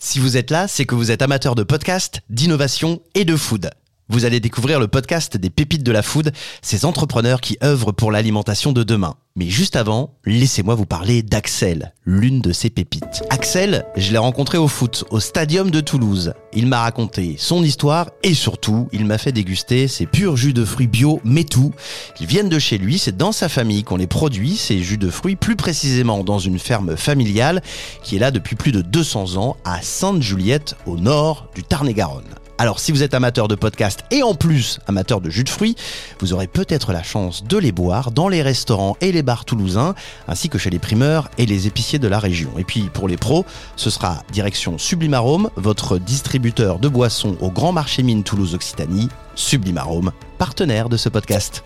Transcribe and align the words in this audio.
Si 0.00 0.20
vous 0.20 0.36
êtes 0.36 0.52
là, 0.52 0.68
c'est 0.68 0.84
que 0.84 0.94
vous 0.94 1.10
êtes 1.10 1.22
amateur 1.22 1.56
de 1.56 1.64
podcast, 1.64 2.20
d'innovation 2.30 3.02
et 3.16 3.24
de 3.24 3.34
food. 3.34 3.70
Vous 4.10 4.24
allez 4.24 4.40
découvrir 4.40 4.80
le 4.80 4.88
podcast 4.88 5.36
des 5.36 5.50
pépites 5.50 5.82
de 5.82 5.92
la 5.92 6.00
food, 6.00 6.32
ces 6.62 6.86
entrepreneurs 6.86 7.42
qui 7.42 7.58
œuvrent 7.62 7.92
pour 7.92 8.10
l'alimentation 8.10 8.72
de 8.72 8.82
demain. 8.82 9.16
Mais 9.36 9.50
juste 9.50 9.76
avant, 9.76 10.14
laissez-moi 10.24 10.74
vous 10.74 10.86
parler 10.86 11.22
d'Axel, 11.22 11.92
l'une 12.06 12.40
de 12.40 12.52
ces 12.52 12.70
pépites. 12.70 13.22
Axel, 13.28 13.84
je 13.96 14.10
l'ai 14.10 14.18
rencontré 14.18 14.56
au 14.56 14.66
foot, 14.66 15.04
au 15.10 15.20
stadium 15.20 15.70
de 15.70 15.80
Toulouse. 15.80 16.32
Il 16.54 16.68
m'a 16.68 16.80
raconté 16.80 17.36
son 17.38 17.62
histoire 17.62 18.08
et 18.22 18.32
surtout, 18.32 18.88
il 18.92 19.04
m'a 19.04 19.18
fait 19.18 19.30
déguster 19.30 19.88
ses 19.88 20.06
purs 20.06 20.38
jus 20.38 20.54
de 20.54 20.64
fruits 20.64 20.86
bio, 20.86 21.20
mais 21.22 21.44
tout. 21.44 21.74
Ils 22.18 22.26
viennent 22.26 22.48
de 22.48 22.58
chez 22.58 22.78
lui, 22.78 22.98
c'est 22.98 23.16
dans 23.16 23.32
sa 23.32 23.50
famille 23.50 23.84
qu'on 23.84 23.96
les 23.96 24.06
produit, 24.06 24.56
ces 24.56 24.82
jus 24.82 24.96
de 24.96 25.10
fruits, 25.10 25.36
plus 25.36 25.54
précisément 25.54 26.24
dans 26.24 26.38
une 26.38 26.58
ferme 26.58 26.96
familiale 26.96 27.62
qui 28.02 28.16
est 28.16 28.20
là 28.20 28.30
depuis 28.30 28.56
plus 28.56 28.72
de 28.72 28.80
200 28.80 29.36
ans 29.36 29.58
à 29.66 29.82
Sainte-Juliette, 29.82 30.76
au 30.86 30.96
nord 30.96 31.50
du 31.54 31.62
Tarn-et-Garonne. 31.62 32.24
Alors 32.60 32.80
si 32.80 32.90
vous 32.90 33.04
êtes 33.04 33.14
amateur 33.14 33.46
de 33.46 33.54
podcast 33.54 34.04
et 34.10 34.24
en 34.24 34.34
plus 34.34 34.80
amateur 34.88 35.20
de 35.20 35.30
jus 35.30 35.44
de 35.44 35.48
fruits, 35.48 35.76
vous 36.18 36.32
aurez 36.32 36.48
peut-être 36.48 36.92
la 36.92 37.04
chance 37.04 37.44
de 37.44 37.56
les 37.56 37.70
boire 37.70 38.10
dans 38.10 38.28
les 38.28 38.42
restaurants 38.42 38.96
et 39.00 39.12
les 39.12 39.22
bars 39.22 39.44
toulousains, 39.44 39.94
ainsi 40.26 40.48
que 40.48 40.58
chez 40.58 40.68
les 40.68 40.80
primeurs 40.80 41.30
et 41.38 41.46
les 41.46 41.68
épiciers 41.68 42.00
de 42.00 42.08
la 42.08 42.18
région. 42.18 42.50
Et 42.58 42.64
puis 42.64 42.90
pour 42.92 43.06
les 43.06 43.16
pros, 43.16 43.46
ce 43.76 43.90
sera 43.90 44.24
direction 44.32 44.76
Sublimarome, 44.76 45.50
votre 45.54 45.98
distributeur 45.98 46.80
de 46.80 46.88
boissons 46.88 47.36
au 47.40 47.50
Grand 47.52 47.70
Marché 47.70 48.02
Mine 48.02 48.24
Toulouse 48.24 48.56
Occitanie, 48.56 49.08
Sublimarome, 49.36 50.10
partenaire 50.36 50.88
de 50.88 50.96
ce 50.96 51.08
podcast. 51.08 51.62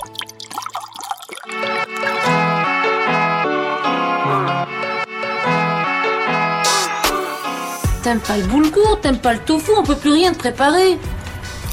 T'aimes 8.03 8.19
pas 8.19 8.37
le 8.37 8.45
boulgour, 8.45 8.99
t'aimes 9.01 9.19
pas 9.19 9.33
le 9.33 9.39
tofu, 9.39 9.71
on 9.79 9.85
peut 9.85 9.95
plus 9.95 10.11
rien 10.11 10.33
te 10.33 10.39
préparer. 10.39 10.99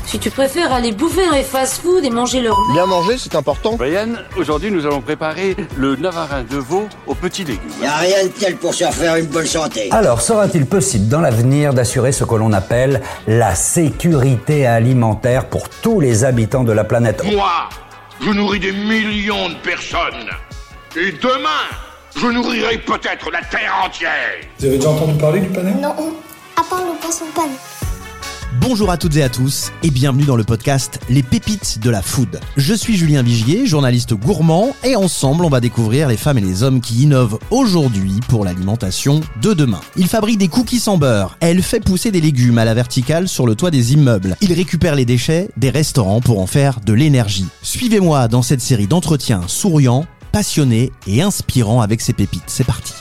Si 0.05 0.19
tu 0.19 0.29
préfères 0.29 0.71
aller 0.71 0.91
bouffer 0.91 1.25
dans 1.27 1.35
les 1.35 1.43
fast-food 1.43 2.03
et 2.03 2.09
manger 2.09 2.41
leur 2.41 2.55
Bien 2.73 2.85
manger, 2.85 3.17
c'est 3.17 3.35
important. 3.35 3.75
Brian, 3.75 4.09
aujourd'hui 4.37 4.69
nous 4.71 4.85
allons 4.85 5.01
préparer 5.01 5.55
le 5.75 5.95
navarin 5.95 6.43
de 6.43 6.57
veau 6.57 6.87
aux 7.07 7.15
petits 7.15 7.43
légumes. 7.43 7.71
Y 7.81 7.85
a 7.85 7.95
rien 7.97 8.23
de 8.23 8.29
tel 8.29 8.55
pour 8.57 8.73
se 8.73 8.85
faire 8.85 9.15
une 9.15 9.25
bonne 9.27 9.45
santé. 9.45 9.89
Alors, 9.91 10.21
sera-t-il 10.21 10.65
possible 10.67 11.07
dans 11.07 11.21
l'avenir 11.21 11.73
d'assurer 11.73 12.11
ce 12.11 12.23
que 12.23 12.35
l'on 12.35 12.53
appelle 12.53 13.01
la 13.27 13.55
sécurité 13.55 14.67
alimentaire 14.67 15.45
pour 15.45 15.67
tous 15.69 15.99
les 15.99 16.25
habitants 16.25 16.63
de 16.63 16.71
la 16.73 16.83
planète? 16.83 17.23
Moi, 17.23 17.69
je 18.21 18.29
nourris 18.29 18.59
des 18.59 18.71
millions 18.71 19.49
de 19.49 19.55
personnes. 19.55 20.29
Et 20.95 21.11
demain, 21.11 21.65
je 22.19 22.27
nourrirai 22.27 22.77
peut-être 22.79 23.31
la 23.31 23.39
Terre 23.39 23.81
entière. 23.85 24.09
Vous 24.59 24.65
avez 24.65 24.77
déjà 24.77 24.89
entendu 24.89 25.17
parler 25.17 25.39
du 25.39 25.47
panel? 25.47 25.75
Non, 25.81 25.93
à 26.57 26.63
part 26.63 26.83
le 26.83 26.99
poisson 26.99 27.23
panne. 27.33 27.51
Bonjour 28.59 28.91
à 28.91 28.97
toutes 28.97 29.15
et 29.15 29.23
à 29.23 29.29
tous 29.29 29.71
et 29.83 29.89
bienvenue 29.89 30.25
dans 30.25 30.35
le 30.35 30.43
podcast 30.43 30.99
Les 31.07 31.23
pépites 31.23 31.79
de 31.79 31.89
la 31.89 32.01
food. 32.01 32.41
Je 32.57 32.73
suis 32.73 32.97
Julien 32.97 33.23
Vigier, 33.23 33.65
journaliste 33.65 34.15
gourmand 34.15 34.75
et 34.83 34.97
ensemble 34.97 35.45
on 35.45 35.49
va 35.49 35.61
découvrir 35.61 36.09
les 36.09 36.17
femmes 36.17 36.39
et 36.39 36.41
les 36.41 36.61
hommes 36.61 36.81
qui 36.81 37.03
innovent 37.03 37.39
aujourd'hui 37.51 38.19
pour 38.27 38.43
l'alimentation 38.43 39.21
de 39.41 39.53
demain. 39.53 39.79
Il 39.95 40.07
fabrique 40.07 40.39
des 40.39 40.49
cookies 40.49 40.79
sans 40.79 40.97
beurre, 40.97 41.37
elle 41.39 41.61
fait 41.61 41.79
pousser 41.79 42.11
des 42.11 42.21
légumes 42.21 42.57
à 42.57 42.65
la 42.65 42.73
verticale 42.73 43.29
sur 43.29 43.45
le 43.45 43.55
toit 43.55 43.71
des 43.71 43.93
immeubles, 43.93 44.35
il 44.41 44.51
récupère 44.51 44.95
les 44.95 45.05
déchets 45.05 45.49
des 45.55 45.69
restaurants 45.69 46.19
pour 46.19 46.39
en 46.39 46.47
faire 46.47 46.81
de 46.81 46.91
l'énergie. 46.91 47.47
Suivez-moi 47.61 48.27
dans 48.27 48.41
cette 48.41 48.61
série 48.61 48.87
d'entretiens 48.87 49.43
souriants, 49.47 50.05
passionnés 50.31 50.91
et 51.07 51.21
inspirants 51.21 51.81
avec 51.81 52.01
ces 52.01 52.13
pépites. 52.13 52.43
C'est 52.47 52.63
parti. 52.63 52.93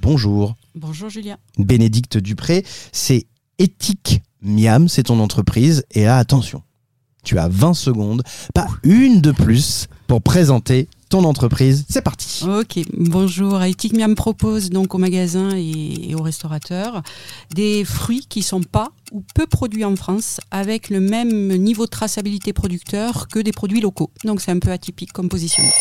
Bonjour. 0.00 0.56
Bonjour 0.74 1.08
Julien. 1.08 1.36
Bénédicte 1.58 2.18
Dupré, 2.18 2.64
c'est 2.92 3.26
Éthique 3.58 4.22
Miam, 4.42 4.88
c'est 4.88 5.04
ton 5.04 5.20
entreprise. 5.20 5.84
Et 5.92 6.04
là, 6.04 6.18
attention, 6.18 6.62
tu 7.24 7.38
as 7.38 7.48
20 7.48 7.74
secondes, 7.74 8.22
pas 8.54 8.66
une 8.82 9.20
de 9.20 9.32
plus, 9.32 9.86
pour 10.06 10.22
présenter 10.22 10.88
ton 11.12 11.24
entreprise. 11.24 11.84
C'est 11.90 12.00
parti. 12.00 12.42
Ok, 12.48 12.80
bonjour. 12.96 13.62
Éthique 13.62 13.94
Miam 13.94 14.14
propose 14.14 14.70
donc 14.70 14.94
aux 14.94 14.98
magasins 14.98 15.54
et, 15.54 16.10
et 16.10 16.14
aux 16.14 16.22
restaurateurs 16.22 17.02
des 17.54 17.84
fruits 17.84 18.24
qui 18.26 18.42
sont 18.42 18.62
pas 18.62 18.92
ou 19.12 19.22
peu 19.34 19.46
produits 19.46 19.84
en 19.84 19.94
France 19.94 20.40
avec 20.50 20.88
le 20.88 21.00
même 21.00 21.54
niveau 21.56 21.84
de 21.84 21.90
traçabilité 21.90 22.54
producteur 22.54 23.28
que 23.28 23.40
des 23.40 23.52
produits 23.52 23.82
locaux. 23.82 24.10
Donc 24.24 24.40
c'est 24.40 24.52
un 24.52 24.58
peu 24.58 24.70
atypique 24.70 25.12
comme 25.12 25.28
positionnement. 25.28 25.72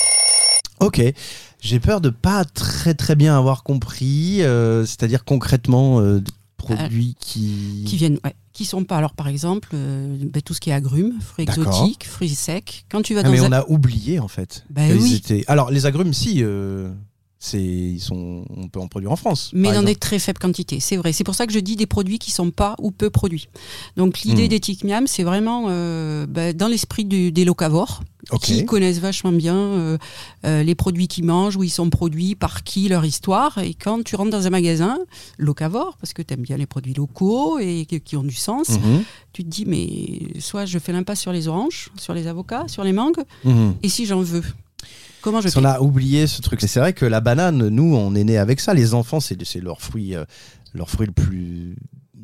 Ok, 0.82 1.02
j'ai 1.62 1.80
peur 1.80 2.02
de 2.02 2.10
pas 2.10 2.44
très 2.44 2.94
très 2.94 3.16
bien 3.16 3.38
avoir 3.38 3.64
compris, 3.64 4.44
euh, 4.44 4.86
c'est-à-dire 4.86 5.24
concrètement 5.24 6.02
euh, 6.02 6.20
produits 6.64 7.16
qui... 7.20 7.84
Qui 7.86 7.98
viennent, 7.98 8.20
ouais, 8.24 8.36
qui 8.54 8.66
sont 8.66 8.84
pas. 8.84 8.98
Alors 8.98 9.14
par 9.14 9.28
exemple, 9.28 9.70
euh, 9.74 10.18
ben, 10.22 10.42
tout 10.42 10.54
ce 10.54 10.60
qui 10.60 10.70
est 10.70 10.74
agrumes, 10.74 11.20
fruits 11.22 11.44
exotiques, 11.44 12.06
fruits 12.08 12.30
secs. 12.36 12.86
Quand 12.90 13.02
tu 13.02 13.14
vas 13.14 13.22
Ah, 13.22 13.24
dans 13.24 13.32
mais 13.32 13.40
un- 13.40 13.48
on 13.48 13.52
a 13.52 13.66
oublié 13.70 14.20
en 14.20 14.28
fait. 14.28 14.66
Oui. 14.76 15.16
étaient- 15.16 15.44
Alors 15.48 15.72
les 15.72 15.86
agrumes, 15.86 16.14
si, 16.14 16.40
euh, 16.44 16.92
c'est, 17.44 17.60
ils 17.60 18.00
sont, 18.00 18.46
on 18.56 18.68
peut 18.68 18.80
en 18.80 18.88
produire 18.88 19.12
en 19.12 19.16
France. 19.16 19.50
Mais 19.54 19.74
dans 19.74 19.82
des 19.82 19.96
très 19.96 20.20
faibles 20.20 20.38
quantités, 20.38 20.80
c'est 20.80 20.96
vrai. 20.96 21.12
C'est 21.12 21.24
pour 21.24 21.34
ça 21.34 21.48
que 21.48 21.54
je 21.54 21.58
dis 21.58 21.76
des 21.76 21.88
produits 21.88 22.20
qui 22.20 22.30
sont 22.30 22.52
pas 22.52 22.76
ou 22.78 22.92
peu 22.92 23.10
produits. 23.10 23.50
Donc 23.98 24.22
l'idée 24.22 24.48
d'Ethic 24.48 24.84
Miam, 24.84 25.08
c'est 25.08 25.24
vraiment 25.24 25.66
euh, 25.70 26.28
bah, 26.28 26.54
dans 26.54 26.68
l'esprit 26.68 27.04
des 27.04 27.44
locavores, 27.44 28.04
qui 28.44 28.64
connaissent 28.64 29.00
vachement 29.00 29.32
bien 29.32 29.56
euh, 29.56 29.98
euh, 30.46 30.62
les 30.62 30.76
produits 30.76 31.08
qu'ils 31.08 31.26
mangent, 31.26 31.56
où 31.58 31.64
ils 31.64 31.72
sont 31.72 31.90
produits, 31.90 32.36
par 32.36 32.64
qui, 32.64 32.88
leur 32.88 33.04
histoire. 33.06 33.58
Et 33.58 33.74
quand 33.74 34.04
tu 34.04 34.16
rentres 34.16 34.30
dans 34.30 34.46
un 34.46 34.52
magasin 34.52 35.00
locavore, 35.40 35.98
parce 36.00 36.14
que 36.14 36.22
tu 36.22 36.36
aimes 36.36 36.42
bien 36.42 36.58
les 36.58 36.68
produits 36.68 36.94
locaux 36.94 37.58
et 37.58 37.88
qui, 37.90 38.00
qui 38.02 38.18
ont 38.18 38.24
du 38.24 38.36
sens, 38.36 38.70
Mhm, 38.70 39.04
tu 39.34 39.44
te 39.44 39.50
dis, 39.50 39.66
mais 39.66 40.40
soit 40.40 40.66
je 40.66 40.78
fais 40.78 40.92
l'impasse 40.92 41.20
sur 41.20 41.32
les 41.32 41.48
oranges, 41.48 41.90
sur 41.98 42.14
les 42.14 42.28
avocats, 42.28 42.66
sur 42.68 42.84
les 42.84 42.94
mangues, 42.94 43.24
mhm. 43.44 43.74
et 43.82 43.90
si 43.90 44.06
j'en 44.06 44.22
veux? 44.22 44.44
Comment 45.22 45.42
je 45.42 45.50
qu'on 45.50 45.66
a 45.66 45.80
oublié 45.80 46.28
ce 46.28 46.42
truc. 46.42 46.62
C'est 46.62 46.80
vrai 46.80 46.94
que 46.94 47.06
la 47.06 47.22
banane, 47.22 47.68
nous, 47.70 47.96
on 47.96 48.16
est 48.16 48.24
né 48.24 48.38
avec 48.38 48.60
ça. 48.60 48.74
Les 48.74 48.94
enfants, 48.94 49.20
c'est 49.20 49.38
leur 49.56 49.82
fruit, 49.82 50.16
euh, 50.16 50.26
leur 50.74 50.90
fruit 50.90 51.08
le 51.08 51.14
plus 51.14 51.76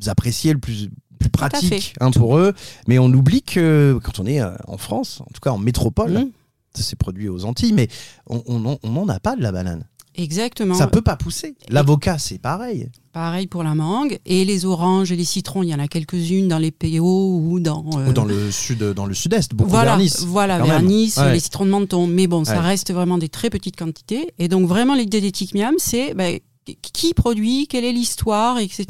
apprécié, 0.06 0.52
le 0.52 0.58
plus, 0.58 0.90
plus 1.18 1.30
pratique 1.30 1.94
hein, 2.00 2.10
pour 2.10 2.38
eux. 2.38 2.54
Mais 2.86 2.98
on 2.98 3.06
oublie 3.06 3.42
que 3.42 3.98
quand 4.02 4.18
on 4.20 4.26
est 4.26 4.40
euh, 4.40 4.50
en 4.66 4.78
France, 4.78 5.20
en 5.20 5.30
tout 5.32 5.40
cas 5.40 5.50
en 5.50 5.58
métropole, 5.58 6.12
Mmh, 6.12 6.30
c'est 6.74 6.96
produit 6.96 7.28
aux 7.28 7.44
Antilles, 7.44 7.72
mais 7.72 7.88
on 8.28 8.42
on 8.46 8.78
on 8.82 8.90
n'en 8.90 9.08
a 9.08 9.20
pas 9.20 9.36
de 9.36 9.42
la 9.42 9.52
banane. 9.52 9.84
Exactement. 10.18 10.74
Ça 10.74 10.86
peut 10.88 11.00
pas 11.00 11.16
pousser. 11.16 11.54
L'avocat, 11.68 12.18
c'est 12.18 12.38
pareil. 12.38 12.88
Pareil 13.12 13.46
pour 13.46 13.62
la 13.62 13.74
mangue. 13.74 14.18
Et 14.26 14.44
les 14.44 14.64
oranges 14.64 15.10
et 15.12 15.16
les 15.16 15.24
citrons, 15.24 15.62
il 15.62 15.68
y 15.70 15.74
en 15.74 15.78
a 15.78 15.88
quelques-unes 15.88 16.48
dans 16.48 16.58
les 16.58 16.70
PO 16.70 17.00
ou 17.40 17.60
dans. 17.60 17.84
euh, 17.96 18.10
Ou 18.10 18.12
dans 18.12 18.24
le 18.24 18.50
sud, 18.50 18.82
dans 18.82 19.06
le 19.06 19.14
sud-est, 19.14 19.54
beaucoup 19.54 19.70
voilà, 19.70 19.92
vers 19.92 19.98
Nice. 19.98 20.24
voilà 20.26 20.58
vers. 20.60 20.82
Nice, 20.82 21.16
Ouais. 21.16 21.32
les 21.32 21.40
citrons 21.40 21.64
de 21.64 21.70
menton. 21.70 22.06
Mais 22.06 22.26
bon, 22.26 22.44
ça 22.44 22.54
Ouais. 22.54 22.58
reste 22.66 22.92
vraiment 22.92 23.16
des 23.18 23.28
très 23.28 23.48
petites 23.48 23.76
quantités. 23.76 24.32
Et 24.38 24.48
donc, 24.48 24.66
vraiment, 24.68 24.94
l'idée 24.94 25.20
d'Ethic 25.20 25.54
Miam, 25.54 25.74
c'est 25.78 26.14
bah, 26.14 26.24
qui 26.82 27.14
produit, 27.14 27.66
quelle 27.66 27.84
est 27.84 27.92
l'histoire, 27.92 28.58
etc. 28.58 28.86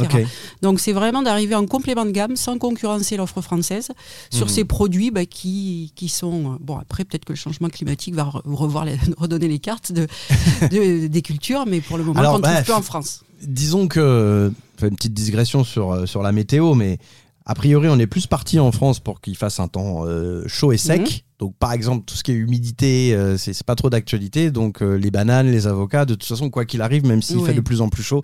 Donc, 0.62 0.80
c'est 0.80 0.92
vraiment 0.92 1.22
d'arriver 1.22 1.54
en 1.54 1.66
complément 1.66 2.04
de 2.04 2.10
gamme 2.10 2.36
sans 2.36 2.58
concurrencer 2.58 3.16
l'offre 3.16 3.40
française 3.42 3.88
sur 4.30 4.46
Mhm. 4.46 4.52
ces 4.52 4.64
produits 4.64 5.10
bah, 5.10 5.26
qui, 5.26 5.92
qui 5.94 6.08
sont. 6.08 6.54
euh, 6.54 6.56
Bon, 6.60 6.76
après, 6.78 7.04
peut-être 7.04 7.24
que 7.24 7.32
le 7.32 7.36
changement 7.38 7.68
climatique 7.68 8.14
va 8.14 8.24
re- 8.24 8.40
revoir 8.44 8.84
les- 8.84 8.96
redonner 9.18 9.48
les 9.48 9.58
cartes 9.58 9.92
de, 9.92 10.06
de- 10.70 11.06
des 11.06 11.22
cultures, 11.22 11.64
mais 11.66 11.80
pour 11.80 11.98
le 11.98 12.04
moment, 12.04 12.18
Alors, 12.20 12.34
on 12.34 12.38
ne 12.38 12.42
trouve 12.44 12.62
plus 12.64 12.72
en 12.72 12.82
France. 12.82 13.22
Disons 13.42 13.86
que, 13.88 14.52
une 14.82 14.96
petite 14.96 15.14
digression 15.14 15.62
sur, 15.64 15.92
euh, 15.92 16.06
sur 16.06 16.22
la 16.22 16.32
météo, 16.32 16.74
mais 16.74 16.98
a 17.46 17.54
priori, 17.54 17.88
on 17.88 17.98
est 17.98 18.06
plus 18.06 18.26
parti 18.26 18.58
en 18.58 18.72
France 18.72 19.00
pour 19.00 19.20
qu'il 19.20 19.36
fasse 19.36 19.60
un 19.60 19.68
temps 19.68 20.04
euh, 20.06 20.42
chaud 20.48 20.72
et 20.72 20.76
sec. 20.78 21.00
Mhm. 21.00 21.06
Donc, 21.38 21.54
par 21.56 21.72
exemple, 21.72 22.04
tout 22.04 22.14
ce 22.16 22.24
qui 22.24 22.32
est 22.32 22.34
humidité, 22.34 23.14
euh, 23.14 23.36
c'est 23.38 23.62
pas 23.62 23.76
trop 23.76 23.90
d'actualité. 23.90 24.50
Donc, 24.50 24.82
euh, 24.82 24.96
les 24.96 25.10
bananes, 25.12 25.50
les 25.50 25.66
avocats, 25.68 26.04
de 26.04 26.14
toute 26.14 26.24
façon, 26.28 26.50
quoi 26.50 26.64
qu'il 26.64 26.82
arrive, 26.82 27.06
même 27.06 27.22
s'il 27.22 27.36
Ouais. 27.38 27.50
fait 27.50 27.54
de 27.54 27.60
plus 27.60 27.80
en 27.80 27.88
plus 27.88 28.02
chaud, 28.02 28.22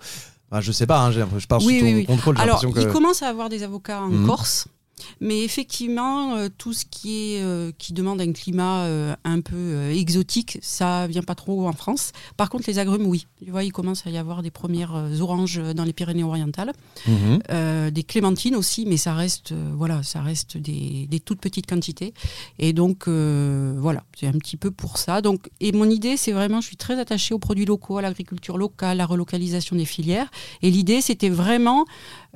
enfin, 0.51 0.59
je 0.61 0.71
sais 0.73 0.85
pas, 0.85 0.99
hein, 0.99 1.11
je 1.11 1.47
parle 1.47 1.63
Oui, 1.63 1.75
sous 1.75 1.79
ton 1.79 1.85
oui, 1.85 1.93
oui. 1.95 2.05
contrôle. 2.05 2.35
j'ai 2.35 2.43
Alors, 2.43 2.57
l'impression 2.61 2.81
il 2.81 2.87
que- 2.87 2.91
commence 2.93 3.23
à 3.23 3.27
avoir 3.29 3.47
des 3.49 3.63
avocats 3.63 4.01
en 4.01 4.09
Mhm. 4.09 4.25
Corse. 4.27 4.67
Mais 5.19 5.43
effectivement, 5.43 6.35
euh, 6.35 6.47
tout 6.57 6.73
ce 6.73 6.85
qui 6.85 7.33
est 7.33 7.41
euh, 7.41 7.71
qui 7.77 7.93
demande 7.93 8.21
un 8.21 8.31
climat 8.31 8.83
euh, 8.83 9.15
un 9.23 9.41
peu 9.41 9.91
exotique, 9.91 10.57
ça 10.61 11.07
vient 11.07 11.23
pas 11.23 11.35
trop 11.35 11.67
en 11.67 11.73
France. 11.73 12.11
Par 12.37 12.49
contre, 12.49 12.65
les 12.67 12.79
agrumes, 12.79 13.05
oui. 13.05 13.27
Tu 13.43 13.51
vois, 13.51 13.63
il 13.63 13.71
commence 13.71 14.05
à 14.07 14.09
y 14.09 14.17
avoir 14.17 14.41
des 14.41 14.51
premières 14.51 14.95
oranges 15.21 15.61
dans 15.75 15.83
les 15.83 15.93
Pyrénées-Orientales, 15.93 16.73
Mhm. 17.07 17.39
Euh, 17.51 17.91
des 17.91 18.03
clémentines 18.03 18.55
aussi, 18.55 18.85
mais 18.85 18.97
ça 18.97 19.13
reste 19.13 19.53
voilà, 19.75 20.01
ça 20.03 20.21
reste 20.21 20.57
des, 20.57 21.07
des 21.07 21.19
toutes 21.19 21.39
petites 21.39 21.67
quantités. 21.67 22.13
Et 22.59 22.73
donc 22.73 23.07
euh, 23.07 23.75
voilà, 23.77 24.03
c'est 24.17 24.27
un 24.27 24.33
petit 24.33 24.57
peu 24.57 24.71
pour 24.71 24.97
ça. 24.97 25.21
Donc 25.21 25.49
et 25.59 25.71
mon 25.71 25.89
idée, 25.89 26.17
c'est 26.17 26.31
vraiment, 26.31 26.61
je 26.61 26.67
suis 26.67 26.77
très 26.77 26.99
attachée 26.99 27.33
aux 27.33 27.39
produits 27.39 27.65
locaux, 27.65 27.97
à 27.97 28.01
l'agriculture 28.01 28.57
locale, 28.57 28.97
la 28.97 29.05
relocalisation 29.05 29.75
des 29.75 29.85
filières. 29.85 30.29
Et 30.61 30.71
l'idée, 30.71 31.01
c'était 31.01 31.29
vraiment 31.29 31.85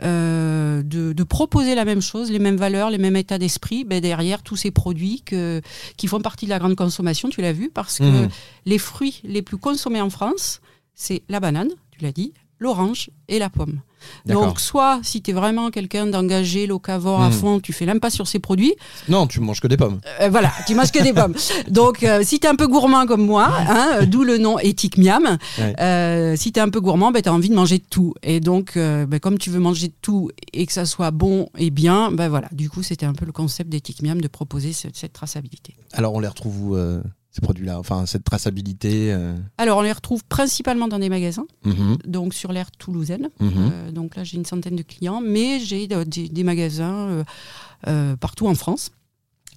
euh, 0.04 0.82
de, 0.84 1.14
de 1.14 1.24
proposer 1.24 1.76
la 1.76 1.86
même 1.86 2.02
chose, 2.02 2.32
les 2.32 2.40
mêmes 2.40 2.58
valeurs, 2.58 2.90
les 2.90 2.98
mêmes 2.98 3.16
états 3.16 3.38
d'esprit, 3.38 3.84
ben 3.84 4.00
derrière 4.02 4.42
tous 4.44 4.56
ces 4.56 4.72
produits 4.72 5.22
que, 5.26 5.62
qui 5.98 6.08
font 6.08 6.22
partie 6.22 6.46
de 6.46 6.50
la 6.52 6.60
grande 6.60 6.76
consommation, 6.76 7.30
tu 7.30 7.42
l'as 7.42 7.54
vu, 7.54 7.70
parce 7.70 7.98
que 8.00 8.04
Mhm. 8.04 8.30
les 8.66 8.78
fruits 8.78 9.22
les 9.24 9.42
plus 9.42 9.58
consommés 9.58 10.02
en 10.02 10.10
France, 10.10 10.62
c'est 10.96 11.22
la 11.30 11.40
banane, 11.40 11.70
tu 11.92 12.02
l'as 12.04 12.12
dit, 12.12 12.34
l'orange 12.60 13.10
et 13.28 13.40
la 13.40 13.50
pomme. 13.50 13.82
Donc, 14.26 14.60
soit 14.60 15.00
si 15.04 15.22
tu 15.22 15.32
es 15.32 15.34
vraiment 15.34 15.70
quelqu'un 15.72 16.06
d'engagé, 16.06 16.68
locavore 16.68 17.22
à 17.22 17.30
Hmm. 17.30 17.34
fond, 17.34 17.60
tu 17.60 17.74
fais 17.74 17.86
l'impasse 17.86 18.14
sur 18.14 18.28
ces 18.28 18.40
produits. 18.40 18.74
Non, 19.08 19.28
tu 19.28 19.40
manges 19.40 19.60
que 19.62 19.68
des 19.68 19.78
pommes. 19.78 20.00
Euh, 20.22 20.30
voilà, 20.30 20.52
tu 20.68 20.76
manges 20.76 20.92
que 20.92 21.02
des 21.04 21.14
pommes. 21.14 21.36
Donc, 21.70 22.04
euh, 22.04 22.22
si 22.24 22.40
tu 22.40 22.48
es 22.48 22.50
un 22.50 22.56
peu 22.56 22.68
gourmand 22.68 23.06
comme 23.06 23.26
moi, 23.26 23.48
hein, 23.52 23.88
euh, 24.02 24.06
d'où 24.06 24.24
le 24.24 24.38
nom 24.38 24.58
éthique 24.60 24.98
miam, 24.98 25.38
Ouais. 25.60 25.76
euh, 25.80 26.36
si 26.36 26.52
tu 26.52 26.60
es 26.60 26.62
un 26.62 26.70
peu 26.70 26.80
gourmand, 26.82 27.12
ben, 27.12 27.22
tu 27.22 27.30
as 27.30 27.34
envie 27.34 27.50
de 27.50 27.56
manger 27.56 27.78
de 27.80 27.86
tout. 27.90 28.14
Et 28.24 28.40
donc, 28.40 28.74
ben, 28.76 29.20
comme 29.20 29.38
tu 29.38 29.50
veux 29.50 29.60
manger 29.60 29.88
de 29.88 29.94
tout 30.02 30.30
et 30.54 30.66
que 30.66 30.74
ça 30.74 30.86
soit 30.86 31.12
bon 31.12 31.50
et 31.58 31.70
bien, 31.72 32.12
ben 32.12 32.30
voilà. 32.30 32.48
Du 32.52 32.70
coup, 32.70 32.84
c'était 32.84 33.06
un 33.06 33.14
peu 33.14 33.26
le 33.26 33.32
concept 33.32 33.70
d'éthique 33.70 34.02
miam 34.02 34.20
de 34.22 34.28
proposer 34.28 34.74
ce- 34.74 34.88
cette 34.94 35.14
traçabilité. 35.14 35.76
Alors, 35.94 36.14
on 36.14 36.20
les 36.20 36.28
retrouve 36.28 36.62
où, 36.64 36.76
ces 37.32 37.42
produits-là 37.42 37.80
Enfin, 37.80 38.06
cette 38.06 38.24
traçabilité 38.24 39.14
euh, 39.14 39.36
Alors, 39.58 39.78
on 39.78 39.82
les 39.82 39.92
retrouve 39.92 40.24
principalement 40.26 40.88
dans 40.88 41.00
des 41.00 41.10
magasins, 41.10 41.46
mhm, 41.64 41.98
donc 42.06 42.34
sur 42.34 42.52
l'aire 42.52 42.72
toulousaine. 42.72 43.30
mhm. 43.40 43.52
Euh, 43.58 43.92
donc 43.92 44.16
là, 44.16 44.24
j'ai 44.24 44.38
une 44.38 44.46
centaine 44.46 44.76
de 44.76 44.84
clients, 44.84 45.22
mais 45.22 45.60
j'ai 45.60 45.88
euh, 45.92 46.06
des, 46.06 46.30
des 46.30 46.44
magasins 46.44 47.24
euh, 47.88 48.16
partout 48.18 48.48
en 48.48 48.56
France 48.56 48.92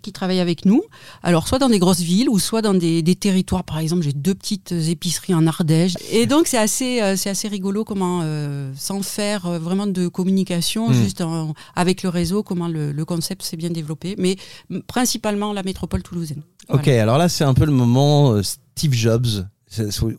qui 0.03 0.13
travaillent 0.13 0.41
avec 0.41 0.65
nous. 0.67 0.83
Alors, 1.23 1.49
soit 1.49 1.59
dans 1.59 1.69
des 1.69 1.79
grosses 1.79 2.01
villes 2.01 2.29
ou 2.29 2.39
soit 2.39 2.61
dans 2.63 2.75
des, 2.75 3.03
des 3.03 3.15
territoires. 3.15 3.65
Par 3.65 3.79
exemple, 3.79 4.03
j'ai 4.03 4.13
deux 4.13 4.35
petites 4.35 4.73
épiceries 4.73 5.35
en 5.35 5.47
Ardèche. 5.47 5.95
Et 6.11 6.27
donc, 6.27 6.47
c'est 6.49 6.59
assez, 6.59 7.01
euh, 7.01 7.17
c'est 7.17 7.31
assez 7.31 7.49
rigolo 7.49 7.85
comment, 7.85 8.21
euh, 8.23 8.73
sans 8.77 9.03
faire 9.03 9.47
euh, 9.47 9.59
vraiment 9.59 9.87
de 9.87 10.09
communication, 10.09 10.91
Mm. 10.91 10.93
juste 10.95 11.21
en- 11.21 11.55
avec 11.77 12.03
le 12.03 12.09
réseau, 12.09 12.43
comment 12.43 12.69
le, 12.69 12.93
le 12.93 13.05
concept 13.05 13.43
s'est 13.43 13.57
bien 13.57 13.71
développé. 13.71 14.15
Mais 14.19 14.37
principalement 14.87 15.53
la 15.53 15.63
métropole 15.63 16.03
toulousaine. 16.03 16.43
Ok, 16.69 16.89
alors 16.89 17.19
là, 17.19 17.29
c'est 17.29 17.45
un 17.45 17.55
peu 17.55 17.65
le 17.65 17.73
moment 17.73 18.41
Steve 18.43 18.93
Jobs. 18.95 19.47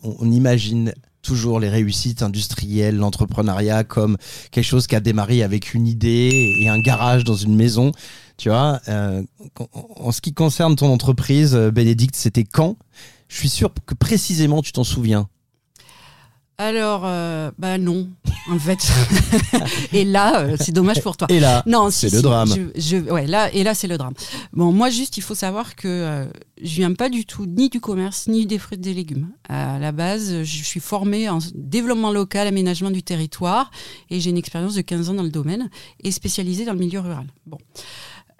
On 0.04 0.32
imagine 0.32 0.94
toujours 1.24 1.60
les 1.60 1.70
réussites 1.70 2.22
industrielles, 2.22 2.98
l'entrepreneuriat 2.98 3.84
comme 3.84 4.18
quelque 4.52 4.66
chose 4.66 4.86
qui 4.86 4.96
a 4.96 5.00
démarré 5.00 5.42
avec 5.42 5.74
une 5.74 5.88
idée 5.88 6.54
et 6.60 6.70
un 6.70 6.80
garage 6.80 7.24
dans 7.24 7.36
une 7.36 7.56
maison. 7.56 7.92
Tu 8.38 8.50
vois, 8.50 8.80
euh, 8.88 9.24
en, 9.74 10.12
ce 10.12 10.22
qui 10.22 10.34
concerne 10.34 10.76
ton 10.76 10.92
entreprise, 10.92 11.56
euh, 11.56 11.72
Bénédicte, 11.72 12.16
c'était 12.16 12.44
quand? 12.44 12.78
Je 13.28 13.38
suis 13.38 13.50
sûr 13.50 13.72
que 13.86 13.96
précisément 13.96 14.62
tu 14.62 14.72
t'en 14.72 14.84
souviens. 14.84 15.28
Alors, 16.60 17.02
euh, 17.06 17.50
bah 17.58 17.78
non, 17.80 18.10
en 18.50 18.60
fait. 18.60 18.88
et 19.92 20.06
là, 20.06 20.42
euh, 20.42 20.56
c'est 20.60 20.72
dommage 20.72 21.02
pour 21.02 21.18
toi. 21.18 21.28
Et 21.32 21.40
là, 21.40 21.64
Non, 21.66 21.90
si, 21.90 22.02
C'est 22.02 22.12
le 22.12 22.18
si, 22.18 22.24
drame. 22.24 22.48
je- 22.76 22.80
je- 22.80 23.12
ouais, 23.12 23.26
là, 23.26 23.52
et 23.54 23.64
là, 23.64 23.74
c'est 23.74 23.88
le 23.88 23.98
drame. 23.98 24.14
Bon, 24.54 24.72
moi, 24.72 24.90
juste, 24.92 25.18
il 25.18 25.22
faut 25.22 25.34
savoir 25.36 25.76
que 25.76 25.88
euh, 25.88 26.26
je 26.62 26.76
viens 26.76 26.94
pas 26.94 27.10
du 27.10 27.26
tout 27.26 27.46
ni 27.48 27.70
du 27.70 27.80
commerce, 27.82 28.28
ni 28.28 28.46
des 28.46 28.60
fruits 28.60 28.78
et 28.78 28.82
des 28.82 28.94
légumes. 28.94 29.30
À 29.50 29.80
la 29.80 29.92
base, 29.92 30.44
je 30.44 30.64
suis 30.64 30.80
formée 30.80 31.28
en 31.28 31.40
développement 31.56 32.12
local, 32.12 32.46
aménagement 32.48 32.92
du 32.92 33.02
territoire, 33.02 33.72
et 34.12 34.20
j'ai 34.20 34.30
une 34.30 34.38
expérience 34.38 34.76
de 34.76 34.82
15 34.82 35.10
ans 35.10 35.16
dans 35.16 35.24
le 35.24 35.32
domaine, 35.32 35.70
et 36.04 36.12
spécialisée 36.12 36.66
dans 36.66 36.74
le 36.74 36.80
milieu 36.80 37.00
rural. 37.00 37.26
Bon. 37.48 37.58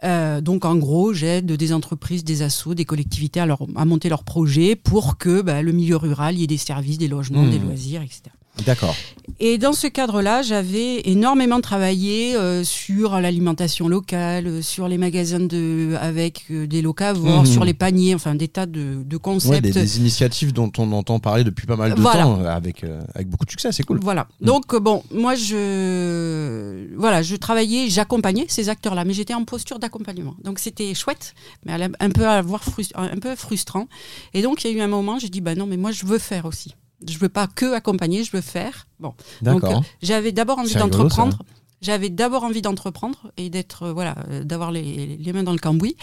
Euh, 0.04 0.42
donc 0.42 0.66
en 0.66 0.76
gros, 0.76 1.14
j'aide 1.14 1.52
des 1.54 1.74
entreprises, 1.74 2.24
des 2.24 2.42
assos, 2.42 2.74
des 2.76 2.86
collectivités 2.86 3.40
à, 3.40 3.46
leur- 3.46 3.66
à 3.76 3.86
monter 3.86 4.10
leurs 4.10 4.24
projets 4.26 4.76
pour 4.76 5.18
que 5.18 5.42
bah, 5.42 5.62
le 5.62 5.72
milieu 5.72 5.96
rural, 5.98 6.38
y 6.38 6.44
ait 6.44 6.48
des 6.48 6.58
services, 6.58 6.98
des 6.98 7.08
logements, 7.08 7.44
Mmh. 7.44 7.52
des 7.52 7.60
loisirs, 7.60 8.02
etc. 8.02 8.24
d'accord. 8.66 8.96
Et 9.40 9.58
dans 9.58 9.74
ce 9.74 9.88
cadre-là, 9.88 10.42
j'avais 10.42 11.02
énormément 11.10 11.62
travaillé 11.62 12.36
euh, 12.36 12.64
sur 12.64 13.20
l'alimentation 13.22 13.88
locale, 13.88 14.48
euh, 14.48 14.62
sur 14.62 14.88
les 14.88 14.98
magasins 14.98 15.40
de, 15.40 15.96
avec 16.00 16.46
euh, 16.52 16.68
des 16.68 16.82
locavores, 16.82 17.40
Mhm. 17.42 17.46
sur 17.46 17.64
les 17.66 17.74
paniers, 17.74 18.16
enfin 18.16 18.36
des 18.36 18.48
tas 18.50 18.66
de, 18.66 19.02
de 19.04 19.16
Ouais, 19.16 19.20
concepts. 19.22 19.62
des, 19.62 19.72
des 19.72 19.98
initiatives 19.98 20.52
dont 20.54 20.72
on 20.78 20.92
entend 20.92 21.20
parler 21.20 21.44
depuis 21.44 21.66
pas 21.66 21.78
mal 21.78 21.96
de 21.96 22.02
Voilà. 22.02 22.24
temps, 22.24 22.40
euh, 22.42 22.46
avec, 22.48 22.84
euh, 22.84 23.02
avec 23.16 23.30
beaucoup 23.30 23.46
de 23.46 23.52
succès, 23.52 23.72
c'est 23.72 23.84
cool. 23.84 24.00
Voilà. 24.02 24.28
Mm. 24.42 24.46
Donc 24.46 24.76
bon, 24.76 25.04
moi 25.12 25.36
je 25.36 26.96
voilà, 26.98 27.22
je 27.22 27.36
travaillais, 27.36 27.90
j'accompagnais 27.90 28.46
ces 28.50 28.70
acteurs-là, 28.70 29.06
mais 29.06 29.14
j'étais 29.14 29.34
en 29.34 29.46
posture 29.46 29.80
d'accompagnement. 29.80 30.36
Donc 30.44 30.60
c'était 30.60 30.94
chouette, 30.94 31.34
mais 31.66 31.74
un 32.00 32.10
peu 32.10 32.28
à 32.28 32.42
voir 32.42 32.62
un 32.96 33.18
peu 33.20 33.36
frustrant. 33.36 33.88
Et 34.34 34.42
donc 34.42 34.64
il 34.64 34.72
y 34.72 34.74
a 34.74 34.78
eu 34.78 34.82
un 34.82 34.88
moment, 34.88 35.18
j'ai 35.20 35.30
dit 35.30 35.42
bah 35.42 35.56
non, 35.56 35.66
mais 35.66 35.78
moi 35.78 35.92
je 35.92 36.06
veux 36.06 36.20
faire 36.20 36.46
aussi. 36.46 36.76
Je 37.08 37.18
veux 37.20 37.30
pas 37.30 37.48
que 37.48 37.74
accompagner, 37.74 38.24
je 38.24 38.32
veux 38.32 38.42
faire. 38.42 38.88
Bon. 39.00 39.14
Donc, 39.42 39.64
euh, 39.64 39.76
j'avais 40.02 40.32
d'abord 40.32 40.60
envie 40.60 40.76
d'entreprendre. 40.76 41.40
J'avais 41.82 42.10
d'abord 42.10 42.46
envie 42.46 42.62
d'entreprendre 42.62 43.32
et 43.36 43.50
d'être, 43.50 43.84
euh, 43.84 43.92
voilà, 43.94 44.16
euh, 44.30 44.46
d'avoir 44.46 44.72
les, 44.72 45.18
les 45.18 45.34
mains 45.34 45.44
dans 45.44 45.52
le 45.52 45.58
cambouis. 45.60 45.98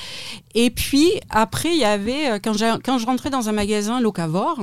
Et 0.55 0.69
puis, 0.69 1.09
après, 1.31 1.71
il 1.73 1.79
y 1.79 1.85
avait, 1.85 2.33
euh, 2.33 2.39
quand, 2.39 2.53
quand 2.85 2.99
je 2.99 3.07
rentrais 3.07 3.31
dans 3.31 3.49
un 3.49 3.53
magasin 3.53 3.99
locavore 3.99 4.59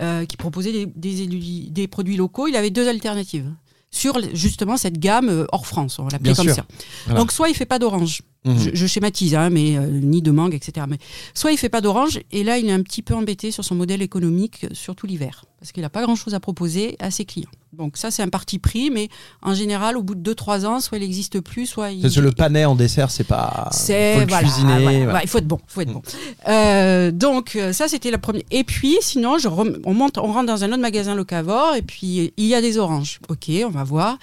euh, 0.00 0.24
qui 0.24 0.36
proposait 0.36 0.72
des, 0.72 0.86
des, 0.86 1.24
élu- 1.28 1.70
des 1.70 1.86
produits 1.86 2.16
locaux, 2.16 2.48
il 2.48 2.56
avait 2.56 2.70
deux 2.70 2.88
alternatives 2.88 3.48
sur 3.92 4.18
justement 4.34 4.76
cette 4.76 4.98
gamme 4.98 5.46
hors 5.52 5.66
France, 5.68 6.00
on 6.00 6.08
Bien 6.20 6.34
comme 6.34 6.46
sûr. 6.46 6.54
ça. 6.56 6.64
Voilà. 7.04 7.20
Donc, 7.20 7.30
soit 7.30 7.48
il 7.48 7.54
fait 7.54 7.64
pas 7.64 7.78
d'orange, 7.78 8.22
Mhm. 8.44 8.58
je, 8.58 8.70
je 8.72 8.86
schématise, 8.86 9.34
hein, 9.34 9.50
mais 9.50 9.76
euh, 9.76 9.86
ni 9.86 10.22
de 10.22 10.30
mangue, 10.30 10.54
etc. 10.54 10.86
Mais 10.88 10.96
soit 11.34 11.52
il 11.52 11.58
fait 11.58 11.68
pas 11.68 11.80
d'orange, 11.82 12.20
et 12.32 12.42
là, 12.42 12.56
il 12.58 12.66
est 12.68 12.72
un 12.72 12.82
petit 12.82 13.02
peu 13.02 13.14
embêté 13.14 13.50
sur 13.50 13.64
son 13.64 13.74
modèle 13.74 14.00
économique, 14.00 14.64
euh, 14.64 14.68
surtout 14.72 15.06
l'hiver, 15.06 15.44
parce 15.60 15.72
qu'il 15.72 15.82
n'a 15.82 15.90
pas 15.90 16.02
grand-chose 16.02 16.32
à 16.34 16.40
proposer 16.40 16.96
à 17.00 17.10
ses 17.10 17.26
clients. 17.26 17.50
Donc 17.74 17.96
ça, 17.98 18.10
c'est 18.10 18.22
un 18.22 18.28
parti 18.28 18.58
pris, 18.58 18.90
mais 18.90 19.08
en 19.42 19.54
général, 19.54 19.96
au 19.96 20.02
bout 20.02 20.14
de 20.16 20.32
2-3 20.32 20.64
ans, 20.66 20.80
soit 20.80 20.98
il 20.98 21.02
n'existe 21.02 21.40
plus, 21.40 21.66
soit 21.66 21.90
il... 21.92 22.00
Parce 22.02 22.14
que 22.14 22.20
le 22.20 22.32
panais 22.32 22.64
en 22.64 22.74
dessert, 22.74 23.10
c'est 23.10 23.24
pas. 23.24 23.68
C'est 23.72 24.14
faut 24.14 24.20
le 24.20 24.26
voilà, 24.26 24.42
cuisiner. 24.42 24.66
voilà, 24.72 24.82
voilà. 24.90 25.04
voilà, 25.04 25.22
il 25.22 25.28
faut 25.28 25.38
être 25.38 25.46
bon, 25.46 25.58
faut 25.68 25.80
être 25.82 25.92
bon. 25.92 26.02
Euh, 26.48 27.10
donc 27.12 27.56
ça 27.72 27.88
c'était 27.88 28.10
la 28.10 28.18
première. 28.18 28.42
Et 28.50 28.64
puis 28.64 28.96
sinon, 29.02 29.38
je 29.38 29.48
rem- 29.48 29.78
on 29.84 29.94
monte, 29.94 30.18
on 30.18 30.32
rentre 30.32 30.46
dans 30.46 30.64
un 30.64 30.68
autre 30.72 30.80
magasin 30.80 31.14
locavore 31.14 31.74
et 31.76 31.82
puis 31.82 32.32
il 32.36 32.46
y 32.46 32.54
a 32.54 32.60
des 32.60 32.78
oranges. 32.78 33.20
Ok, 33.28 33.50
on 33.64 33.68
va 33.70 33.84
voir. 33.84 34.18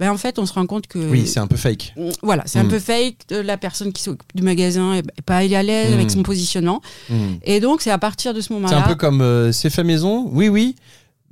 Ben 0.00 0.10
en 0.10 0.16
fait, 0.16 0.38
on 0.38 0.46
se 0.46 0.52
rend 0.52 0.66
compte 0.66 0.86
que 0.86 0.98
Oui, 0.98 1.26
c'est 1.26 1.38
un 1.40 1.46
peu 1.46 1.56
fake. 1.56 1.94
Mm, 1.96 2.08
voilà, 2.22 2.42
c'est 2.46 2.58
un 2.58 2.64
Mm. 2.64 2.68
peu 2.68 2.78
fake. 2.80 3.16
La 3.30 3.56
personne 3.56 3.92
qui 3.92 4.02
s'occupe 4.02 4.34
du 4.34 4.42
magasin 4.42 4.94
est 4.94 5.22
pas 5.22 5.36
à 5.38 5.62
l'aise 5.62 5.90
Mm. 5.90 5.94
avec 5.94 6.10
son 6.10 6.22
positionnement. 6.22 6.80
Mm. 7.10 7.14
Et 7.44 7.60
donc 7.60 7.80
c'est 7.82 7.90
à 7.90 7.98
partir 7.98 8.34
de 8.34 8.40
ce 8.40 8.48
C'est 8.48 8.54
moment-là. 8.54 8.78
un 8.78 8.88
peu 8.88 8.94
comme 8.96 9.20
euh, 9.20 9.52
c'est 9.52 9.70
fait 9.70 9.84
maison, 9.84 10.28
oui, 10.32 10.48
oui, 10.48 10.74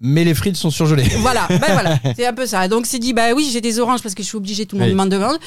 mais 0.01 0.25
les 0.25 0.35
frites 0.35 0.57
sont 0.57 0.71
surgelées. 0.71 1.05
Voilà, 1.21 1.47
ben 1.49 1.59
voilà, 1.73 1.99
c'est 2.17 2.27
un 2.27 2.33
peu 2.33 2.47
ça. 2.47 2.69
Donc 2.69 2.87
c'est 2.87 2.99
dit, 2.99 3.13
bah 3.13 3.33
oui, 3.35 3.49
j'ai 3.53 3.61
des 3.61 3.79
oranges 3.81 4.03
parce 4.03 4.15
que 4.15 4.23
je 4.23 4.29
suis 4.29 4.37
obligée, 4.37 4.67
tout 4.67 4.77
le 4.77 4.81
monde 4.83 4.91
Oui. 4.91 4.95
m'en 4.97 5.07
demande. 5.07 5.39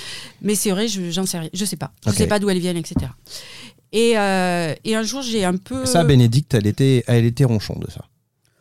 Mais 0.41 0.56
c'est 0.56 0.71
vrai, 0.71 0.88
je- 0.88 1.12
j'en 1.12 1.25
sais 1.25 1.39
rien, 1.39 1.50
je 1.53 1.65
sais 1.65 1.75
pas. 1.77 1.91
Je 2.06 2.12
Ok. 2.12 2.15
sais 2.17 2.27
pas 2.27 2.39
d'où 2.39 2.50
elles 2.50 2.59
viennent, 2.59 2.77
etc. 2.77 2.95
Et, 3.94 4.17
euh, 4.17 4.73
et 4.83 4.94
un 4.95 5.03
jour, 5.03 5.21
j'ai 5.21 5.45
un 5.45 5.56
peu. 5.56 5.85
Ça, 5.85 6.03
Bénédicte, 6.03 6.53
elle 6.53 6.67
était, 6.67 7.03
elle 7.07 7.23
était 7.23 7.45
ronchon 7.45 7.77
de 7.79 7.89
ça. 7.89 8.01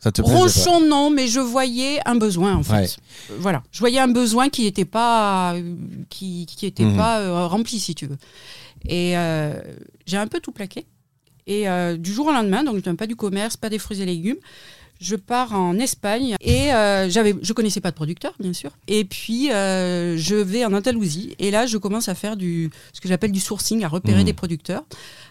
Ça 0.05 0.11
te 0.11 0.21
plaisait 0.21 0.35
pas 0.69 0.79
non, 0.81 1.09
mais 1.09 1.27
je 1.27 1.39
voyais 1.39 1.99
un 2.05 2.13
besoin, 2.15 2.53
en 2.55 2.61
fait. 2.61 2.73
Ouais. 2.73 2.87
Euh, 3.31 3.37
Voilà. 3.39 3.63
Je 3.71 3.79
voyais 3.79 3.97
un 3.97 4.07
besoin 4.07 4.49
qui 4.49 4.61
n'était 4.65 4.85
pas, 4.85 5.55
euh, 5.55 5.73
qui, 6.11 6.45
qui 6.45 6.67
était 6.67 6.83
Mhm. 6.83 6.95
pas 6.95 7.21
euh, 7.21 7.47
rempli, 7.47 7.79
si 7.79 7.95
tu 7.95 8.05
veux. 8.05 8.17
Et 8.87 9.17
euh, 9.17 9.59
j'ai 10.05 10.17
un 10.17 10.27
peu 10.27 10.39
tout 10.39 10.51
plaqué. 10.51 10.85
Et 11.47 11.67
euh, 11.67 11.97
du 11.97 12.13
jour 12.13 12.27
au 12.27 12.31
lendemain, 12.31 12.63
donc 12.63 12.75
je 12.85 12.91
pas 12.91 13.07
du 13.07 13.15
commerce, 13.15 13.57
pas 13.57 13.69
des 13.69 13.79
fruits 13.79 13.99
et 13.99 14.05
légumes, 14.05 14.37
je 15.01 15.15
pars 15.15 15.53
en 15.53 15.77
Espagne 15.79 16.35
et 16.39 16.67
j'avais, 17.09 17.33
je 17.41 17.53
connaissais 17.53 17.81
pas 17.81 17.89
de 17.91 17.95
producteur, 17.95 18.33
bien 18.39 18.53
sûr. 18.53 18.71
Et 18.87 19.05
puis 19.05 19.47
je 19.49 20.35
vais 20.35 20.65
en 20.65 20.73
Andalousie 20.73 21.35
et 21.39 21.49
là 21.51 21.65
je 21.65 21.77
commence 21.77 22.09
à 22.09 22.15
faire 22.15 22.37
du, 22.37 22.69
ce 22.93 23.01
que 23.01 23.07
j'appelle 23.07 23.31
du 23.31 23.39
sourcing, 23.39 23.83
à 23.83 23.87
repérer 23.87 24.19
Mhm. 24.19 24.25
des 24.25 24.33
producteurs. 24.33 24.83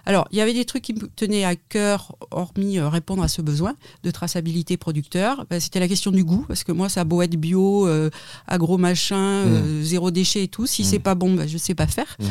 Alors 0.06 0.26
il 0.30 0.38
y 0.38 0.40
avait 0.40 0.54
des 0.54 0.64
trucs 0.64 0.82
qui 0.82 0.94
me 0.94 1.06
tenaient 1.08 1.44
à 1.44 1.56
cœur, 1.56 2.16
hormis 2.30 2.78
euh, 2.78 2.88
répondre 2.88 3.23
à 3.23 3.28
ce 3.28 3.42
besoin 3.42 3.75
de 4.02 4.11
traçabilité 4.11 4.76
producteur. 4.76 5.46
Ben, 5.50 5.61
C'était 5.61 5.80
la 5.80 5.88
question 5.88 6.11
du 6.11 6.25
goût 6.25 6.44
parce 6.46 6.64
que 6.64 6.73
moi 6.73 6.88
ça 6.88 7.02
a 7.02 7.04
beau 7.04 7.23
être 7.23 7.37
bio, 7.37 7.87
euh, 7.87 8.11
agro 8.46 8.78
machin, 8.78 9.16
euh, 9.16 9.82
zéro 9.82 10.11
déchet 10.11 10.44
et 10.44 10.49
tout. 10.49 10.66
Si 10.66 10.84
c'est 10.84 10.99
pas 10.99 11.14
bon, 11.14 11.34
ben, 11.34 11.49
je 11.49 11.58
sais 11.58 11.75
pas 11.75 11.87
faire. 11.87 12.16
Mhm. 12.20 12.28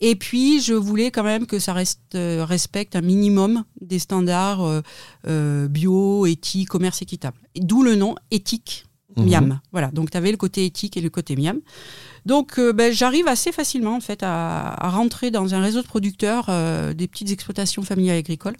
Et 0.00 0.14
puis, 0.14 0.60
je 0.60 0.74
voulais 0.74 1.10
quand 1.10 1.24
même 1.24 1.46
que 1.46 1.58
ça 1.58 1.72
reste, 1.72 2.14
euh, 2.14 2.44
respecte 2.44 2.94
un 2.94 3.00
minimum 3.00 3.64
des 3.80 3.98
standards 3.98 4.82
bio, 5.24 6.26
éthique, 6.26 6.68
commerce 6.68 7.02
équitable. 7.02 7.36
D'où 7.56 7.82
le 7.82 7.96
nom 7.96 8.14
éthique 8.30 8.86
Mhm. 9.16 9.26
miam. 9.30 9.60
Voilà, 9.72 9.88
donc 9.90 10.10
tu 10.10 10.16
avais 10.16 10.30
le 10.30 10.36
côté 10.36 10.64
éthique 10.66 10.96
et 10.96 11.00
le 11.00 11.10
côté 11.10 11.34
miam. 11.36 11.58
Donc, 12.26 12.58
euh, 12.58 12.72
ben, 12.72 12.92
j'arrive 12.92 13.26
assez 13.26 13.52
facilement 13.52 13.96
en 13.96 14.00
fait 14.00 14.22
à, 14.22 14.74
à 14.84 14.90
rentrer 14.90 15.30
dans 15.30 15.54
un 15.54 15.62
réseau 15.62 15.80
de 15.80 15.86
producteurs 15.86 16.46
euh, 16.50 16.92
des 16.92 17.08
petites 17.08 17.30
exploitations 17.30 17.82
familiales 17.82 18.18
agricoles. 18.18 18.56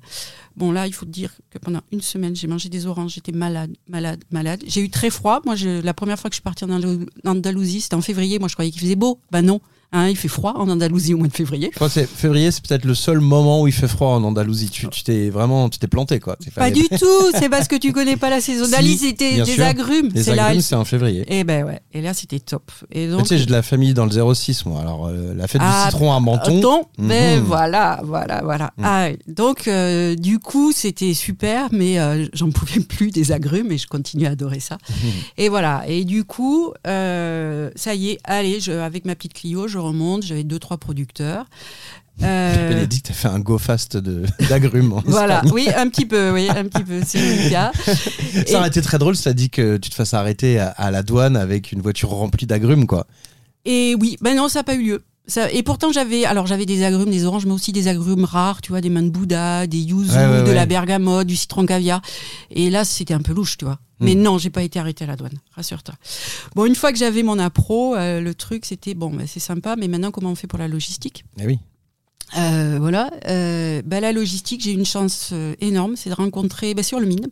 Bon, 0.57 0.73
là, 0.73 0.87
il 0.87 0.93
faut 0.95 1.05
dire 1.07 1.33
que 1.51 1.59
pendant 1.59 1.81
une 1.93 2.01
semaine, 2.01 2.35
j'ai 2.35 2.47
mangé 2.47 2.69
des 2.69 2.87
oranges, 2.87 3.13
j'étais 3.15 3.33
malade, 3.33 3.77
malade, 3.89 4.25
malade. 4.31 4.63
J'ai 4.67 4.81
eu 4.81 4.89
très 4.91 5.11
froid. 5.11 5.41
Moi, 5.45 5.55
je, 5.55 5.83
la 5.83 5.93
première 5.95 6.19
fois 6.19 6.31
que 6.31 6.35
je 6.35 6.39
suis 6.39 6.43
partie 6.43 6.65
en 6.65 6.71
Andalou- 6.71 7.07
Andalousie, 7.27 7.83
c'était 7.83 7.95
en 7.97 8.01
février. 8.03 8.39
Moi, 8.39 8.49
je 8.49 8.55
croyais 8.55 8.71
qu'il 8.71 8.81
faisait 8.81 8.97
beau. 8.97 9.21
Ben 9.31 9.43
non, 9.43 9.61
hein, 9.93 10.09
il 10.09 10.17
fait 10.17 10.29
froid 10.29 10.55
en 10.57 10.69
Andalousie 10.69 11.15
au 11.15 11.19
mois 11.19 11.29
de 11.29 11.33
février. 11.33 11.71
Je 11.73 11.77
crois 11.77 11.89
que 11.89 12.05
février, 12.05 12.51
c'est 12.51 12.65
peut-être 12.67 12.85
le 12.85 12.95
seul 12.95 13.21
moment 13.21 13.63
où 13.63 13.67
il 13.67 13.73
fait 13.73 13.89
froid 13.89 14.09
en 14.11 14.23
Andalousie. 14.25 14.71
Tu 14.71 14.89
t'es 15.03 15.31
vraiment, 15.31 15.69
tu 15.69 15.79
t'es 15.79 15.87
planté 15.89 16.21
quoi. 16.21 16.37
Pas 16.55 16.71
du 16.71 16.89
tout, 16.99 17.31
c'est 17.39 17.49
parce 17.49 17.69
que 17.69 17.77
tu 17.77 17.93
connais 17.93 18.17
pas 18.17 18.31
la 18.31 18.41
saisonnalité 18.41 19.07
Si, 19.09 19.15
des, 19.15 19.43
des 19.57 19.61
agrumes. 19.61 20.11
Les 20.15 20.29
agrumes, 20.31 20.61
c'est 20.61 20.75
en 20.75 20.85
février. 20.85 21.25
Et 21.29 21.45
ben 21.45 21.65
ouais, 21.65 21.81
et 21.93 22.01
là 22.03 22.15
c'était 22.15 22.41
top. 22.41 22.71
Et 22.93 23.09
Tu 23.19 23.25
sais, 23.25 23.39
j'ai 23.39 23.47
de 23.47 23.53
la 23.53 23.63
famille 23.63 23.95
dans 23.95 24.07
le 24.07 24.35
06, 24.35 24.67
moi. 24.67 24.81
Alors, 24.81 25.07
euh, 25.07 25.35
la 25.35 25.47
fête 25.47 25.61
Ah, 25.65 25.85
du 25.87 25.91
citron 25.93 26.13
à 26.13 26.21
Menton. 26.21 26.55
Menton, 26.57 26.85
mais 26.99 27.37
Mhm. 27.39 27.45
voilà, 27.45 28.01
voilà, 28.05 28.41
voilà. 28.43 28.73
Mhm. 28.77 28.85
Ah, 28.87 29.09
donc, 29.27 29.69
euh, 29.69 30.15
du 30.15 30.39
coup, 30.39 30.73
c'était 30.73 31.15
super, 31.15 31.69
mais 31.73 31.99
euh, 31.99 32.27
j'en 32.33 32.51
pouvais 32.51 32.81
plus 32.81 33.11
des 33.11 33.33
agrumes 33.33 33.73
et 33.73 33.79
je 33.79 33.87
continue 33.87 34.27
à 34.27 34.31
adorer 34.31 34.61
ça. 34.61 34.79
Mhm. 34.91 35.11
Et 35.39 35.49
voilà. 35.49 35.85
Et 35.89 36.05
du 36.05 36.25
coup, 36.25 36.73
euh, 36.87 37.71
ça 37.77 37.95
y 37.95 38.11
est, 38.11 38.19
allez, 38.25 38.61
je, 38.61 38.73
avec 38.73 39.05
ma 39.05 39.15
petite 39.15 39.35
Clio, 39.35 39.69
je 39.69 39.78
remonte. 39.79 40.23
J'avais 40.23 40.45
deux, 40.45 40.59
trois 40.59 40.79
producteurs. 40.79 41.47
Euh, 42.21 42.85
t'as 43.05 43.15
fait 43.15 43.29
un 43.29 43.39
go 43.39 43.59
fast 43.59 43.97
d'agrumes. 44.49 44.93
en 44.93 45.03
voilà, 45.07 45.41
oui, 45.53 45.69
un 45.77 45.89
petit 45.89 46.05
peu, 46.05 46.33
oui, 46.33 46.49
un 46.49 46.65
petit 46.65 46.83
peu, 46.83 47.01
c'est 47.07 47.21
le 47.21 47.49
cas. 47.49 47.71
Ça 48.45 48.59
aurait 48.59 48.67
été 48.67 48.83
très 48.83 48.99
drôle, 48.99 49.15
ça 49.15 49.33
dit 49.33 49.51
que 49.51 49.77
tu 49.77 49.89
te 49.89 49.95
fasses 49.95 50.15
arrêter 50.15 50.59
à, 50.59 50.71
à 50.71 50.91
la 50.91 51.05
douane 51.05 51.37
avec 51.37 51.71
une 51.71 51.81
voiture 51.81 52.09
remplie 52.09 52.47
d'agrumes, 52.47 52.89
quoi. 52.89 53.07
Et 53.65 53.95
oui, 54.01 54.17
ben 54.21 54.37
non, 54.37 54.49
ça 54.49 54.59
n'a 54.61 54.65
pas 54.65 54.75
eu 54.75 54.83
lieu. 54.83 55.05
Ça, 55.29 55.53
et 55.53 55.63
pourtant, 55.63 55.93
j'avais, 55.93 56.25
alors 56.25 56.47
j'avais 56.47 56.65
des 56.67 56.83
agrumes, 56.85 57.11
des 57.11 57.25
oranges, 57.27 57.45
mais 57.47 57.53
aussi 57.53 57.71
des 57.71 57.87
agrumes 57.87 58.25
rares, 58.25 58.63
tu 58.63 58.71
vois, 58.73 58.81
des 58.81 58.89
mains 58.89 59.03
de 59.03 59.11
Bouddha, 59.11 59.67
des 59.67 59.79
yuzu, 59.79 60.11
Ouais, 60.11 60.17
ouais, 60.27 60.43
de 60.43 60.49
ouais. 60.49 60.55
la 60.55 60.65
bergamote, 60.67 61.27
du 61.27 61.37
citron 61.37 61.67
caviar. 61.67 62.01
Et 62.51 62.71
là, 62.71 62.85
c'était 62.87 63.13
un 63.15 63.21
peu 63.21 63.35
louche, 63.35 63.59
tu 63.59 63.67
vois. 63.67 63.79
Mais 64.01 64.15
Hmm. 64.15 64.23
non, 64.23 64.39
j'ai 64.39 64.49
pas 64.51 64.63
été 64.63 64.79
arrêtée 64.79 65.05
à 65.05 65.07
la 65.07 65.17
douane, 65.17 65.39
rassure-toi. 65.55 65.95
Bon, 66.55 66.65
une 66.65 66.75
fois 66.75 66.93
que 66.93 66.99
j'avais 66.99 67.23
mon 67.23 67.39
appro, 67.39 67.95
euh, 67.95 68.21
le 68.21 68.35
truc, 68.35 68.65
c'était 68.65 68.95
bon, 68.95 69.11
ben, 69.11 69.27
c'est 69.27 69.41
sympa, 69.41 69.77
mais 69.77 69.87
maintenant, 69.89 70.11
comment 70.11 70.31
on 70.31 70.35
fait 70.35 70.47
pour 70.47 70.59
la 70.59 70.69
logistique? 70.69 71.25
Eh 71.39 71.47
oui. 71.47 71.59
Euh, 72.39 72.79
voilà. 72.81 73.11
Euh, 73.27 73.83
bah, 73.85 74.01
la 74.01 74.13
logistique, 74.13 74.63
j'ai 74.63 74.73
une 74.73 74.87
chance 74.87 75.35
énorme, 75.61 75.97
c'est 75.97 76.11
de 76.11 76.15
rencontrer 76.15 76.73
bah, 76.75 76.83
sur 76.83 77.01
le 77.01 77.07
mine 77.07 77.27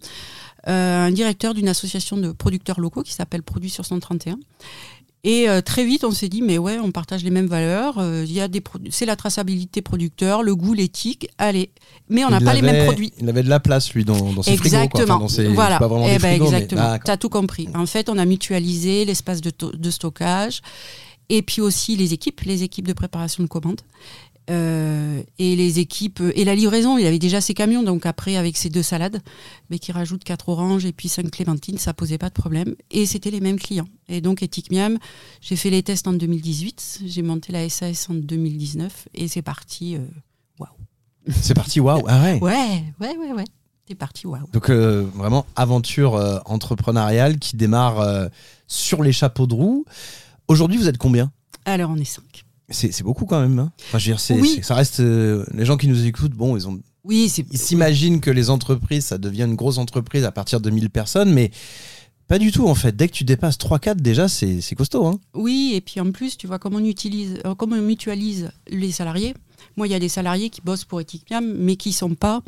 un 0.69 1.12
directeur 1.12 1.55
d'une 1.55 1.69
association 1.69 2.17
de 2.17 2.33
producteurs 2.33 2.81
locaux 2.81 3.05
qui 3.05 3.12
s'appelle 3.12 3.45
Produits 3.45 3.71
sur 3.71 3.85
131. 3.87 4.37
Et 5.25 5.49
euh, 5.49 5.61
très 5.61 5.85
vite, 5.85 6.05
on 6.05 6.13
s'est 6.13 6.29
dit, 6.29 6.41
mais 6.41 6.57
ouais, 6.57 6.79
on 6.79 6.93
partage 6.93 7.25
les 7.25 7.31
mêmes 7.31 7.47
valeurs. 7.49 7.99
euh, 7.99 8.25
il 8.29 8.41
a 8.41 8.47
des 8.47 8.63
c'est 8.91 9.07
la 9.07 9.17
traçabilité 9.17 9.83
producteur, 9.83 10.43
le 10.45 10.55
goût, 10.55 10.73
l'éthique. 10.73 11.29
Allez, 11.39 11.71
mais 12.09 12.25
on 12.25 12.31
n'a 12.31 12.41
pas 12.41 12.55
les 12.55 12.63
mêmes 12.63 12.85
produits. 12.85 13.13
Il 13.21 13.29
avait 13.29 13.43
de 13.43 13.49
la 13.49 13.59
place, 13.59 13.93
lui, 13.93 14.05
dans, 14.05 14.33
dans 14.33 14.43
ses 14.43 14.57
frigos. 14.57 14.71
Quoi. 14.71 14.85
Exactement. 14.85 15.15
Enfin, 15.15 15.19
dans 15.23 15.29
ses- 15.29 15.49
voilà. 15.49 15.79
Pas 15.79 15.89
vraiment 15.89 16.07
Eh 16.07 16.13
des 16.13 16.19
ben, 16.23 16.29
frigos, 16.37 16.51
mais- 16.51 16.57
exactement. 16.59 16.83
D'accord. 16.83 17.01
T'as 17.07 17.17
tout 17.17 17.29
compris. 17.29 17.69
En 17.75 17.87
fait, 17.87 18.09
on 18.09 18.19
a 18.19 18.25
mutualisé 18.25 19.05
l'espace 19.05 19.41
de 19.41 19.91
stockage 19.91 20.61
et 21.29 21.43
puis 21.43 21.61
aussi 21.61 21.97
les 21.97 22.13
équipes, 22.13 22.43
les 22.43 22.63
équipes 22.63 22.87
de 22.87 22.93
préparation 22.93 23.43
de 23.43 23.49
commandes. 23.49 23.81
Euh, 24.49 25.23
et 25.38 25.57
les 25.57 25.81
équipes 25.81 26.23
et 26.35 26.45
la 26.45 26.55
livraison, 26.55 26.99
il 26.99 27.07
avait 27.07 27.19
déjà 27.19 27.41
ses 27.41 27.53
camions, 27.53 27.83
donc 27.83 28.07
après 28.07 28.37
avec 28.37 28.57
ses 28.57 28.69
deux 28.71 28.83
salades, 28.83 29.21
mais 29.71 29.79
qui 29.81 29.91
rajoutent 29.91 30.23
quatre 30.23 30.49
oranges 30.49 30.85
et 30.85 30.93
puis 30.93 31.09
cinq 31.09 31.31
clémentines, 31.31 31.79
ça 31.79 31.93
posait 31.95 32.19
pas 32.19 32.29
de 32.29 32.35
problème. 32.35 32.75
Et 32.91 33.07
c'était 33.07 33.31
les 33.33 33.41
mêmes 33.41 33.59
clients. 33.59 33.88
Et 34.09 34.21
donc 34.21 34.43
Ethic 34.43 34.71
Miam, 34.71 34.99
j'ai 35.41 35.57
fait 35.57 35.71
les 35.71 35.83
tests 35.83 36.07
en 36.07 36.12
2018, 36.12 37.00
j'ai 37.07 37.23
monté 37.23 37.53
la 37.53 37.69
SAS 37.69 38.09
en 38.09 38.15
2019 38.15 39.09
et 39.15 39.26
c'est 39.29 39.43
parti. 39.43 39.97
euh, 39.97 40.00
C'est 41.29 41.55
parti, 41.55 41.81
waouh. 41.81 42.05
Ah 42.07 42.23
ouais. 42.23 42.38
Ouais, 42.41 42.85
ouais, 43.00 43.17
ouais, 43.17 43.33
ouais. 43.33 43.45
C'est 43.88 43.97
parti, 43.97 44.29
waouh. 44.29 44.47
Donc 44.53 44.71
euh, 44.71 45.05
vraiment 45.15 45.45
aventure 45.57 46.15
euh, 46.15 46.38
entrepreneuriale 46.45 47.38
qui 47.41 47.57
démarre 47.57 48.00
euh, 48.00 48.29
sur 48.69 49.03
les 49.03 49.12
chapeaux 49.12 49.49
de 49.49 49.55
roue. 49.55 49.85
Aujourd'hui, 50.47 50.79
vous 50.79 50.88
êtes 50.88 50.99
combien? 50.99 51.33
Alors 51.65 51.91
on 51.91 51.97
est 51.97 52.05
cinq. 52.05 52.45
C'est 52.69 53.03
beaucoup 53.03 53.27
quand 53.27 53.41
même. 53.41 53.59
hein. 53.59 53.73
Enfin, 53.89 53.99
je 53.99 54.11
veux 54.11 54.17
dire, 54.17 54.41
Oui. 54.43 54.61
ça 54.63 54.75
reste. 54.75 55.01
euh, 55.01 55.45
les 55.55 55.65
gens 55.65 55.77
qui 55.77 55.87
nous 55.89 56.05
écoutent, 56.07 56.33
bon, 56.35 56.57
ils 56.57 56.67
ont 56.67 56.81
Oui, 57.05 57.33
ils 57.53 57.59
s'imaginent 57.59 58.21
que 58.21 58.31
les 58.31 58.51
entreprises, 58.51 59.07
ça 59.07 59.19
devient 59.19 59.45
une 59.45 59.55
grosse 59.55 59.79
entreprise 59.79 60.25
à 60.25 60.33
partir 60.33 60.61
de 60.61 60.69
1000 60.71 60.91
personnes, 60.91 61.33
mais 61.33 61.53
pas 62.27 62.39
du 62.41 62.51
tout 62.51 62.67
en 62.67 62.75
fait. 62.75 62.97
Dès 62.97 63.07
que 63.07 63.13
tu 63.13 63.23
dépasses 63.23 63.57
3-4, 63.57 64.01
déjà, 64.01 64.27
c'est 64.27 64.61
c'est 64.61 64.75
costaud. 64.75 65.07
Hein. 65.07 65.21
Oui, 65.35 65.73
et 65.77 65.81
puis 65.81 66.01
en 66.01 66.11
plus, 66.11 66.37
tu 66.37 66.49
vois, 66.49 66.59
comme 66.59 66.75
on 66.75 66.85
utilise, 66.85 67.39
euh, 67.47 67.55
comme 67.55 67.73
on 67.73 67.81
mutualise 67.81 68.51
les 68.69 68.91
salariés. 68.91 69.35
Moi, 69.76 69.87
il 69.87 69.90
y 69.90 69.95
a 69.95 69.99
des 69.99 70.09
salariés 70.09 70.49
qui 70.49 70.62
bossent 70.62 70.87
pour 70.87 71.02
Ethicmiam, 71.02 71.45
mais 71.59 71.76
qui 71.76 71.92
sont 71.92 72.14
pas. 72.14 72.42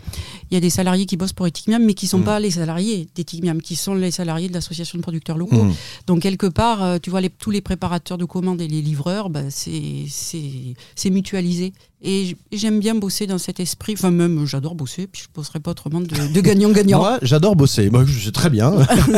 Il 0.51 0.55
y 0.55 0.57
a 0.57 0.61
des 0.61 0.71
salariés 0.71 1.05
qui 1.05 1.19
bossent 1.19 1.35
pour 1.35 1.47
Ethicmiam, 1.47 1.85
mais 1.85 1.93
qui 1.93 2.07
sont 2.07 2.21
Mm. 2.21 2.25
pas 2.25 2.41
les 2.41 2.51
salariés 2.53 3.07
d'Ethicmiam, 3.15 3.61
qui 3.61 3.77
sont 3.77 3.95
les 3.95 4.11
salariés 4.11 4.49
de 4.49 4.55
l'association 4.55 4.97
de 4.97 5.03
producteurs 5.03 5.37
locaux. 5.37 5.65
Mm. 5.65 5.75
Donc 6.07 6.21
quelque 6.23 6.47
part, 6.47 6.83
euh, 6.83 6.99
tu 7.03 7.11
vois, 7.11 7.21
les- 7.21 7.29
tous 7.29 7.51
les 7.51 7.61
préparateurs 7.61 8.17
de 8.17 8.25
commandes 8.25 8.63
et 8.63 8.69
les 8.69 8.81
livreurs, 8.81 9.29
bah, 9.29 9.43
c'est 9.51 11.11
mutualisé. 11.11 11.75
Et 12.01 12.37
j'aime 12.53 12.79
bien 12.79 12.95
bosser 12.95 13.27
dans 13.27 13.39
cet 13.39 13.59
esprit. 13.59 13.95
Enfin, 13.95 14.13
même, 14.13 14.47
j'adore 14.47 14.77
bosser. 14.77 15.09
Puis 15.09 15.23
je 15.23 15.29
bosserai 15.35 15.59
pas 15.59 15.73
autrement 15.73 16.01
de, 16.01 16.41
gagnant-gagnant. 16.41 16.99
Moi, 16.99 17.19
j'adore 17.23 17.57
bosser. 17.57 17.91
Moi, 17.91 18.05
je 18.07 18.27
sais 18.27 18.31
très 18.31 18.51
bien. 18.51 18.73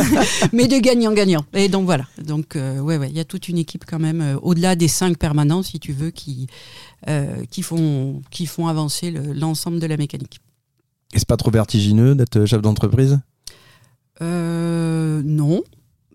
mais 0.53 0.67
de 0.67 0.79
gagnant-gagnant. 0.79 1.45
Et 1.53 1.69
donc 1.69 1.85
voilà. 1.85 2.07
Donc 2.25 2.55
euh, 2.55 2.79
ouais, 2.79 2.97
ouais, 2.97 3.09
il 3.09 3.15
y 3.15 3.19
a 3.19 3.25
toute 3.25 3.47
une 3.49 3.59
équipe 3.59 3.85
quand 3.85 3.99
même, 3.99 4.21
euh, 4.21 4.37
au-delà 4.41 4.75
des 4.75 4.87
cinq 4.87 5.17
permanents, 5.17 5.61
si 5.61 5.79
tu 5.79 5.93
veux, 5.93 6.09
qui 6.09 6.47
euh, 7.07 7.45
qui 7.51 7.61
font 7.61 8.21
qui 8.31 8.47
font 8.47 8.67
avancer 8.67 9.11
le- 9.11 9.33
l'ensemble 9.33 9.79
de 9.79 9.85
la 9.85 9.97
mécanique. 9.97 10.39
Et 11.13 11.19
c'est 11.19 11.27
pas 11.27 11.37
trop 11.37 11.51
vertigineux 11.51 12.15
d'être 12.15 12.45
chef 12.45 12.61
d'entreprise? 12.61 13.19
Euh, 14.21 15.21
non. 15.23 15.61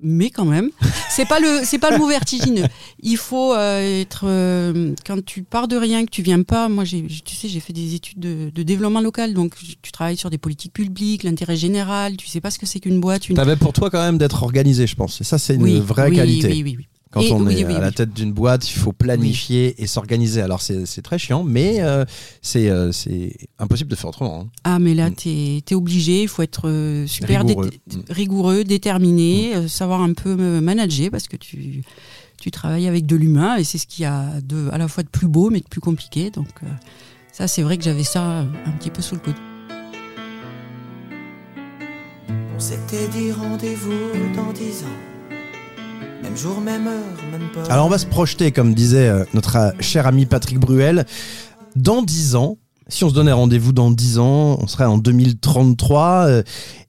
Mais 0.03 0.29
quand 0.31 0.45
même, 0.45 0.71
c'est 1.11 1.25
pas 1.27 1.41
le 1.41 1.61
c'est 1.65 1.79
pas 1.79 1.91
le 1.91 1.99
mot 1.99 2.07
vertigineux. 2.07 2.67
Il 3.03 3.17
faut 3.17 3.55
euh, 3.55 4.03
être 4.03 4.25
euh, 4.27 4.95
quand 5.07 5.25
tu 5.25 5.43
pars 5.43 5.69
de 5.69 5.77
rien, 5.77 6.05
que 6.05 6.11
tu 6.11 6.21
viens 6.23 6.43
pas. 6.43 6.69
Moi, 6.69 6.85
j'ai 6.85 7.07
tu 7.07 7.35
sais, 7.35 7.49
j'ai 7.49 7.61
fait 7.61 7.73
des 7.73 7.95
études 7.95 8.19
de, 8.21 8.51
de 8.55 8.63
développement 8.63 9.01
local, 9.01 9.33
donc 9.33 9.55
tu 9.83 9.93
travailles 9.93 10.19
sur 10.19 10.29
des 10.29 10.39
politiques 10.39 10.75
publiques, 10.75 11.23
l'intérêt 11.23 11.57
général. 11.57 12.17
Tu 12.19 12.27
sais 12.27 12.41
pas 12.43 12.51
ce 12.51 12.59
que 12.59 12.67
c'est 12.67 12.81
qu'une 12.81 13.01
boîte, 13.01 13.29
une 13.31 13.37
T'avais 13.37 13.57
pour 13.57 13.73
toi 13.73 13.89
quand 13.91 14.03
même 14.03 14.19
d'être 14.19 14.43
organisé, 14.43 14.87
je 14.87 14.97
pense. 14.97 15.21
Et 15.21 15.25
ça, 15.25 15.39
c'est 15.39 15.55
une 15.55 15.63
Oui, 15.63 15.81
vraie 15.81 16.11
oui, 16.11 16.17
qualité. 16.17 16.49
oui, 16.49 16.63
oui, 16.63 16.75
oui. 16.79 16.87
Quand 17.17 17.23
Et- 17.23 17.33
on 17.33 17.41
oui, 17.47 17.61
est 17.63 17.65
oui, 17.65 17.73
à 17.75 17.81
la 17.81 17.93
tête 17.93 18.13
d'une 18.13 18.35
boîte, 18.35 18.69
il 18.69 18.75
faut 18.75 18.93
planifier 18.93 19.75
et 19.83 19.87
s'organiser. 19.87 20.43
Alors 20.43 20.61
c'est 20.61 21.01
très 21.01 21.19
chiant, 21.19 21.45
mais 21.45 21.81
euh, 21.81 22.05
c'est 22.43 22.69
euh, 22.69 22.93
c'est 22.93 23.33
impossible 23.59 23.89
de 23.91 23.97
faire 23.97 24.11
autrement. 24.11 24.41
hein. 24.43 24.49
Ah, 24.65 24.79
mais 24.79 24.93
là, 24.93 25.09
Mm. 25.09 25.15
t'es 25.15 25.63
es 25.71 25.75
obligé, 25.75 26.21
il 26.25 26.29
faut 26.29 26.43
être 26.43 26.69
euh, 26.69 27.07
super 27.07 27.41
Rigoureux. 27.47 27.71
dé- 27.87 27.97
Mm. 27.97 28.01
rigoureux, 28.11 28.65
déterminé, 28.65 29.57
euh, 29.57 29.67
savoir 29.67 30.03
un 30.03 30.13
peu 30.13 30.35
manager 30.61 31.11
parce 31.11 31.27
que 31.27 31.39
tu, 31.39 31.81
tu 32.39 32.51
travailles 32.51 32.87
avec 32.87 33.07
de 33.07 33.17
l'humain 33.17 33.57
et 33.57 33.65
c'est 33.65 33.79
ce 33.79 33.87
qu'il 33.87 34.03
y 34.03 34.07
a 34.07 34.39
de, 34.43 34.69
à 34.71 34.77
la 34.77 34.87
fois 34.87 35.03
de 35.03 35.09
plus 35.09 35.27
beau 35.27 35.49
mais 35.49 35.61
de 35.61 35.69
plus 35.69 35.81
compliqué. 35.81 36.29
Donc, 36.31 36.49
euh, 36.65 36.67
ça, 37.33 37.49
c'est 37.49 37.63
vrai 37.63 37.79
que 37.79 37.85
j'avais 37.85 38.05
ça 38.05 38.41
un 38.41 38.73
petit 38.79 38.91
peu 38.91 39.01
sous 39.01 39.15
le 39.15 39.23
coude. 39.23 39.35
On 42.55 42.61
s'était 42.61 43.09
dit 43.09 43.33
rendez-vous 43.33 44.35
dans 44.37 44.53
dix 44.53 44.83
ans. 44.85 45.16
Même 46.27 46.37
jour, 46.37 46.61
même 46.61 46.87
heure, 46.89 47.05
même 47.31 47.49
pas. 47.53 47.65
Alors 47.73 47.87
on 47.87 47.89
va 47.89 47.99
se 47.99 48.07
projeter, 48.07 48.51
comme 48.51 48.75
disait 48.75 49.09
euh, 49.09 49.25
notre 49.33 49.57
euh, 49.57 49.71
cher 49.81 50.07
ami 50.07 50.27
Patrick 50.27 50.59
Bruel, 50.59 51.07
dans 51.77 52.03
10 52.03 52.35
ans. 52.35 52.59
Si 52.89 53.05
on 53.05 53.09
se 53.09 53.15
donnait 53.15 53.33
rendez-vous 53.33 53.73
dans 53.73 53.91
10 53.91 54.19
ans, 54.19 54.59
on 54.61 54.67
serait 54.67 54.85
en 54.85 54.99
2033. 54.99 56.27
Euh, 56.29 56.43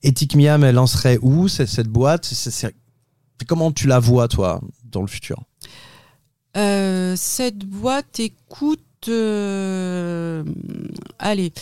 Ethic 0.03 0.35
Miam, 0.35 0.63
elle 0.63 0.77
en 0.79 0.87
serait 0.87 1.17
où 1.21 1.47
c'est- 1.47 1.65
cette 1.67 1.87
boîte? 1.87 2.25
C'est- 2.25 2.51
c'est- 2.51 2.75
Comment 3.47 3.71
tu 3.71 3.85
la 3.87 3.99
vois, 3.99 4.27
toi, 4.27 4.59
dans 4.91 5.01
le 5.01 5.07
futur? 5.07 5.43
Euh, 6.55 7.13
cette 7.15 7.59
boîte 7.59 8.19
écoute. 8.19 8.79
euh, 9.09 10.43
allez. 11.19 11.53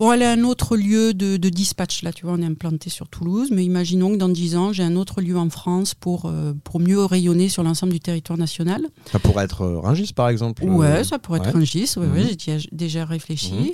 Bon, 0.00 0.12
elle 0.12 0.22
a 0.24 0.32
un 0.32 0.42
autre 0.42 0.76
lieu 0.76 1.14
de, 1.14 1.36
de 1.36 1.48
dispatch, 1.48 2.02
là, 2.02 2.12
tu 2.12 2.26
vois, 2.26 2.34
on 2.34 2.42
est 2.42 2.46
implanté 2.46 2.90
sur 2.90 3.08
Toulouse, 3.08 3.50
mais 3.52 3.64
imaginons 3.64 4.10
que 4.10 4.16
dans 4.16 4.28
10 4.28 4.56
ans, 4.56 4.72
j'ai 4.72 4.82
un 4.82 4.96
autre 4.96 5.20
lieu 5.20 5.38
en 5.38 5.48
France 5.50 5.94
pour, 5.94 6.24
euh, 6.26 6.52
pour 6.64 6.80
mieux 6.80 7.04
rayonner 7.04 7.48
sur 7.48 7.62
l'ensemble 7.62 7.92
du 7.92 8.00
territoire 8.00 8.36
national. 8.36 8.88
Ça 9.12 9.20
pourrait 9.20 9.44
être 9.44 9.62
euh, 9.62 9.78
Rungis, 9.78 10.12
par 10.12 10.28
exemple 10.30 10.64
Ouais, 10.64 10.86
euh, 10.86 11.04
ça 11.04 11.20
pourrait 11.20 11.38
ouais. 11.40 11.48
être 11.48 11.56
un 11.56 11.64
GIS, 11.64 11.96
ouais, 11.96 12.06
Mhm. 12.06 12.12
ouais, 12.12 12.36
j'y 12.36 12.50
ai 12.50 12.58
déjà 12.72 13.04
réfléchi. 13.04 13.52
Mhm. 13.54 13.70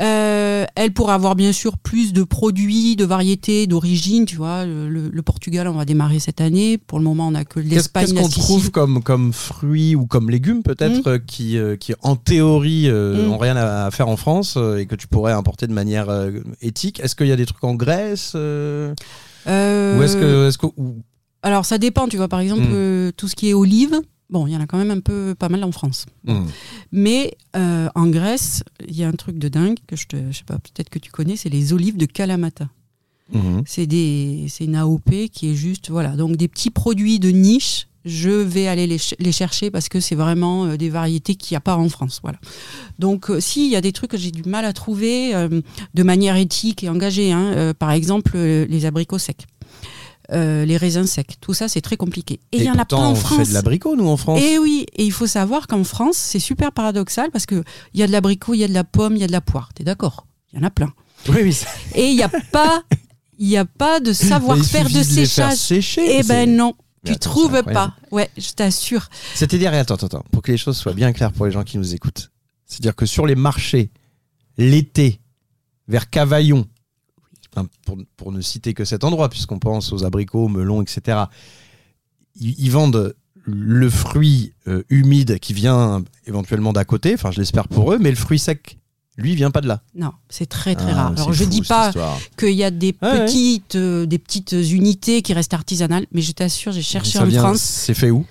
Euh, 0.00 0.64
elle 0.76 0.92
pourra 0.92 1.14
avoir 1.14 1.34
bien 1.34 1.52
sûr 1.52 1.76
plus 1.76 2.12
de 2.12 2.22
produits, 2.22 2.94
de 2.94 3.04
variétés, 3.04 3.66
d'origine, 3.66 4.26
tu 4.26 4.36
vois. 4.36 4.64
Le, 4.64 5.22
Portugal, 5.22 5.66
on 5.68 5.72
va 5.72 5.84
démarrer 5.84 6.20
cette 6.20 6.40
année. 6.40 6.78
Pour 6.78 6.98
le 6.98 7.04
moment, 7.04 7.28
on 7.28 7.32
n'a 7.32 7.44
que 7.44 7.58
l'Espagne, 7.60 8.06
qu'est-ce 8.06 8.14
qu'on 8.20 8.28
trouve 8.28 8.70
comme, 8.70 9.02
comme 9.02 9.32
fruits 9.32 9.94
ou 9.96 10.06
comme 10.06 10.30
légumes 10.30 10.62
peut-être 10.62 11.14
Mm. 11.16 11.24
qui, 11.26 11.58
euh, 11.58 11.76
qui 11.76 11.94
en 12.02 12.14
théorie 12.16 12.88
euh, 12.88 13.28
Mm. 13.28 13.32
rien 13.34 13.56
à, 13.56 13.90
faire 13.90 14.08
en 14.08 14.16
France 14.16 14.56
et 14.78 14.86
que 14.86 14.94
tu 14.94 15.06
pourrais 15.08 15.32
importer 15.32 15.66
de 15.66 15.72
manière 15.72 16.08
euh, 16.08 16.30
éthique? 16.62 17.00
Est-ce 17.00 17.16
qu'il 17.16 17.26
y 17.26 17.32
a 17.32 17.36
des 17.36 17.46
trucs 17.46 17.64
en 17.64 17.74
Grèce 17.74 18.34
Ou 18.34 18.38
est-ce 19.48 20.16
que, 20.16 20.48
est-ce 20.48 20.58
que 20.58 20.66
ou- 20.76 21.02
Alors, 21.42 21.64
ça 21.64 21.78
dépend, 21.78 22.06
tu 22.08 22.16
vois. 22.16 22.28
Par 22.28 22.40
exemple, 22.40 22.62
Mm. 22.68 23.12
tout 23.16 23.28
ce 23.28 23.34
qui 23.34 23.48
est 23.50 23.54
olives, 23.54 24.00
bon, 24.30 24.46
il 24.46 24.52
y 24.52 24.56
en 24.56 24.60
a 24.60 24.66
quand 24.66 24.78
même 24.78 24.90
un 24.90 25.00
peu, 25.00 25.34
pas 25.38 25.48
mal 25.48 25.62
en 25.64 25.72
France. 25.72 26.06
Mm. 26.24 26.44
Mais 26.92 27.36
euh, 27.56 27.88
en 27.94 28.06
Grèce, 28.08 28.62
il 28.86 28.96
y 28.96 29.04
a 29.04 29.08
un 29.08 29.12
truc 29.12 29.38
de 29.38 29.48
dingue 29.48 29.78
que 29.86 29.96
je 29.96 30.06
te, 30.06 30.16
je 30.30 30.38
sais 30.38 30.44
pas, 30.44 30.58
peut-être 30.58 30.90
que 30.90 30.98
tu 30.98 31.10
connais, 31.10 31.36
c'est 31.36 31.48
les 31.48 31.72
olives 31.72 31.96
de 31.96 32.06
Kalamata. 32.06 32.68
Mhm. 33.32 33.62
C'est 33.66 33.86
des, 33.86 34.46
c'est 34.48 34.64
une 34.64 34.74
AOP 34.76 35.28
qui 35.30 35.50
est 35.50 35.54
juste, 35.54 35.90
voilà, 35.90 36.16
donc 36.16 36.36
des 36.36 36.48
petits 36.48 36.70
produits 36.70 37.18
de 37.18 37.28
niche. 37.30 37.86
Je 38.06 38.30
vais 38.30 38.68
aller 38.68 38.86
les, 38.86 38.96
ch- 38.96 39.16
les 39.18 39.32
chercher 39.32 39.70
parce 39.70 39.90
que 39.90 40.00
c'est 40.00 40.14
vraiment 40.14 40.64
euh, 40.64 40.76
des 40.78 40.88
variétés 40.88 41.34
qu'il 41.34 41.52
n'y 41.52 41.56
a 41.58 41.60
pas 41.60 41.76
en 41.76 41.90
France, 41.90 42.20
voilà. 42.22 42.38
Donc, 42.98 43.28
euh, 43.28 43.38
si 43.38 43.66
il 43.66 43.70
y 43.70 43.76
a 43.76 43.82
des 43.82 43.92
trucs 43.92 44.12
que 44.12 44.16
j'ai 44.16 44.30
du 44.30 44.44
mal 44.48 44.64
à 44.64 44.72
trouver 44.72 45.34
euh, 45.34 45.60
de 45.92 46.02
manière 46.02 46.36
éthique 46.36 46.82
et 46.84 46.88
engagée, 46.88 47.32
hein, 47.32 47.74
par 47.78 47.90
exemple 47.90 48.38
les 48.38 48.86
abricots 48.86 49.18
secs. 49.18 49.44
Euh, 50.32 50.64
les 50.64 50.76
raisins 50.76 51.06
secs. 51.06 51.36
Tout 51.40 51.54
ça, 51.54 51.68
c'est 51.68 51.80
très 51.80 51.96
compliqué. 51.96 52.40
Et 52.52 52.58
il 52.58 52.62
y 52.64 52.70
en 52.70 52.78
a 52.78 52.84
pas 52.84 52.96
en 52.96 53.12
on 53.12 53.14
France. 53.14 53.38
fait 53.38 53.48
de 53.48 53.54
l'abricot, 53.54 53.96
nous, 53.96 54.08
en 54.08 54.16
France. 54.16 54.40
Et 54.42 54.58
oui, 54.58 54.86
et 54.94 55.04
il 55.04 55.12
faut 55.12 55.26
savoir 55.26 55.66
qu'en 55.66 55.84
France, 55.84 56.16
c'est 56.16 56.38
super 56.38 56.72
paradoxal 56.72 57.30
parce 57.30 57.46
qu'il 57.46 57.62
y 57.94 58.02
a 58.02 58.06
de 58.06 58.12
l'abricot, 58.12 58.54
il 58.54 58.58
y 58.58 58.64
a 58.64 58.68
de 58.68 58.74
la 58.74 58.84
pomme, 58.84 59.16
il 59.16 59.20
y 59.20 59.24
a 59.24 59.26
de 59.26 59.32
la 59.32 59.40
poire. 59.40 59.70
T'es 59.74 59.84
d'accord? 59.84 60.26
Il 60.52 60.58
y 60.58 60.62
en 60.62 60.66
a 60.66 60.70
plein. 60.70 60.92
Oui, 61.28 61.38
oui. 61.42 61.58
Et 61.96 62.08
il 62.10 62.16
n'y 62.16 62.22
a 62.22 62.28
pas, 62.28 62.82
il 63.38 63.48
y 63.48 63.56
a 63.56 63.64
pas 63.64 63.98
de 64.00 64.12
savoir-faire 64.12 64.88
de 64.88 65.02
séchage. 65.02 65.56
sécher, 65.56 66.18
Eh 66.18 66.22
ben 66.22 66.54
non, 66.54 66.74
Mais 67.02 67.10
tu 67.10 67.16
attends, 67.16 67.30
trouves 67.30 67.62
pas. 67.64 67.94
Ouais, 68.12 68.30
je 68.38 68.52
t'assure. 68.52 69.08
C'est-à-dire, 69.34 69.72
attends, 69.74 69.94
attends, 69.94 70.06
attends, 70.06 70.24
pour 70.30 70.42
que 70.42 70.52
les 70.52 70.58
choses 70.58 70.76
soient 70.76 70.92
bien 70.94 71.12
claires 71.12 71.32
pour 71.32 71.46
les 71.46 71.52
gens 71.52 71.64
qui 71.64 71.76
nous 71.78 71.92
écoutent. 71.94 72.30
C'est-à-dire 72.66 72.94
que 72.94 73.04
sur 73.06 73.26
les 73.26 73.34
marchés, 73.34 73.90
l'été, 74.58 75.20
vers 75.88 76.08
Cavaillon, 76.10 76.66
pour, 77.86 77.98
pour 78.16 78.32
ne 78.32 78.40
citer 78.40 78.74
que 78.74 78.84
cet 78.84 79.04
endroit, 79.04 79.28
puisqu'on 79.28 79.58
pense 79.58 79.92
aux 79.92 80.04
abricots, 80.04 80.44
aux 80.44 80.48
melons, 80.48 80.82
etc., 80.82 81.18
ils, 82.40 82.54
ils 82.58 82.70
vendent 82.70 83.14
le 83.44 83.88
fruit 83.88 84.52
euh, 84.66 84.82
humide 84.90 85.38
qui 85.38 85.54
vient 85.54 86.04
éventuellement 86.26 86.72
d'à 86.72 86.84
côté, 86.84 87.14
enfin 87.14 87.30
je 87.30 87.38
l'espère 87.40 87.66
pour 87.68 87.92
eux, 87.92 87.98
mais 87.98 88.10
le 88.10 88.16
fruit 88.16 88.38
sec, 88.38 88.78
lui, 89.16 89.34
vient 89.34 89.50
pas 89.50 89.60
de 89.62 89.66
là. 89.68 89.82
Non, 89.94 90.12
c'est 90.28 90.46
très 90.46 90.74
très 90.76 90.92
Ah, 90.92 90.94
rare. 90.94 91.12
Alors 91.16 91.32
je 91.32 91.42
fou, 91.44 91.50
dis 91.50 91.62
pas 91.62 91.90
qu'il 92.36 92.52
y 92.52 92.62
a 92.62 92.70
des 92.70 92.94
ouais. 93.02 93.60
euh, 93.74 94.06
des 94.06 94.18
petites 94.18 94.52
unités 94.52 95.22
qui 95.22 95.32
restent 95.32 95.54
artisanales, 95.54 96.06
mais 96.12 96.20
je 96.22 96.32
t'assure, 96.32 96.72
j'ai 96.72 96.82
cherché 96.82 97.18
Ça 97.18 97.24
en 97.24 97.26
vient- 97.26 97.40
France. 97.42 97.60
C'est 97.62 97.94
fait 97.94 98.10
où? 98.10 98.24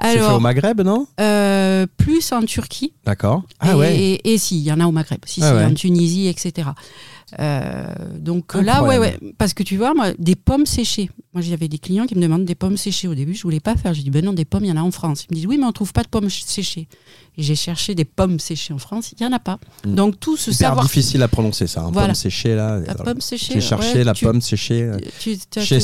C'est 0.00 0.18
fait 0.18 0.30
au 0.32 0.40
Maghreb, 0.40 0.80
non? 0.80 1.06
euh, 1.20 1.86
plus 1.98 2.32
en 2.32 2.42
Turquie. 2.44 2.94
D'accord. 3.04 3.42
Ah 3.60 3.72
et, 3.72 3.74
ouais. 3.74 3.96
et, 4.00 4.32
et 4.32 4.38
si, 4.38 4.56
il 4.58 4.62
y 4.62 4.72
en 4.72 4.80
a 4.80 4.86
au 4.86 4.90
Maghreb, 4.90 5.20
si, 5.26 5.42
Ah 5.42 5.50
si, 5.50 5.54
ouais. 5.56 5.64
en 5.66 5.74
Tunisie, 5.74 6.28
etc. 6.28 6.68
Euh, 7.40 7.84
donc 8.18 8.54
là, 8.54 8.82
ouais, 8.84 8.98
ouais, 8.98 9.18
parce 9.38 9.54
que 9.54 9.62
tu 9.62 9.76
vois, 9.76 9.94
moi, 9.94 10.12
des 10.18 10.36
pommes 10.36 10.66
séchées. 10.66 11.10
Moi, 11.32 11.42
j'avais 11.42 11.68
des 11.68 11.78
clients 11.78 12.04
qui 12.06 12.14
me 12.14 12.20
demandent 12.20 12.44
des 12.44 12.54
pommes 12.54 12.76
séchées. 12.76 13.08
Au 13.08 13.14
début, 13.14 13.34
je 13.34 13.42
voulais 13.42 13.60
pas 13.60 13.74
faire. 13.76 13.94
J'ai 13.94 14.02
dit, 14.02 14.10
ben 14.10 14.24
non, 14.24 14.32
des 14.34 14.44
pommes, 14.44 14.64
il 14.64 14.68
y 14.68 14.72
en 14.72 14.76
a 14.76 14.82
en 14.82 14.90
France. 14.90 15.24
Ils 15.30 15.32
me 15.34 15.36
disent, 15.36 15.46
oui, 15.46 15.56
mais 15.58 15.64
on 15.64 15.72
trouve 15.72 15.92
pas 15.92 16.02
de 16.02 16.08
pommes 16.08 16.28
ch- 16.28 16.44
séchées. 16.46 16.88
Et 17.38 17.42
j'ai 17.42 17.54
cherché 17.54 17.94
des 17.94 18.04
pommes 18.04 18.38
séchées 18.38 18.74
en 18.74 18.78
France, 18.78 19.12
il 19.18 19.22
y 19.22 19.26
en 19.26 19.32
a 19.32 19.38
pas. 19.38 19.58
Mm. 19.86 19.94
Donc 19.94 20.20
tout 20.20 20.36
ce 20.36 20.50
Hyper 20.50 20.68
savoir. 20.68 20.84
difficile 20.84 21.22
à 21.22 21.28
prononcer 21.28 21.66
ça, 21.66 21.80
un 21.82 21.90
Voilà. 21.90 22.08
pomme 22.08 22.14
séchée 22.14 22.54
là. 22.54 22.78
La 22.80 22.94
pomme 22.94 23.20
séchée. 23.22 23.54
J'ai 23.54 23.60
cherché 23.62 23.94
ouais, 23.98 24.04
la 24.04 24.12
tu- 24.12 24.26
pomme 24.26 24.42
séchée 24.42 24.82
euh, 24.82 24.98
Tu, 25.18 25.38
tu- 25.50 25.60
chez 25.62 25.80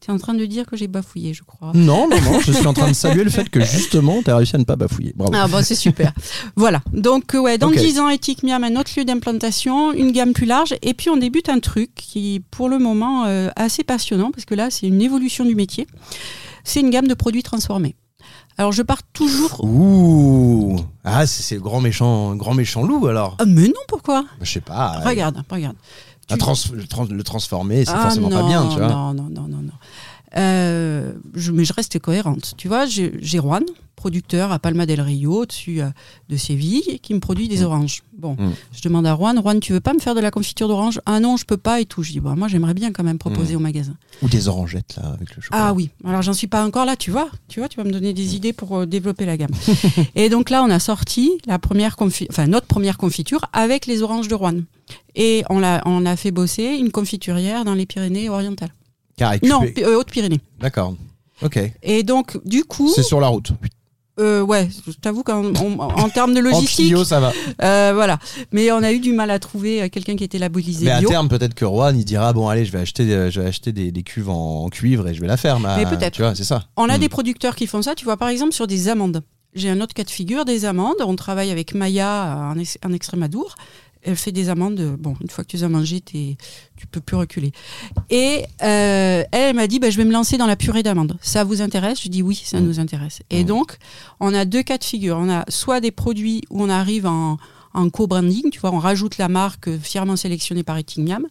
tu- 0.00 0.06
t'es 0.06 0.12
en 0.12 0.18
train 0.18 0.34
de 0.34 0.44
dire 0.46 0.64
que 0.66 0.76
j'ai 0.76 0.86
bafouillé, 0.88 1.34
je 1.34 1.42
crois. 1.42 1.72
Non, 1.74 2.08
non, 2.08 2.20
non, 2.22 2.40
je 2.40 2.52
suis 2.52 2.66
en 2.66 2.72
train 2.72 2.88
de 2.88 2.92
saluer 2.94 3.24
le 3.24 3.30
fait 3.30 3.48
que 3.50 3.60
justement, 3.60 4.22
tu 4.22 4.30
as 4.30 4.36
réussi 4.36 4.56
à 4.56 4.58
ne 4.58 4.64
pas 4.64 4.76
bafouiller. 4.76 5.12
Bravo. 5.16 5.32
Ah 5.34 5.48
bon, 5.48 5.62
c'est 5.64 5.74
super. 5.74 6.12
voilà. 6.56 6.80
Donc 6.92 7.34
ouais, 7.34 7.58
dans 7.58 7.68
Ok. 7.68 7.76
10 7.78 7.98
ans, 8.00 8.08
Ethic 8.08 8.42
Miam, 8.42 8.62
un 8.64 8.76
autre 8.76 8.90
lieu 8.96 9.04
d'implantation, 9.04 9.92
une 9.92 10.12
gamme 10.12 10.32
plus 10.32 10.46
large, 10.46 10.74
et 10.82 10.94
puis 10.94 11.10
on 11.10 11.16
débute 11.16 11.48
un 11.48 11.60
truc 11.60 11.90
qui, 11.94 12.42
pour 12.50 12.68
le 12.68 12.78
moment, 12.78 13.24
euh, 13.26 13.48
assez 13.56 13.84
passionnant 13.84 14.30
parce 14.30 14.44
que 14.44 14.54
là, 14.54 14.70
c'est 14.70 14.86
une 14.86 15.02
évolution 15.02 15.44
du 15.44 15.54
métier. 15.54 15.86
C'est 16.64 16.80
une 16.80 16.90
gamme 16.90 17.08
de 17.08 17.14
produits 17.14 17.42
transformés. 17.42 17.96
Alors 18.58 18.72
je 18.72 18.82
pars 18.82 19.02
toujours. 19.12 19.62
Ouh 19.64 20.80
Ah, 21.04 21.26
c'est 21.26 21.42
c'est 21.44 21.54
le 21.54 21.60
grand 21.60 21.80
méchant, 21.80 22.34
grand 22.34 22.54
méchant 22.54 22.82
loup 22.82 23.06
alors 23.06 23.36
Ah, 23.38 23.44
mais 23.46 23.68
non, 23.68 23.80
pourquoi? 23.86 24.24
Je 24.42 24.50
sais 24.50 24.60
pas. 24.60 25.00
Regarde, 25.04 25.42
regarde. 25.48 25.76
La 26.30 26.36
Tu- 26.36 26.40
trans- 26.40 26.54
le, 26.74 26.86
trans- 26.86 27.04
le 27.10 27.22
transformer, 27.24 27.84
c'est 27.84 27.92
Ah, 27.94 28.02
forcément 28.02 28.28
pas 28.30 28.42
bien, 28.46 28.68
tu 28.68 28.78
vois. 28.78 28.88
Non, 28.88 29.14
non, 29.14 29.28
non, 29.30 29.48
non, 29.48 29.58
non. 29.62 29.72
Euh, 30.36 31.12
je, 31.34 31.52
mais 31.52 31.64
je 31.64 31.72
reste 31.72 31.98
cohérente. 31.98 32.54
Tu 32.56 32.68
vois, 32.68 32.86
Juan, 32.86 33.64
producteur 33.98 34.52
à 34.52 34.58
Palma 34.58 34.86
del 34.86 35.00
Rio, 35.02 35.42
au-dessus 35.42 35.82
euh, 35.82 35.88
de 36.28 36.36
Séville, 36.36 37.00
qui 37.02 37.12
me 37.14 37.20
produit 37.20 37.48
des 37.48 37.62
oranges. 37.64 38.02
Bon, 38.16 38.32
Mm. 38.38 38.52
je 38.72 38.80
demande 38.82 39.06
à 39.06 39.14
Juan, 39.16 39.40
Juan, 39.40 39.60
tu 39.60 39.72
veux 39.72 39.80
pas 39.80 39.92
me 39.94 39.98
faire 39.98 40.14
de 40.14 40.20
la 40.20 40.30
confiture 40.30 40.66
d'orange? 40.68 41.00
Ah 41.06 41.20
non, 41.20 41.36
je 41.36 41.44
peux 41.44 41.56
pas 41.56 41.80
et 41.80 41.84
tout. 41.84 42.02
Je 42.02 42.12
dis, 42.12 42.20
bah, 42.20 42.34
moi, 42.36 42.48
j'aimerais 42.48 42.74
bien 42.74 42.92
quand 42.92 43.04
même 43.04 43.18
proposer 43.18 43.54
Mm. 43.54 43.56
au 43.56 43.60
magasin. 43.60 43.94
Ou 44.22 44.28
des 44.28 44.48
orangettes 44.48 44.96
là, 44.96 45.10
avec 45.12 45.36
le 45.36 45.42
chocolat. 45.42 45.66
Ah 45.68 45.74
oui, 45.74 45.90
alors 46.04 46.22
j'en 46.22 46.32
suis 46.32 46.46
pas 46.48 46.64
encore 46.66 46.84
là, 46.86 46.96
tu 46.96 47.10
vois. 47.10 47.28
Tu 47.48 47.60
vois, 47.60 47.68
tu 47.68 47.76
vas 47.76 47.84
me 47.84 47.92
donner 47.92 48.12
des 48.14 48.34
idées 48.36 48.52
pour 48.52 48.76
euh, 48.78 48.86
développer 48.86 49.26
la 49.26 49.36
gamme. 49.36 49.50
et 50.14 50.28
donc 50.30 50.50
là, 50.50 50.62
on 50.64 50.70
a 50.70 50.78
sorti 50.78 51.30
la 51.46 51.58
première 51.58 51.94
confi- 51.96 52.26
enfin 52.30 52.46
notre 52.46 52.66
première 52.66 52.96
confiture 52.98 53.40
avec 53.52 53.86
les 53.86 54.02
oranges 54.02 54.28
de 54.28 54.34
Rouen. 54.34 54.60
Et 55.14 55.44
on 55.50 55.58
l'a 55.58 55.82
on 55.86 56.06
a 56.06 56.16
fait 56.16 56.30
bosser 56.30 56.64
une 56.64 56.90
confiturière 56.90 57.64
dans 57.64 57.74
les 57.74 57.86
Pyrénées 57.86 58.28
orientales. 58.28 58.72
Car 59.16 59.34
Non, 59.44 59.60
euh, 59.78 59.96
Haute-Pyrénées. 59.98 60.40
D'accord. 60.60 60.94
Ok. 61.42 61.58
Et 61.82 62.02
donc 62.02 62.38
du 62.44 62.64
coup, 62.64 62.90
C'est 62.94 63.02
sur 63.02 63.20
la 63.20 63.28
route. 63.28 63.52
Euh, 64.20 64.42
ouais, 64.42 64.68
je 64.86 64.92
t'avoue 64.92 65.22
qu'en 65.22 65.44
en, 65.54 65.78
en 65.78 66.08
termes 66.08 66.34
de 66.34 66.40
En 66.40 66.42
logistique, 66.42 66.86
Clio, 66.86 67.04
ça 67.04 67.20
va. 67.20 67.32
euh, 67.62 67.92
voilà. 67.94 68.18
Mais 68.52 68.70
on 68.72 68.82
a 68.82 68.92
eu 68.92 68.98
du 69.00 69.12
mal 69.12 69.30
à 69.30 69.38
trouver 69.38 69.82
euh, 69.82 69.88
quelqu'un 69.88 70.16
qui 70.16 70.24
était 70.24 70.38
labellisé 70.38 70.84
Mais 70.86 70.90
à 70.92 71.00
bio. 71.00 71.08
terme, 71.08 71.28
peut-être 71.28 71.54
que 71.54 71.64
Rouen, 71.64 71.94
il 71.94 72.04
dira 72.04 72.32
bon, 72.32 72.48
allez, 72.48 72.64
je 72.64 72.72
vais 72.72 72.80
acheter, 72.80 73.30
je 73.30 73.40
vais 73.40 73.46
acheter 73.46 73.72
des, 73.72 73.90
des 73.92 74.02
cuves 74.02 74.28
en, 74.30 74.64
en 74.64 74.68
cuivre 74.68 75.06
et 75.08 75.14
je 75.14 75.20
vais 75.20 75.26
la 75.28 75.36
faire. 75.36 75.60
ma- 75.60 75.76
Mais 75.76 75.86
peut-être. 75.86 76.14
Tu 76.14 76.22
vois, 76.22 76.34
c'est 76.34 76.44
ça. 76.44 76.64
On 76.76 76.88
a 76.88 76.96
Mm. 76.96 77.00
des 77.00 77.08
producteurs 77.08 77.54
qui 77.56 77.66
font 77.66 77.82
ça, 77.82 77.94
tu 77.94 78.04
vois, 78.04 78.16
par 78.16 78.28
exemple 78.28 78.52
sur 78.52 78.66
des 78.66 78.88
amandes. 78.88 79.22
J'ai 79.54 79.70
un 79.70 79.80
autre 79.80 79.94
cas 79.94 80.04
de 80.04 80.10
figure, 80.10 80.44
des 80.44 80.66
amandes. 80.66 80.96
On 81.00 81.16
travaille 81.16 81.50
avec 81.50 81.74
Maya 81.74 82.50
en, 82.54 82.58
ex- 82.58 82.78
en 82.84 82.92
Extrémadour. 82.92 83.54
Elle 84.08 84.16
fait 84.16 84.32
des 84.32 84.48
amandes. 84.48 84.80
euh, 84.80 84.96
Bon, 84.98 85.14
une 85.20 85.28
fois 85.28 85.44
que 85.44 85.50
tu 85.50 85.56
les 85.56 85.64
as 85.64 85.68
mangées, 85.68 86.00
tu 86.00 86.36
peux 86.90 87.00
plus 87.00 87.16
reculer. 87.16 87.52
Et 88.08 88.44
euh, 88.62 89.22
elle, 89.32 89.50
elle 89.50 89.54
m'a 89.56 89.66
dit, 89.66 89.78
bah, 89.78 89.90
je 89.90 89.96
vais 89.98 90.04
me 90.04 90.12
lancer 90.12 90.38
dans 90.38 90.46
la 90.46 90.56
purée 90.56 90.82
d'amandes. 90.82 91.18
Ça 91.20 91.44
vous 91.44 91.60
intéresse? 91.60 92.02
Je 92.02 92.08
dis 92.08 92.22
oui, 92.22 92.40
ça 92.44 92.58
Mm. 92.60 92.64
nous 92.64 92.80
intéresse. 92.80 93.20
Et 93.30 93.42
Mm. 93.44 93.46
donc, 93.46 93.76
on 94.20 94.32
a 94.32 94.44
deux 94.46 94.62
cas 94.62 94.78
de 94.78 94.84
figure. 94.84 95.18
On 95.20 95.28
a 95.28 95.44
soit 95.48 95.80
des 95.80 95.90
produits 95.90 96.42
où 96.50 96.62
on 96.62 96.68
arrive 96.70 97.06
en, 97.06 97.36
en 97.74 97.90
co-branding, 97.90 98.50
tu 98.50 98.60
vois, 98.60 98.72
on 98.72 98.78
rajoute 98.78 99.18
la 99.18 99.28
marque 99.28 99.68
fièrement 99.78 100.16
sélectionnée 100.16 100.62
par 100.62 100.78
Etingam. 100.78 101.26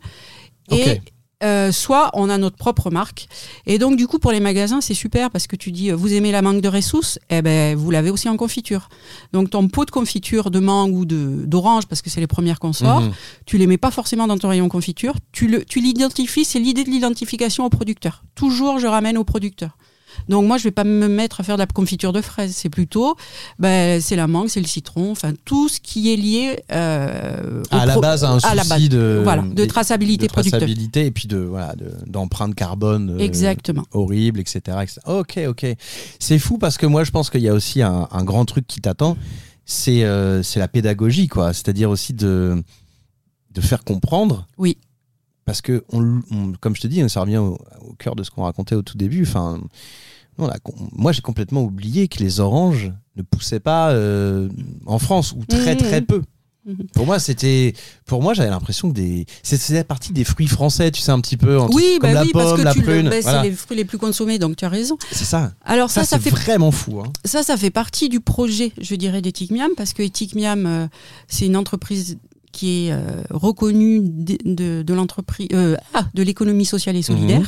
Et. 0.72 1.02
Euh, 1.44 1.72
soit 1.72 2.10
on 2.14 2.30
a 2.30 2.38
notre 2.38 2.56
propre 2.58 2.90
marque. 2.90 3.28
Et 3.66 3.78
donc, 3.78 3.96
du 3.96 4.08
coup, 4.08 4.18
pour 4.20 4.32
les 4.32 4.40
magasins, 4.40 4.82
c'est 4.82 4.94
super 4.96 5.30
parce 5.30 5.46
que 5.48 5.56
tu 5.56 5.72
dis, 5.72 5.92
euh, 5.92 5.96
vous 5.96 6.14
aimez 6.14 6.32
la 6.32 6.42
mangue 6.42 6.62
de 6.62 6.68
ressources 6.68 7.20
Eh 7.30 7.42
ben, 7.42 7.76
vous 7.76 7.92
l'avez 7.92 8.10
aussi 8.10 8.28
en 8.28 8.38
confiture. 8.38 8.90
Donc, 9.34 9.50
ton 9.52 9.68
pot 9.68 9.86
de 9.86 9.92
confiture 9.92 10.50
de 10.50 10.60
mangue 10.60 10.96
ou 10.96 11.06
de- 11.06 11.44
d'orange, 11.46 11.86
parce 11.86 12.02
que 12.02 12.10
c'est 12.10 12.20
les 12.22 12.28
premières 12.28 12.60
qu'on 12.60 12.74
sort, 12.74 13.02
Mhm. 13.02 13.12
tu 13.46 13.58
les 13.58 13.68
mets 13.68 13.78
pas 13.78 13.92
forcément 13.92 14.26
dans 14.28 14.38
ton 14.38 14.50
rayon 14.50 14.68
confiture. 14.70 15.14
Tu 15.32 15.48
le- 15.48 15.64
tu 15.64 15.80
l'identifies, 15.80 16.46
c'est 16.46 16.60
l'idée 16.60 16.84
de 16.84 16.90
l'identification 16.90 17.66
au 17.66 17.70
producteur. 17.70 18.24
Toujours, 18.36 18.80
je 18.80 18.88
ramène 18.88 19.18
au 19.18 19.24
producteur. 19.24 19.78
Donc 20.30 20.46
moi, 20.46 20.58
je 20.58 20.64
vais 20.64 20.72
pas 20.72 20.84
me 20.84 21.08
mettre 21.08 21.40
à 21.40 21.44
faire 21.44 21.56
de 21.58 21.62
la 21.62 21.68
confiture 21.68 22.14
de 22.14 22.22
fraises. 22.22 22.54
C'est 22.56 22.70
plutôt, 22.70 23.16
ben, 23.60 24.02
c'est 24.02 24.16
la 24.16 24.28
mangue, 24.28 24.48
c'est 24.50 24.60
le 24.62 24.68
citron, 24.68 25.12
enfin 25.12 25.34
tout 25.46 25.70
ce 25.70 25.80
qui 25.80 26.12
est 26.14 26.16
lié 26.16 26.60
euh, 26.72 27.64
à 27.72 27.86
la 27.86 27.98
base, 28.00 28.24
un 28.24 28.38
à 28.44 28.56
la 28.56 28.64
souci 28.64 28.70
base. 28.70 28.90
de, 28.90 29.22
voilà, 29.24 29.42
de 29.44 29.66
traçabilité 29.66 30.28
de 30.28 30.32
traçabilité 30.32 31.06
et 31.06 31.12
puis 31.12 31.28
de 31.28 31.38
voilà 31.38 31.76
de- 31.76 31.92
d'empreinte 32.08 32.56
carbone 32.56 33.12
euh, 33.12 33.20
Exactement. 33.20 33.84
horrible, 33.92 34.40
etc., 34.40 34.60
etc. 34.82 35.00
Ok, 35.08 35.40
ok. 35.48 35.66
C'est 36.20 36.40
fou 36.40 36.58
parce 36.58 36.78
que 36.78 36.86
moi, 36.86 37.04
je 37.04 37.12
pense 37.12 37.30
qu'il 37.30 37.42
y 37.42 37.50
a 37.50 37.54
aussi 37.54 37.82
un, 37.82 38.08
un 38.12 38.24
grand 38.24 38.46
truc 38.46 38.66
qui 38.68 38.82
t'attend. 38.82 39.18
C'est 39.66 40.04
euh, 40.04 40.44
c'est 40.44 40.60
la 40.60 40.68
pédagogie, 40.68 41.28
quoi. 41.28 41.54
C'est-à-dire 41.54 41.90
aussi 41.90 42.14
de 42.14 42.64
de 43.52 43.62
faire 43.62 43.84
comprendre. 43.84 44.48
Oui. 44.58 44.78
Parce 45.46 45.62
que 45.62 45.84
on, 45.92 46.22
on- 46.32 46.54
comme 46.60 46.76
je 46.76 46.82
te 46.82 46.88
dis, 46.88 47.08
ça 47.10 47.22
revient 47.22 47.38
au, 47.38 47.58
au 47.82 47.94
cœur 47.98 48.16
de 48.16 48.24
ce 48.24 48.32
qu'on 48.32 48.44
racontait 48.44 48.76
au 48.76 48.82
tout 48.82 48.98
début. 48.98 49.24
Enfin, 49.24 49.60
on 50.38 50.48
a- 50.48 50.58
moi, 50.94 51.12
j'ai 51.12 51.22
complètement 51.22 51.64
oublié 51.64 52.08
que 52.08 52.20
les 52.20 52.40
oranges 52.40 52.92
ne 53.16 53.22
poussaient 53.24 53.60
pas 53.60 53.92
euh, 53.92 54.50
en 54.86 55.00
France 55.00 55.34
ou 55.34 55.44
très 55.46 55.74
Mhm. 55.74 55.78
très 55.82 56.02
peu. 56.02 56.22
Mhm. 56.66 56.86
Pour 56.94 57.06
moi, 57.06 57.18
c'était, 57.18 57.74
pour 58.06 58.22
moi, 58.22 58.34
j'avais 58.34 58.50
l'impression 58.50 58.90
que 58.90 58.96
des, 58.96 59.26
c'était 59.42 59.86
partie 59.86 60.12
des 60.12 60.26
fruits 60.26 60.48
français, 60.48 60.92
tu 60.92 61.00
sais 61.02 61.12
un 61.14 61.22
petit 61.22 61.38
peu, 61.38 61.58
Oui, 61.72 61.98
comme 62.02 62.10
bah 62.10 62.14
la 62.14 62.24
oui, 62.24 62.32
pomme, 62.34 62.44
parce 62.44 62.58
que 62.60 62.62
la 62.66 62.74
tu 62.74 62.80
le- 62.80 62.86
prune. 62.86 63.10
bah, 63.10 63.16
voilà. 63.22 63.42
c'est 63.44 63.50
les 63.50 63.56
fruits 63.56 63.78
les 63.78 63.86
plus 63.86 63.98
consommés, 63.98 64.38
donc 64.38 64.58
tu 64.58 64.66
as 64.66 64.70
raison. 64.70 64.98
C'est 65.12 65.24
ça. 65.24 65.54
Alors 65.64 65.90
ça, 65.90 66.04
Ça, 66.04 66.20
fait 66.20 66.30
vraiment 66.30 66.72
fou. 66.72 67.00
hein. 67.00 67.14
ça, 67.24 67.42
ça 67.42 67.56
fait 67.56 67.70
partie 67.72 68.10
du 68.10 68.20
projet, 68.20 68.74
je 68.82 68.96
dirais, 68.96 69.22
d'Ethic 69.22 69.50
Miam, 69.52 69.72
parce 69.78 69.94
que 69.94 70.02
Ethic 70.04 70.36
Miam, 70.36 70.66
euh, 70.66 70.88
c'est 71.30 71.46
une 71.46 71.56
entreprise 71.56 72.18
qui 72.58 72.88
est 72.88 72.92
euh, 72.92 73.02
reconnue 73.30 74.00
de, 74.02 74.38
de, 74.46 74.82
de 74.82 74.94
l'entreprise, 74.94 75.48
euh, 75.54 75.76
ah, 75.94 76.08
de 76.14 76.24
l'économie 76.24 76.66
sociale 76.66 76.96
et 76.96 77.04
solidaire. 77.04 77.40
Mhm. 77.42 77.46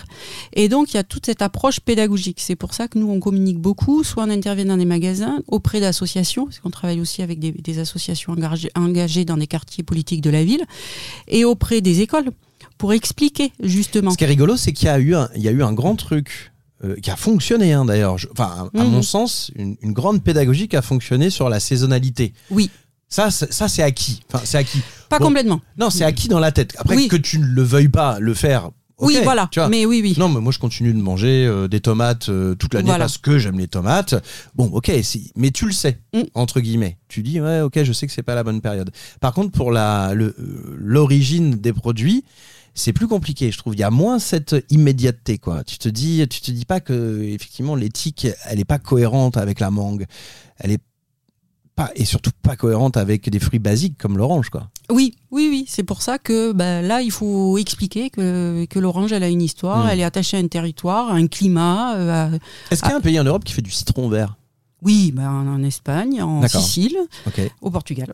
Et 0.53 0.69
donc, 0.69 0.93
il 0.93 0.97
y 0.97 0.99
a 0.99 1.03
toute 1.03 1.25
cette 1.25 1.41
approche 1.41 1.79
pédagogique. 1.79 2.39
C'est 2.39 2.55
pour 2.55 2.73
ça 2.73 2.87
que 2.87 2.99
nous, 2.99 3.09
on 3.09 3.19
communique 3.19 3.57
beaucoup, 3.59 4.03
soit 4.03 4.23
on 4.25 4.29
intervient 4.29 4.65
dans 4.65 4.77
des 4.77 4.85
magasins, 4.85 5.39
auprès 5.47 5.79
d'associations, 5.79 6.45
parce 6.45 6.59
qu'on 6.59 6.69
travaille 6.69 7.01
aussi 7.01 7.21
avec 7.23 7.39
des, 7.39 7.51
des 7.51 7.79
associations 7.79 8.33
engagées, 8.33 8.69
engagées 8.75 9.25
dans 9.25 9.37
des 9.37 9.47
quartiers 9.47 9.83
politiques 9.83 10.21
de 10.21 10.29
la 10.29 10.43
ville, 10.43 10.63
et 11.27 11.43
auprès 11.43 11.81
des 11.81 12.01
écoles, 12.01 12.29
pour 12.77 12.93
expliquer 12.93 13.51
justement. 13.63 14.11
Ce 14.11 14.17
qui 14.17 14.25
est 14.25 14.27
rigolo, 14.27 14.57
c'est 14.57 14.73
qu'il 14.73 14.85
y 14.85 14.89
a 14.91 14.99
eu 14.99 15.15
un, 15.15 15.27
il 15.35 15.41
y 15.41 15.47
a 15.47 15.51
eu 15.51 15.63
un 15.63 15.73
grand 15.73 15.95
truc 15.95 16.51
euh, 16.83 16.95
qui 17.03 17.09
a 17.09 17.15
fonctionné 17.17 17.73
hein, 17.73 17.83
d'ailleurs. 17.85 18.15
Enfin, 18.31 18.69
à, 18.73 18.79
à 18.79 18.83
Mhm. 18.83 18.91
mon 18.91 19.01
sens, 19.01 19.51
une, 19.55 19.75
une 19.81 19.91
grande 19.93 20.23
pédagogie 20.23 20.67
qui 20.67 20.77
a 20.77 20.81
fonctionné 20.81 21.29
sur 21.29 21.49
la 21.49 21.59
saisonnalité. 21.59 22.33
Oui, 22.51 22.69
Ça, 23.09 23.31
c'est- 23.31 23.51
ça 23.51 23.67
c'est 23.67 23.81
acquis. 23.83 24.21
Enfin, 24.31 24.43
c'est 24.45 24.57
acquis. 24.57 24.81
pas 25.09 25.17
Bon. 25.19 25.25
complètement. 25.25 25.59
Non, 25.77 25.89
c'est 25.89 26.03
acquis 26.03 26.27
dans 26.27 26.39
la 26.39 26.51
tête. 26.51 26.75
Après 26.77 26.95
Oui. 26.95 27.07
que 27.07 27.15
tu 27.15 27.39
ne 27.39 27.45
le 27.45 27.63
veuilles 27.63 27.89
pas 27.89 28.19
le 28.19 28.33
faire. 28.33 28.69
oui, 29.01 29.17
voilà. 29.23 29.47
Tu 29.51 29.59
vois. 29.59 29.69
Mais 29.69 29.85
oui, 29.85 30.01
oui. 30.03 30.13
Non, 30.17 30.27
mais 30.29 30.41
moi 30.41 30.51
je 30.51 30.59
continue 30.59 30.93
de 30.93 30.99
manger 31.01 31.45
euh, 31.47 31.67
des 31.69 31.79
tomates 31.79 32.27
euh, 32.29 32.53
toute 32.55 32.73
l'année 32.73 32.87
Voilà. 32.87 33.05
parce 33.05 33.17
que 33.17 33.39
j'aime 33.39 33.57
les 33.57 33.67
tomates. 33.69 34.13
Bon, 34.55 34.65
ok, 34.65 34.91
si- 35.03 35.31
mais 35.37 35.51
tu 35.51 35.65
le 35.65 35.71
sais 35.71 35.99
Mm. 36.13 36.23
entre 36.33 36.59
guillemets. 36.59 36.97
Tu 37.07 37.23
dis 37.23 37.39
ouais, 37.41 37.61
ok, 37.61 37.81
je 37.83 37.93
sais 37.93 38.05
que 38.07 38.13
c'est 38.13 38.23
pas 38.23 38.35
la 38.35 38.43
bonne 38.43 38.59
période. 38.61 38.91
Par 39.21 39.33
contre, 39.33 39.51
pour 39.51 39.71
la 39.71 40.09
euh, 40.11 40.33
l'origine 40.77 41.55
des 41.55 41.73
produits, 41.73 42.23
c'est 42.75 42.93
plus 42.93 43.07
compliqué, 43.07 43.51
je 43.51 43.57
trouve. 43.57 43.73
Il 43.73 43.79
y 43.79 43.83
a 43.83 43.89
moins 43.89 44.19
cette 44.19 44.55
immédiateté, 44.69 45.37
quoi. 45.37 45.63
Tu 45.63 45.77
te 45.77 45.89
dis, 45.89 46.25
tu 46.29 46.41
te 46.41 46.51
dis 46.51 46.65
pas 46.65 46.79
que 46.79 47.21
effectivement 47.23 47.75
l'éthique, 47.75 48.27
elle 48.45 48.59
est 48.59 48.65
pas 48.65 48.79
cohérente 48.79 49.37
avec 49.37 49.59
la 49.59 49.71
mangue. 49.71 50.05
Elle 50.59 50.71
est 50.71 50.81
pas 51.79 51.91
et 51.95 52.05
surtout 52.05 52.31
pas 52.43 52.55
cohérente 52.55 52.97
avec 52.97 53.29
des 53.29 53.39
fruits 53.39 53.59
basiques 53.59 53.97
comme 53.97 54.17
l'orange, 54.17 54.49
quoi. 54.49 54.67
Oui, 54.91 55.15
oui, 55.31 55.47
oui. 55.49 55.65
C'est 55.67 55.83
pour 55.83 56.01
ça 56.01 56.17
que 56.17 56.51
bah, 56.51 56.81
là, 56.81 57.01
il 57.01 57.11
faut 57.11 57.57
expliquer 57.57 58.09
que, 58.09 58.65
que 58.69 58.79
l'orange, 58.79 59.11
elle 59.13 59.23
a 59.23 59.29
une 59.29 59.41
histoire, 59.41 59.85
Mm. 59.85 59.89
elle 59.91 59.99
est 60.01 60.03
attachée 60.03 60.37
à 60.37 60.39
un 60.41 60.47
territoire, 60.47 61.09
à 61.09 61.13
un 61.13 61.27
climat. 61.27 61.95
euh, 61.95 62.33
à- 62.33 62.37
Est-ce 62.71 62.81
qu'il 62.81 62.91
y 62.91 62.93
a 62.93 62.97
un 62.97 63.01
pays 63.01 63.19
en 63.19 63.23
Europe 63.23 63.43
qui 63.43 63.53
fait 63.53 63.61
du 63.61 63.71
citron 63.71 64.09
vert? 64.09 64.35
Oui, 64.81 65.11
bah, 65.13 65.29
en, 65.29 65.63
Espagne, 65.63 66.21
en. 66.21 66.47
Sicile, 66.47 66.97
au 67.61 67.69
Portugal. 67.69 68.13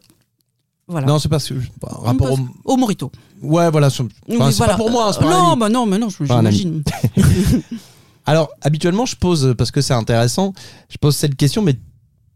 Voilà. 0.88 1.08
Non, 1.08 1.17
c'est 1.17 1.30
pas 1.30 1.39
bah, 1.82 1.89
rapport 1.91 2.32
au. 2.34 2.38
Au 2.65 2.78
Morito. 2.78 3.12
Ouais, 3.41 3.71
voilà. 3.71 3.89
c'est 3.89 4.01
enfin, 4.04 4.12
Oui, 4.30 4.38
c'est 4.51 4.58
voilà. 4.58 4.73
pas 4.73 4.78
pour 4.78 4.91
moi, 4.91 5.08
hein, 5.10 5.13
c'est 5.13 5.19
pas 5.19 5.30
Non, 5.30 5.58
bah 5.58 5.69
non, 5.69 5.86
mais 5.88 5.97
non, 5.97 6.10
j'imagine. 6.10 6.84
Alors, 8.28 8.49
habituellement, 8.62 9.06
je 9.06 9.15
pose, 9.15 9.54
parce 9.58 9.71
que 9.71 9.82
c'est 9.82 9.93
intéressant, 9.93 10.54
je 10.89 10.97
pose 10.97 11.15
cette 11.15 11.36
question, 11.36 11.62
mais 11.62 11.75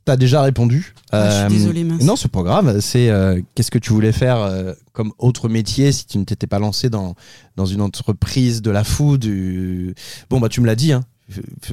tu 0.10 0.14
as 0.14 0.18
déjà 0.18 0.42
répondu. 0.42 0.94
Ah, 1.12 1.48
je 1.50 1.56
suis 1.56 1.68
Euh, 1.68 1.84
mince. 1.86 2.04
Non, 2.04 2.16
c'est 2.16 2.32
pas 2.32 2.44
grave. 2.44 2.80
C'est 2.82 3.10
euh, 3.10 3.42
qu'est-ce 3.56 3.72
que 3.72 3.78
tu 3.80 3.92
voulais 3.94 4.12
faire 4.12 4.38
euh, 4.38 4.74
comme 4.94 5.12
autre 5.18 5.50
métier 5.50 5.92
si 5.92 6.06
tu 6.06 6.18
ne 6.18 6.24
t'étais 6.24 6.48
pas 6.48 6.60
lancé 6.60 6.90
dans, 6.90 7.16
dans 7.56 7.66
une 7.66 7.82
entreprise 7.82 8.62
de 8.62 8.72
la 8.72 8.84
food 8.84 9.22
du- 9.22 9.96
Bon, 10.30 10.40
bah, 10.40 10.50
tu 10.50 10.62
me 10.62 10.66
l'as 10.66 10.76
dit, 10.76 10.92
hein. 10.94 11.02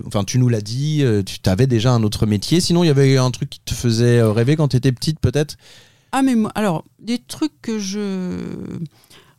Enfin, 0.07 0.22
tu 0.25 0.38
nous 0.38 0.51
l'as 0.51 0.61
dit, 0.61 1.03
tu 1.25 1.49
avais 1.49 1.66
déjà 1.66 1.90
un 1.92 2.03
autre 2.03 2.27
métier. 2.27 2.61
Sinon, 2.61 2.85
il 2.85 2.88
y 2.88 2.90
avait 2.90 3.16
un 3.16 3.31
truc 3.31 3.49
qui 3.49 3.61
te 3.64 3.72
faisait 3.72 4.22
rêver 4.22 4.55
quand 4.55 4.68
tu 4.68 4.77
étais 4.77 4.92
petite, 4.92 5.18
peut-être? 5.18 5.57
Ah, 6.12 6.20
mais 6.22 6.35
moi, 6.35 6.53
alors, 6.55 6.85
des 7.03 7.18
trucs 7.18 7.61
que 7.62 7.79
je. 7.79 8.37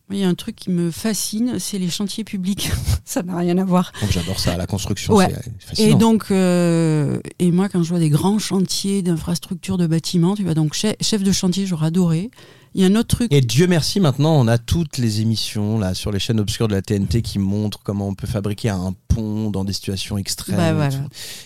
Il 0.09 0.17
y 0.17 0.23
a 0.23 0.29
un 0.29 0.35
truc 0.35 0.55
qui 0.55 0.69
me 0.69 0.89
fascine, 0.89 1.59
c'est 1.59 1.77
les 1.77 1.89
chantiers 1.89 2.23
publics. 2.23 2.71
ça 3.05 3.23
n'a 3.23 3.35
rien 3.37 3.57
à 3.57 3.65
voir. 3.65 3.91
J'adore 4.09 4.39
ça, 4.39 4.55
la 4.55 4.65
construction, 4.65 5.13
Ouais. 5.15 5.27
c'est 5.43 5.61
fascinant. 5.61 5.89
Et 5.89 5.95
donc, 5.95 6.31
euh, 6.31 7.19
et 7.39 7.51
moi, 7.51 7.67
quand 7.67 7.83
je 7.83 7.89
vois 7.89 7.99
des 7.99 8.09
grands 8.09 8.39
chantiers 8.39 9.01
d'infrastructures 9.01 9.77
de 9.77 9.85
bâtiments, 9.85 10.35
tu 10.35 10.43
vois, 10.43 10.53
donc 10.53 10.73
chef, 10.73 10.95
chef 11.01 11.23
de 11.23 11.31
chantier, 11.33 11.65
j'aurais 11.65 11.87
adoré. 11.87 12.31
Il 12.73 12.81
y 12.81 12.83
a 12.85 12.87
un 12.87 12.95
autre 12.95 13.17
truc. 13.17 13.33
Et 13.33 13.41
Dieu 13.41 13.65
merci, 13.67 13.99
maintenant, 13.99 14.39
on 14.39 14.47
a 14.47 14.57
toutes 14.57 14.97
les 14.97 15.19
émissions 15.21 15.79
là 15.79 15.93
sur 15.93 16.11
les 16.11 16.19
chaînes 16.19 16.39
obscures 16.39 16.67
de 16.67 16.75
la 16.75 16.81
TNT 16.81 17.21
qui 17.21 17.39
montrent 17.39 17.79
comment 17.83 18.07
on 18.07 18.13
peut 18.13 18.27
fabriquer 18.27 18.69
un 18.69 18.93
pont 19.07 19.49
dans 19.49 19.65
des 19.65 19.73
situations 19.73 20.17
extrêmes. 20.17 20.57
Bah, 20.57 20.69
et 20.69 20.73
voilà. 20.73 20.89
tout. 20.95 21.03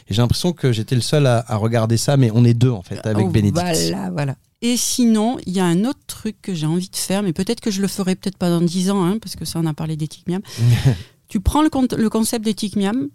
Et 0.09 0.13
j'ai 0.13 0.21
l'impression 0.21 0.51
que 0.51 0.71
j'étais 0.73 0.95
le 0.95 1.01
seul 1.01 1.25
à, 1.25 1.43
à 1.47 1.55
regarder 1.55 1.95
ça, 1.97 2.17
mais 2.17 2.29
on 2.33 2.43
est 2.43 2.53
deux 2.53 2.71
en 2.71 2.81
fait 2.83 2.99
avec 3.07 3.25
Oh, 3.27 3.29
Bénédicte. 3.29 3.63
Voilà, 3.65 4.09
voilà. 4.11 4.35
Et 4.63 4.77
sinon, 4.77 5.37
il 5.47 5.53
y 5.53 5.59
a 5.59 5.65
un 5.65 5.85
autre 5.85 5.99
truc 6.05 6.35
que 6.41 6.53
j'ai 6.53 6.67
envie 6.67 6.89
de 6.89 6.95
faire, 6.95 7.23
mais 7.23 7.33
peut-être 7.33 7.61
que 7.61 7.71
je 7.71 7.81
le 7.81 7.87
ferai 7.87 8.15
peut-être 8.15 8.37
pas 8.37 8.49
dans 8.49 8.61
10 8.61 8.91
ans, 8.91 9.03
hein, 9.03 9.17
parce 9.19 9.35
que 9.35 9.43
ça, 9.45 9.59
on 9.59 9.65
a 9.65 9.73
parlé 9.73 9.95
d'éthique 9.97 10.27
miam. 10.29 10.41
tu 11.27 11.39
prends 11.39 11.63
le, 11.63 11.69
con- 11.69 11.87
le 11.97 12.09
concept 12.09 12.45
d'éthique 12.45 12.75
miam, 12.75 13.09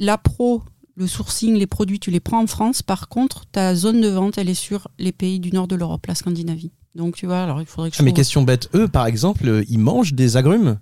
la 0.00 0.16
pro, 0.16 0.62
le 0.96 1.06
sourcing, 1.06 1.54
les 1.56 1.66
produits, 1.66 2.00
tu 2.00 2.10
les 2.10 2.20
prends 2.20 2.42
en 2.42 2.46
France. 2.46 2.82
Par 2.82 3.08
contre, 3.08 3.44
ta 3.46 3.74
zone 3.74 4.00
de 4.00 4.08
vente, 4.08 4.38
elle 4.38 4.48
est 4.48 4.54
sur 4.54 4.88
les 4.98 5.12
pays 5.12 5.38
du 5.38 5.52
nord 5.52 5.68
de 5.68 5.76
l'Europe, 5.76 6.06
la 6.06 6.14
Scandinavie. 6.14 6.72
Donc, 6.94 7.16
tu 7.16 7.26
vois, 7.26 7.42
alors 7.42 7.60
il 7.60 7.66
faudrait 7.66 7.90
que 7.90 7.96
je 7.96 8.02
Ah, 8.02 8.04
mais 8.04 8.12
question 8.12 8.42
bête, 8.42 8.70
eux 8.74 8.88
par 8.88 9.06
exemple, 9.06 9.46
euh, 9.48 9.64
ils 9.68 9.78
mangent 9.80 10.14
des 10.14 10.36
agrumes? 10.36 10.78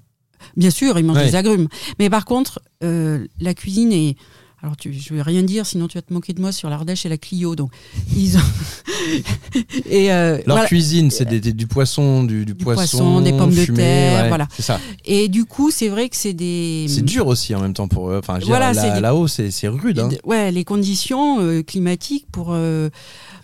Bien 0.56 0.70
sûr, 0.70 0.98
ils 0.98 1.04
mangent 1.04 1.16
Ouais. 1.16 1.26
des 1.26 1.34
agrumes. 1.36 1.68
Mais 1.98 2.10
par 2.10 2.24
contre, 2.24 2.60
euh, 2.84 3.26
la 3.40 3.54
cuisine 3.54 3.92
est. 3.92 4.16
Alors, 4.62 4.76
tu, 4.76 4.92
je 4.92 5.12
vais 5.12 5.22
rien 5.22 5.42
dire, 5.42 5.66
sinon 5.66 5.88
tu 5.88 5.98
vas 5.98 6.02
te 6.02 6.12
moquer 6.12 6.32
de 6.34 6.40
moi 6.40 6.52
sur 6.52 6.70
l'Ardèche 6.70 7.04
et 7.04 7.08
la 7.08 7.18
Clio. 7.18 7.56
Donc, 7.56 7.72
ils 8.16 8.36
ont. 8.36 8.40
et 9.90 10.12
euh, 10.12 10.36
Leur 10.46 10.56
voilà. 10.56 10.66
cuisine, 10.66 11.10
c'est 11.10 11.24
des- 11.24 11.40
des- 11.40 11.52
du 11.52 11.66
poisson, 11.66 12.22
du, 12.22 12.44
du 12.44 12.54
Du 12.54 12.64
poisson, 12.64 12.80
poisson, 12.98 13.20
des 13.22 13.32
pommes 13.32 13.52
de 13.54 13.64
terre, 13.64 14.22
ouais, 14.22 14.28
voilà. 14.28 14.46
C'est 14.54 14.62
ça. 14.62 14.78
Et 15.04 15.28
du 15.28 15.44
coup, 15.46 15.70
c'est 15.72 15.88
vrai 15.88 16.08
que 16.08 16.16
c'est 16.16 16.32
des. 16.32 16.86
C'est 16.88 17.04
dur 17.04 17.26
aussi 17.26 17.54
en 17.54 17.60
même 17.60 17.74
temps 17.74 17.88
pour 17.88 18.10
eux. 18.10 18.18
Enfin, 18.18 18.38
Voilà, 18.46 18.72
là- 18.72 19.00
là-haut, 19.00 19.26
c'est 19.26 19.50
rude. 19.68 19.98
Hein. 19.98 20.10
Ouais, 20.24 20.52
les 20.52 20.64
conditions 20.64 21.40
euh, 21.40 21.62
climatiques 21.62 22.26
pour, 22.30 22.48
euh, 22.52 22.88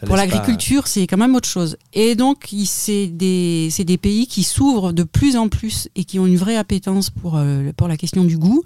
pour 0.01 0.11
pas- 0.11 0.17
l'agriculture, 0.17 0.87
c'est 0.87 1.07
quand 1.07 1.17
même 1.17 1.35
autre 1.35 1.49
chose. 1.49 1.77
Et 1.93 2.15
donc, 2.15 2.49
c'est 2.67 3.07
des, 3.07 3.99
pays 4.01 4.27
qui 4.27 4.45
s'ouvrent 4.45 4.93
de 4.93 5.03
plus 5.03 5.37
en 5.37 5.49
plus 5.49 5.89
et 5.97 6.05
qui 6.05 6.19
ont 6.19 6.27
une 6.27 6.37
vraie 6.37 6.57
appétence 6.57 7.11
pour, 7.11 7.37
euh, 7.37 7.73
pour 7.77 7.89
la 7.89 7.97
question 7.97 8.25
du 8.25 8.39
goût. 8.39 8.63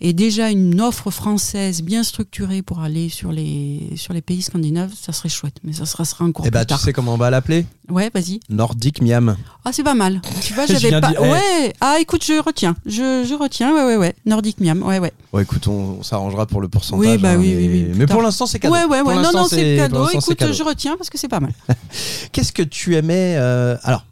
Et 0.00 0.12
déjà, 0.12 0.50
une 0.50 0.80
offre 0.80 1.10
française 1.10 1.82
bien 1.82 2.02
structurée 2.02 2.62
pour 2.62 2.80
aller 2.80 3.08
sur 3.08 3.32
les, 3.32 3.90
sur 3.96 4.12
les 4.12 4.22
pays 4.22 4.42
scandinaves, 4.42 4.92
ça 5.00 5.12
serait 5.12 5.28
chouette. 5.28 5.56
Mais 5.64 5.72
ça 5.72 5.86
sera, 5.86 6.04
sera 6.04 6.24
encore 6.24 6.44
Eh 6.46 6.50
plus 6.50 6.54
bah, 6.58 6.64
tu 6.64 6.76
sais 6.76 6.92
comment 6.92 7.14
on 7.14 7.18
va 7.18 7.30
l'appeler? 7.30 7.66
Ouais, 7.90 8.10
vas-y. 8.12 8.40
Nordic 8.48 9.00
Miam. 9.00 9.36
Ah, 9.64 9.72
c'est 9.72 9.84
pas 9.84 9.94
mal. 9.94 10.20
Tu 10.42 10.52
vois, 10.54 10.66
j'avais 10.68 11.00
pas. 11.00 11.12
eh. 11.14 11.18
Ouais. 11.18 11.72
Ah, 11.80 11.96
écoute, 12.00 12.24
je 12.24 12.40
retiens. 12.42 12.76
Je, 12.84 13.24
je 13.28 13.34
retiens. 13.34 13.74
Ouais, 13.74 13.84
ouais, 13.84 13.96
ouais. 13.96 14.14
Nordic 14.24 14.60
Miam. 14.60 14.82
Ouais, 14.82 14.98
ouais. 14.98 15.12
Bon, 15.32 15.38
écoute, 15.38 15.66
on, 15.68 15.98
on 15.98 16.02
s'arrangera 16.02 16.46
pour 16.46 16.60
le 16.60 16.68
pourcentage. 16.68 17.00
Oui, 17.06 17.18
bah 17.18 17.30
hein, 17.32 17.36
oui, 17.38 17.54
mais, 17.54 17.68
oui, 17.68 17.86
mais 17.94 18.06
pour 18.06 18.22
l'instant, 18.22 18.46
c'est 18.46 18.58
cadeau. 18.58 18.74
Ouais, 18.74 18.84
ouais, 18.84 19.00
Pour 19.00 19.08
ouais. 19.08 19.22
Non, 19.22 19.30
non, 19.32 19.46
c'est 19.48 19.76
cadeau. 19.76 20.08
Écoute, 20.08 20.36
cadeau. 20.36 20.52
je 20.52 20.62
retiens 20.62 20.75
parce 20.96 21.10
que 21.10 21.18
c'est 21.18 21.28
pas 21.28 21.40
mal. 21.40 21.52
Qu'est-ce 22.32 22.52
que 22.52 22.62
tu 22.62 22.94
aimais 22.96 23.36
euh, 23.38 23.76
Alors, 23.82 24.06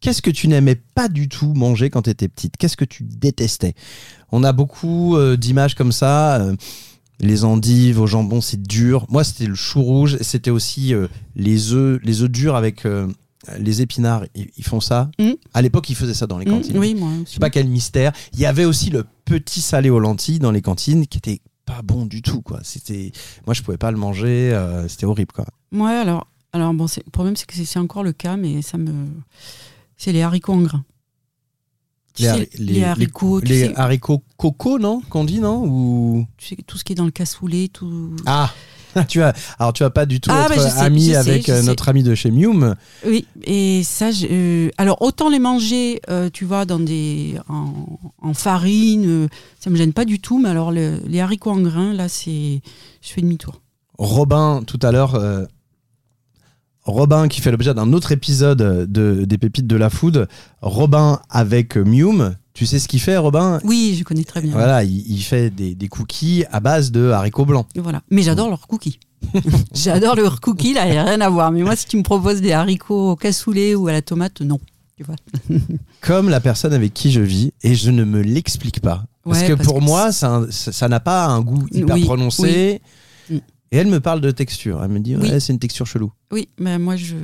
qu'est-ce 0.00 0.22
que 0.22 0.30
tu 0.30 0.48
n'aimais 0.48 0.74
pas 0.94 1.08
du 1.08 1.28
tout 1.28 1.52
manger 1.54 1.90
quand 1.90 2.02
tu 2.02 2.10
étais 2.10 2.28
petite? 2.28 2.56
Qu'est-ce 2.56 2.76
que 2.76 2.84
tu 2.84 3.02
détestais? 3.04 3.74
On 4.32 4.44
a 4.44 4.52
beaucoup 4.52 5.16
euh, 5.16 5.36
d'images 5.36 5.74
comme 5.74 5.92
ça. 5.92 6.40
euh, 6.40 6.54
les 7.18 7.44
endives 7.44 7.98
au 8.00 8.06
jambon, 8.06 8.40
c'est 8.42 8.62
dur. 8.62 9.06
Moi, 9.08 9.24
c'était 9.24 9.46
le 9.46 9.54
chou 9.54 9.82
rouge. 9.82 10.18
C'était 10.20 10.50
aussi 10.50 10.92
les 11.34 11.72
œufs, 11.72 11.98
les 12.02 12.20
œufs 12.22 12.30
durs 12.30 12.56
avec 12.56 12.82
les 13.58 13.80
épinards. 13.80 14.24
Ils, 14.34 14.64
font 14.64 14.80
ça. 14.80 15.10
Mm. 15.18 15.30
À 15.54 15.62
l'époque, 15.62 15.88
ils 15.88 15.94
faisaient 15.96 16.12
ça 16.12 16.26
dans 16.26 16.36
les 16.36 16.44
Mmh, 16.44 16.50
cantines. 16.50 16.76
oui, 16.78 16.94
moi 16.94 17.08
Je 17.16 17.22
aussi. 17.22 17.32
sais 17.34 17.40
pas 17.40 17.48
quel 17.48 17.68
mystère. 17.68 18.12
Il 18.34 18.40
y 18.40 18.44
avait 18.44 18.66
aussi 18.66 18.90
le 18.90 19.06
petit 19.24 19.62
salé 19.62 19.88
aux 19.88 19.98
lentilles 19.98 20.40
dans 20.40 20.50
les 20.50 20.60
cantines 20.60 21.06
qui 21.06 21.16
était 21.16 21.40
pas 21.66 21.82
bon 21.82 22.06
du 22.06 22.22
tout 22.22 22.40
quoi. 22.40 22.60
C'était 22.62 23.12
moi 23.46 23.52
je 23.52 23.60
pouvais 23.60 23.76
pas 23.76 23.90
le 23.90 23.98
manger, 23.98 24.54
euh, 24.54 24.88
c'était 24.88 25.04
horrible 25.04 25.32
quoi. 25.32 25.44
Ouais, 25.72 25.92
alors, 25.92 26.26
alors 26.52 26.72
bon, 26.72 26.86
c'est- 26.86 27.04
le 27.04 27.10
problème, 27.10 27.36
c'est 27.36 27.44
que 27.44 27.54
c'est- 27.54 27.78
encore 27.78 28.02
le 28.04 28.12
cas, 28.12 28.36
mais 28.38 28.62
ça 28.62 28.78
me. 28.78 29.08
C'est 29.98 30.12
les 30.12 30.22
haricots 30.22 30.54
en 30.54 30.62
grains. 30.62 30.84
Tu 32.14 32.22
Les 32.22 32.28
sais, 32.28 32.48
les, 32.58 32.84
haricots, 32.84 33.40
les 33.40 33.66
sais, 33.68 33.74
haricots 33.76 34.22
coco 34.38 34.78
non 34.78 35.02
qu'on 35.10 35.24
dit 35.24 35.40
non 35.40 35.66
ou 35.66 36.26
tu 36.38 36.46
sais, 36.46 36.56
tout 36.66 36.78
ce 36.78 36.84
qui 36.84 36.92
est 36.92 36.96
dans 36.96 37.04
le 37.04 37.10
cassoulet, 37.10 37.68
tout. 37.68 38.16
ah 38.24 38.50
tu 39.08 39.22
as 39.22 39.32
alors 39.58 39.72
tu 39.72 39.82
vas 39.82 39.90
pas 39.90 40.06
du 40.06 40.20
tout 40.20 40.30
Ah, 40.32 40.46
être 40.50 40.60
sais, 40.60 40.78
ami 40.80 41.04
sais, 41.06 41.16
avec 41.16 41.48
euh, 41.48 41.60
sais. 41.60 41.66
notre 41.66 41.88
ami 41.88 42.02
de 42.02 42.14
chez 42.14 42.30
Mium. 42.30 42.74
Oui, 43.06 43.26
et 43.44 43.82
ça, 43.84 44.10
je- 44.10 44.26
euh, 44.30 44.70
alors 44.78 45.00
autant 45.02 45.28
les 45.28 45.38
manger, 45.38 46.00
euh, 46.10 46.28
tu 46.32 46.44
vois, 46.44 46.64
dans 46.64 46.78
des, 46.80 47.34
en, 47.48 47.72
en 48.22 48.34
farine, 48.34 49.04
euh, 49.06 49.28
ça 49.60 49.70
me 49.70 49.76
gêne 49.76 49.92
pas 49.92 50.04
du 50.04 50.20
tout, 50.20 50.38
mais 50.40 50.48
alors 50.48 50.72
le- 50.72 51.00
les 51.06 51.20
haricots 51.20 51.50
en 51.50 51.60
grains, 51.60 51.92
là, 51.92 52.08
c'est. 52.08 52.60
Je 53.02 53.08
fais 53.12 53.20
demi-tour. 53.20 53.60
Robin 53.98 54.62
tout 54.66 54.78
à 54.82 54.92
l'heure 54.92 55.18
Robin 56.84 57.26
qui 57.28 57.40
fait 57.40 57.50
l'objet 57.50 57.74
d'un 57.74 57.92
autre 57.92 58.12
épisode 58.12 58.58
de 58.90 59.24
des 59.24 59.38
pépites 59.38 59.66
de 59.66 59.76
la 59.76 59.90
food. 59.90 60.28
Robin 60.62 61.20
avec 61.30 61.76
Mium. 61.76 62.36
Tu 62.56 62.64
sais 62.64 62.78
ce 62.78 62.88
qu'il 62.88 63.00
fait 63.00 63.18
Robin? 63.18 63.60
Oui, 63.64 63.94
je 63.98 64.02
connais 64.02 64.24
très 64.24 64.40
bien. 64.40 64.52
Voilà, 64.52 64.82
il, 64.82 65.04
il 65.10 65.20
fait 65.22 65.50
des, 65.50 65.74
des 65.74 65.88
cookies 65.88 66.44
à 66.50 66.58
base 66.60 66.90
de 66.90 67.10
haricots 67.10 67.44
blancs. 67.44 67.66
Voilà. 67.76 68.00
Mais 68.10 68.22
j'adore 68.22 68.48
leurs 68.48 68.66
cookies. 68.66 68.98
j'adore 69.74 70.16
leurs 70.16 70.40
cookies, 70.40 70.72
là, 70.72 70.86
il 70.86 70.92
n'y 70.92 70.96
a 70.96 71.04
rien 71.04 71.20
à 71.20 71.28
voir. 71.28 71.52
Mais 71.52 71.62
moi, 71.62 71.76
si 71.76 71.84
tu 71.84 71.98
me 71.98 72.02
proposes 72.02 72.40
des 72.40 72.52
haricots 72.52 73.10
au 73.10 73.16
cassoulet 73.16 73.74
ou 73.74 73.88
à 73.88 73.92
la 73.92 74.00
tomate, 74.00 74.40
non. 74.40 74.58
Tu 74.96 75.04
vois. 75.04 75.16
comme 76.00 76.30
la 76.30 76.40
personne 76.40 76.72
avec 76.72 76.94
qui 76.94 77.12
je 77.12 77.20
vis 77.20 77.52
et 77.62 77.74
je 77.74 77.90
ne 77.90 78.04
me 78.04 78.22
l'explique 78.22 78.80
pas. 78.80 79.04
Parce 79.22 79.40
Ouais, 79.42 79.48
que 79.48 79.52
parce 79.52 79.68
pour 79.68 79.80
que 79.80 79.84
moi, 79.84 80.10
ça 80.12 80.88
n'a 80.88 81.00
pas 81.00 81.26
un 81.26 81.42
goût 81.42 81.66
hyper 81.70 81.96
Oui, 81.96 82.04
prononcé. 82.04 82.80
oui. 82.82 82.90
Et 83.72 83.76
elle 83.78 83.88
me 83.88 84.00
parle 84.00 84.20
de 84.20 84.30
texture. 84.30 84.80
Elle 84.84 84.90
me 84.90 85.00
dit, 85.00 85.16
Oui. 85.16 85.30
ouais, 85.30 85.40
c'est 85.40 85.52
une 85.52 85.58
texture 85.58 85.86
chelou. 85.86 86.12
Oui, 86.32 86.48
mais 86.58 86.78
moi, 86.78 86.96
je. 86.96 87.16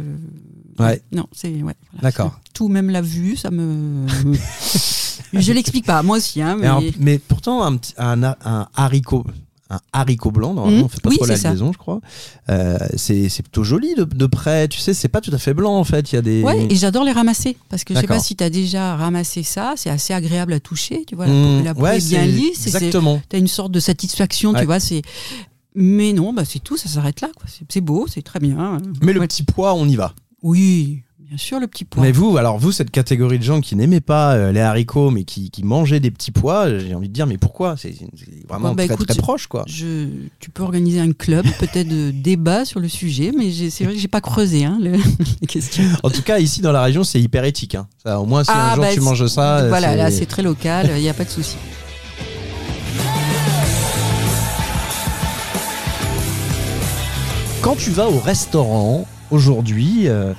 Ouais. 0.78 1.00
Non, 1.12 1.26
c'est. 1.32 1.48
Ouais, 1.48 1.60
voilà. 1.62 1.76
D'accord. 2.02 2.40
Tout, 2.54 2.68
même 2.68 2.90
la 2.90 3.00
vue, 3.02 3.36
ça 3.36 3.50
me. 3.50 4.06
je 5.32 5.52
l'explique 5.52 5.86
pas, 5.86 6.02
moi 6.02 6.16
aussi. 6.18 6.42
Hein, 6.42 6.56
mais... 6.56 6.62
Mais, 6.62 6.66
alors, 6.68 6.82
mais 6.98 7.18
pourtant, 7.18 7.62
un, 7.62 7.76
petit- 7.76 7.94
un, 7.98 8.22
un 8.22 8.68
haricot. 8.74 9.24
Un 9.70 9.80
haricot 9.94 10.30
blanc, 10.30 10.52
normalement, 10.52 10.80
Mm. 10.80 10.84
on 10.84 10.88
fait 10.88 11.00
pas 11.00 11.08
Oui, 11.08 11.16
trop 11.16 11.24
la 11.24 11.34
liaison, 11.36 11.72
je 11.72 11.78
crois. 11.78 12.00
Euh, 12.50 12.76
c'est 12.96 13.30
plutôt 13.42 13.64
joli 13.64 13.94
de, 13.94 14.04
de 14.04 14.26
près. 14.26 14.68
Tu 14.68 14.78
sais, 14.78 14.92
c'est 14.92 15.08
pas 15.08 15.22
tout 15.22 15.30
à 15.32 15.38
fait 15.38 15.54
blanc 15.54 15.74
en 15.78 15.84
fait. 15.84 16.12
Il 16.12 16.16
y 16.16 16.18
a 16.18 16.22
des. 16.22 16.42
Ouais, 16.42 16.66
et 16.68 16.74
j'adore 16.76 17.04
les 17.04 17.12
ramasser. 17.12 17.56
Parce 17.70 17.82
que 17.84 17.94
je 17.94 18.00
sais 18.00 18.06
pas 18.06 18.18
si 18.18 18.36
tu 18.36 18.44
as 18.44 18.50
déjà 18.50 18.96
ramassé 18.96 19.42
ça, 19.42 19.72
c'est 19.76 19.88
assez 19.88 20.12
agréable 20.12 20.52
à 20.52 20.60
toucher. 20.60 21.04
Tu 21.06 21.14
vois, 21.16 21.26
Mm, 21.26 21.64
la, 21.64 21.74
peau 21.74 21.80
ouais, 21.82 21.96
est 21.96 22.06
bien 22.06 22.20
c'est- 22.20 22.26
lisse. 22.26 22.66
Exactement. 22.66 23.22
Tu 23.30 23.36
as 23.36 23.38
une 23.38 23.48
sorte 23.48 23.72
de 23.72 23.80
satisfaction, 23.80 24.50
Ouais. 24.50 24.60
tu 24.60 24.66
vois. 24.66 24.78
c'est 24.80 25.00
Mais 25.74 26.12
non, 26.12 26.32
bah, 26.32 26.44
c'est 26.44 26.58
tout, 26.58 26.76
ça 26.76 26.88
s'arrête 26.88 27.20
là. 27.20 27.28
C'est- 27.68 27.80
beau, 27.80 28.06
c'est 28.08 28.22
très 28.22 28.38
bien. 28.40 28.78
Mais 29.02 29.12
le 29.12 29.20
Ouais. 29.20 29.26
petit 29.26 29.42
pois, 29.42 29.74
on 29.74 29.86
y 29.88 29.96
va. 29.96 30.12
Oui, 30.42 31.02
bien 31.18 31.38
sûr, 31.38 31.58
le 31.60 31.66
petit 31.66 31.84
pois. 31.84 32.02
Mais 32.02 32.12
vous, 32.12 32.36
alors 32.36 32.58
vous, 32.58 32.72
cette 32.72 32.90
catégorie 32.90 33.38
de 33.38 33.44
gens 33.44 33.60
qui 33.62 33.74
n'aimaient 33.76 34.00
pas 34.02 34.34
euh, 34.34 34.52
les 34.52 34.60
haricots, 34.60 35.10
mais 35.10 35.24
qui, 35.24 35.50
qui 35.50 35.64
mangeaient 35.64 36.00
des 36.00 36.10
petits 36.10 36.30
pois, 36.30 36.78
j'ai 36.78 36.94
envie 36.94 37.08
de 37.08 37.12
dire, 37.14 37.26
mais 37.26 37.38
pourquoi? 37.38 37.76
C'est 37.78 37.94
vraiment 38.48 38.74
bah, 38.74 38.84
très 38.84 38.94
écoute, 38.94 39.08
très 39.08 39.16
proche, 39.18 39.46
quoi. 39.46 39.64
Je, 39.66 40.08
tu 40.40 40.50
peux 40.50 40.62
organiser 40.62 41.00
un 41.00 41.12
club, 41.12 41.46
peut-être 41.58 41.88
de 41.88 42.10
débat 42.14 42.64
sur 42.66 42.78
le 42.80 42.88
sujet, 42.88 43.32
mais 43.36 43.50
c'est 43.70 43.84
vrai 43.84 43.94
que 43.94 44.00
j'ai 44.00 44.08
pas 44.08 44.20
creusé 44.20 44.64
hein, 44.66 44.78
le- 44.82 44.98
les 45.40 45.46
questions. 45.46 45.84
En 46.02 46.10
tout 46.10 46.22
cas, 46.22 46.38
ici 46.38 46.60
dans 46.60 46.72
la 46.72 46.82
région, 46.82 47.02
c'est 47.04 47.20
hyper 47.20 47.44
éthique. 47.44 47.76
hein. 47.76 47.86
Ça, 48.04 48.20
au 48.20 48.26
moins, 48.26 48.44
si 48.44 48.50
un 48.50 48.74
jour 48.74 48.84
bah, 48.84 48.92
tu 48.92 49.00
manges 49.00 49.26
ça, 49.28 49.68
Voilà, 49.68 49.96
là 49.96 50.10
c'est 50.10 50.26
très 50.26 50.42
local, 50.42 50.90
il 50.96 51.00
n'y 51.02 51.08
a 51.08 51.14
pas 51.14 51.24
de 51.24 51.30
souci. 51.30 51.56
Quand 57.62 57.76
tu 57.76 57.90
vas 57.90 58.08
au 58.08 58.18
restaurant 58.18 59.06
aujourd'hui, 59.30 60.08
euh, 60.08 60.34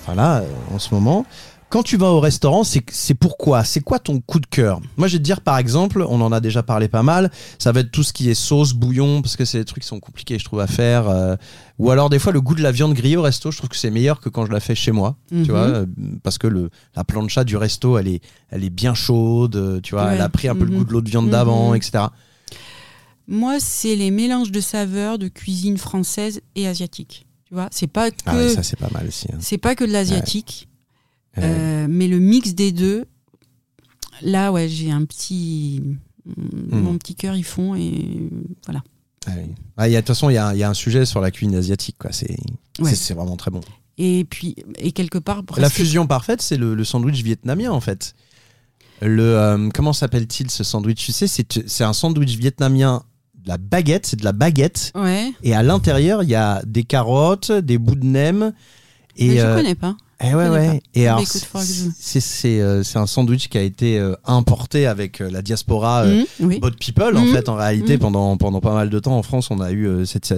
enfin 0.00 0.14
là, 0.14 0.38
euh, 0.40 0.46
en 0.72 0.78
ce 0.78 0.94
moment, 0.94 1.26
quand 1.70 1.82
tu 1.82 1.96
vas 1.96 2.06
au 2.12 2.20
restaurant, 2.20 2.62
c'est 2.64 3.14
pourquoi? 3.14 3.64
C'est 3.64 3.80
quoi 3.80 3.98
ton 3.98 4.20
coup 4.20 4.38
de 4.40 4.46
cœur? 4.46 4.80
Moi, 4.96 5.06
je 5.08 5.14
vais 5.14 5.18
te 5.18 5.24
dire 5.24 5.40
par 5.40 5.58
exemple, 5.58 6.04
on 6.08 6.20
en 6.20 6.30
a 6.32 6.40
déjà 6.40 6.62
parlé 6.62 6.88
pas 6.88 7.02
mal, 7.02 7.30
ça 7.58 7.72
va 7.72 7.80
être 7.80 7.90
tout 7.90 8.02
ce 8.04 8.12
qui 8.12 8.30
est 8.30 8.34
sauce, 8.34 8.72
bouillon, 8.72 9.20
parce 9.22 9.36
que 9.36 9.44
c'est 9.44 9.58
des 9.58 9.64
trucs 9.64 9.82
qui 9.82 9.88
sont 9.88 10.00
compliqués, 10.00 10.38
je 10.38 10.44
trouve, 10.44 10.60
à 10.60 10.66
faire. 10.68 11.08
euh, 11.08 11.36
ou 11.78 11.90
alors, 11.90 12.10
des 12.10 12.18
fois, 12.18 12.32
le 12.32 12.40
goût 12.40 12.54
de 12.54 12.62
la 12.62 12.72
viande 12.72 12.94
grillée 12.94 13.16
au 13.16 13.22
resto, 13.22 13.50
je 13.50 13.58
trouve 13.58 13.68
que 13.70 13.76
c'est 13.76 13.90
meilleur 13.90 14.20
que 14.20 14.28
quand 14.28 14.46
je 14.46 14.52
la 14.52 14.60
fais 14.60 14.74
chez 14.74 14.92
moi, 14.92 15.16
Mhm. 15.32 15.44
tu 15.44 15.50
vois, 15.50 15.60
euh, 15.60 15.86
parce 16.22 16.38
que 16.38 16.46
le, 16.46 16.70
la 16.96 17.04
plancha 17.04 17.44
du 17.44 17.56
resto, 17.56 17.98
elle 17.98 18.08
est, 18.08 18.20
elle 18.50 18.64
est 18.64 18.70
bien 18.70 18.94
chaude, 18.94 19.80
tu 19.82 19.94
vois, 19.94 20.06
Ouais. 20.06 20.14
elle 20.14 20.20
a 20.22 20.28
pris 20.28 20.48
un 20.48 20.54
peu 20.54 20.64
le 20.64 20.70
Mhm. 20.70 20.78
goût 20.78 20.84
de 20.84 20.92
l'eau 20.92 21.00
de 21.02 21.10
viande 21.10 21.28
d'avant, 21.28 21.70
Mhm. 21.70 21.76
etc. 21.76 22.04
Moi, 23.28 23.60
c'est 23.60 23.94
les 23.94 24.10
mélanges 24.10 24.50
de 24.50 24.60
saveurs 24.60 25.18
de 25.18 25.28
cuisine 25.28 25.76
française 25.78 26.40
et 26.56 26.66
asiatique. 26.66 27.26
Tu 27.44 27.54
vois, 27.54 27.68
c'est 27.70 27.86
pas 27.86 28.10
que 28.10 28.16
Ah 28.26 28.36
ouais, 28.36 28.48
ça, 28.48 28.62
c'est 28.62 28.78
pas 28.78 28.88
mal 28.90 29.06
aussi. 29.06 29.26
hein. 29.32 29.36
c'est 29.40 29.58
pas 29.58 29.74
que 29.74 29.84
de 29.84 29.92
l'asiatique, 29.92 30.68
Ouais. 31.36 31.44
euh, 31.44 31.86
mais 31.88 32.08
le 32.08 32.18
mix 32.18 32.54
des 32.54 32.72
deux. 32.72 33.04
Là, 34.22 34.50
ouais, 34.50 34.68
j'ai 34.68 34.90
un 34.90 35.04
petit, 35.04 35.80
Hmm. 36.26 36.78
mon 36.80 36.98
petit 36.98 37.14
cœur, 37.14 37.36
ils 37.36 37.44
font 37.44 37.74
et 37.74 38.28
voilà. 38.66 38.82
Ah 39.26 39.30
oui. 39.36 39.54
Ah, 39.76 39.88
y 39.88 39.94
a- 39.96 40.00
De 40.00 40.06
toute 40.06 40.08
façon, 40.14 40.28
il 40.30 40.34
y 40.34 40.38
a, 40.38 40.52
il 40.54 40.58
y 40.58 40.62
a 40.62 40.68
un 40.68 40.74
sujet 40.74 41.04
sur 41.06 41.20
la 41.20 41.30
cuisine 41.30 41.54
asiatique. 41.54 41.96
quoi. 41.98 42.12
C'est 42.12 42.36
Ouais. 42.80 42.92
vraiment 43.14 43.36
très 43.36 43.50
bon. 43.50 43.60
Et 43.98 44.24
puis, 44.28 44.56
et 44.78 44.92
quelque 44.92 45.18
part, 45.18 45.42
La 45.56 45.70
fusion 45.70 46.06
parfaite, 46.06 46.40
c'est 46.42 46.56
le, 46.56 46.74
le 46.74 46.84
sandwich 46.84 47.22
vietnamien, 47.22 47.70
en 47.70 47.80
fait. 47.80 48.14
Le, 49.00 49.22
euh, 49.22 49.68
comment 49.74 49.92
s'appelle-t-il 49.92 50.50
ce 50.50 50.64
sandwich? 50.64 51.04
Tu 51.04 51.12
sais, 51.12 51.26
c'est 51.28 51.84
un 51.84 51.92
sandwich 51.92 52.36
vietnamien, 52.36 53.02
de 53.42 53.48
la 53.48 53.58
baguette, 53.58 54.06
c'est 54.06 54.18
de 54.18 54.24
la 54.24 54.32
baguette. 54.32 54.92
Ouais, 54.94 55.32
Et 55.42 55.54
à 55.54 55.62
l'intérieur, 55.62 56.22
il 56.22 56.28
y 56.30 56.34
a 56.34 56.62
des 56.66 56.84
carottes, 56.84 57.52
des 57.52 57.78
bouts 57.78 57.94
de 57.94 58.04
nem. 58.04 58.52
Et, 59.16 59.28
mais 59.28 59.36
je 59.38 59.44
euh, 59.46 59.56
connais 59.56 59.74
pas. 59.74 59.96
eh 60.22 60.34
ouais, 60.34 60.48
ouais. 60.48 60.66
pas. 60.68 60.74
Et 60.94 61.04
Bah, 61.06 61.12
alors, 61.14 61.20
je- 61.22 61.26
c'est 61.98 62.20
c'est, 62.20 62.60
euh, 62.60 62.82
c'est 62.84 62.98
un 62.98 63.06
sandwich 63.06 63.48
qui 63.48 63.58
a 63.58 63.62
été 63.62 63.98
euh, 63.98 64.14
importé 64.24 64.86
avec 64.86 65.20
euh, 65.20 65.28
la 65.30 65.42
diaspora 65.42 66.02
euh, 66.04 66.24
Mmh, 66.40 66.44
oui. 66.46 66.58
Boat 66.60 66.70
People, 66.80 67.16
en 67.16 67.24
Mhm. 67.24 67.32
fait, 67.34 67.48
en 67.48 67.56
réalité, 67.56 67.94
Mhm. 67.94 67.98
pendant, 68.00 68.36
pendant 68.36 68.60
pas 68.60 68.74
mal 68.74 68.90
de 68.90 68.98
temps 69.00 69.16
en 69.18 69.22
France, 69.24 69.50
on 69.50 69.60
a 69.60 69.72
eu 69.72 70.06
cette, 70.06 70.32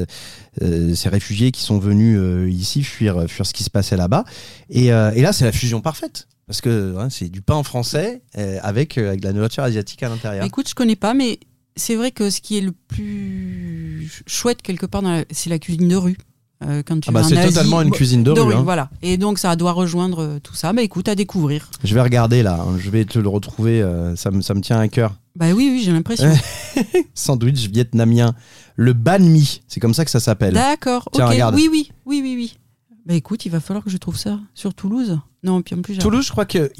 ces 0.60 1.08
réfugiés 1.08 1.50
qui 1.52 1.62
sont 1.62 1.78
venus 1.78 2.18
ici 2.52 2.82
fuir, 2.82 3.24
fuir 3.28 3.44
ce 3.46 3.52
qui 3.52 3.64
se 3.64 3.70
passait 3.70 3.96
là-bas. 3.96 4.24
Et, 4.70 4.86
et 4.86 5.22
là, 5.22 5.32
c'est 5.32 5.44
la 5.44 5.52
fusion 5.52 5.80
parfaite. 5.80 6.26
Parce 6.46 6.62
que 6.62 6.96
hein, 6.98 7.08
c'est 7.10 7.28
du 7.28 7.42
pain 7.42 7.62
français 7.62 8.22
avec, 8.62 8.98
avec 8.98 9.20
de 9.20 9.26
la 9.26 9.32
nourriture 9.32 9.62
asiatique 9.62 10.02
à 10.02 10.08
l'intérieur. 10.08 10.44
Écoute, 10.44 10.68
je 10.68 10.74
connais 10.74 10.96
pas, 10.96 11.14
mais 11.14 11.38
c'est 11.76 11.94
vrai 11.96 12.10
que 12.10 12.30
ce 12.30 12.40
qui 12.40 12.58
est 12.58 12.60
le 12.62 12.72
plus 12.72 14.22
chouette 14.26 14.62
quelque 14.62 14.86
part, 14.86 15.02
c'est 15.30 15.50
la 15.50 15.58
cuisine 15.58 15.88
de 15.88 15.96
rue. 15.96 16.16
Euh, 16.62 16.82
quand 16.84 17.00
tu 17.00 17.08
Ah 17.08 17.12
bah, 17.12 17.22
c'est 17.22 17.38
Asie, 17.38 17.54
totalement 17.54 17.80
une 17.80 17.90
cuisine 17.90 18.22
de, 18.22 18.32
rue. 18.32 18.52
hein. 18.52 18.60
Voilà. 18.62 18.90
Et 19.00 19.16
donc 19.16 19.38
ça 19.38 19.56
doit 19.56 19.72
rejoindre 19.72 20.18
euh, 20.22 20.38
tout 20.42 20.54
ça. 20.54 20.74
Bah 20.74 20.82
écoute, 20.82 21.08
à 21.08 21.14
découvrir. 21.14 21.70
Je 21.84 21.94
vais 21.94 22.02
regarder 22.02 22.42
là, 22.42 22.60
hein. 22.60 22.76
je 22.78 22.90
vais 22.90 23.06
te 23.06 23.18
le 23.18 23.28
retrouver, 23.30 23.80
euh, 23.80 24.14
ça, 24.14 24.30
me, 24.30 24.42
ça 24.42 24.52
me 24.52 24.60
tient 24.60 24.78
à 24.78 24.86
cœur. 24.88 25.14
Bah 25.36 25.46
oui, 25.54 25.70
oui, 25.72 25.82
j'ai 25.82 25.90
l'impression. 25.92 26.30
Sandwich 27.14 27.70
vietnamien, 27.70 28.34
le 28.76 28.92
banh 28.92 29.20
mi, 29.20 29.62
c'est 29.68 29.80
comme 29.80 29.94
ça 29.94 30.04
que 30.04 30.10
ça 30.10 30.20
s'appelle. 30.20 30.52
D'accord. 30.52 31.08
Ok. 31.12 31.22
regarde. 31.22 31.54
Oui, 31.54 31.68
oui, 31.72 31.90
oui, 32.04 32.20
oui, 32.22 32.34
oui. 32.36 32.58
Bah 33.06 33.14
écoute, 33.14 33.46
il 33.46 33.48
va 33.50 33.60
falloir 33.60 33.82
que 33.82 33.88
je 33.90 33.96
trouve 33.96 34.18
ça 34.18 34.38
sur 34.54 34.74
Toulouse. 34.74 35.18
Non, 35.42 35.62
puis 35.62 35.74
en 35.74 35.80
plus, 35.80 35.96
Toulouse, 35.96 36.26
je 36.26 36.30
crois 36.30 36.44
que 36.44 36.70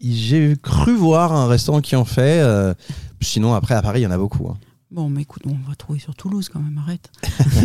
j'ai 0.00 0.56
cru 0.60 0.96
voir 0.96 1.32
un 1.32 1.46
restaurant 1.46 1.80
qui 1.80 1.94
en 1.94 2.04
fait. 2.04 2.40
euh, 2.40 2.74
sinon, 3.20 3.54
après, 3.54 3.74
à 3.74 3.82
Paris, 3.82 4.00
il 4.00 4.04
y 4.04 4.06
en 4.06 4.10
a 4.10 4.18
beaucoup. 4.18 4.48
hein. 4.48 4.56
Bon, 4.90 5.08
mais 5.10 5.22
écoute, 5.22 5.42
on 5.46 5.68
va 5.68 5.74
trouver 5.74 5.98
sur 5.98 6.14
Toulouse 6.14 6.48
quand 6.52 6.60
même. 6.60 6.78
Arrête. 6.78 7.10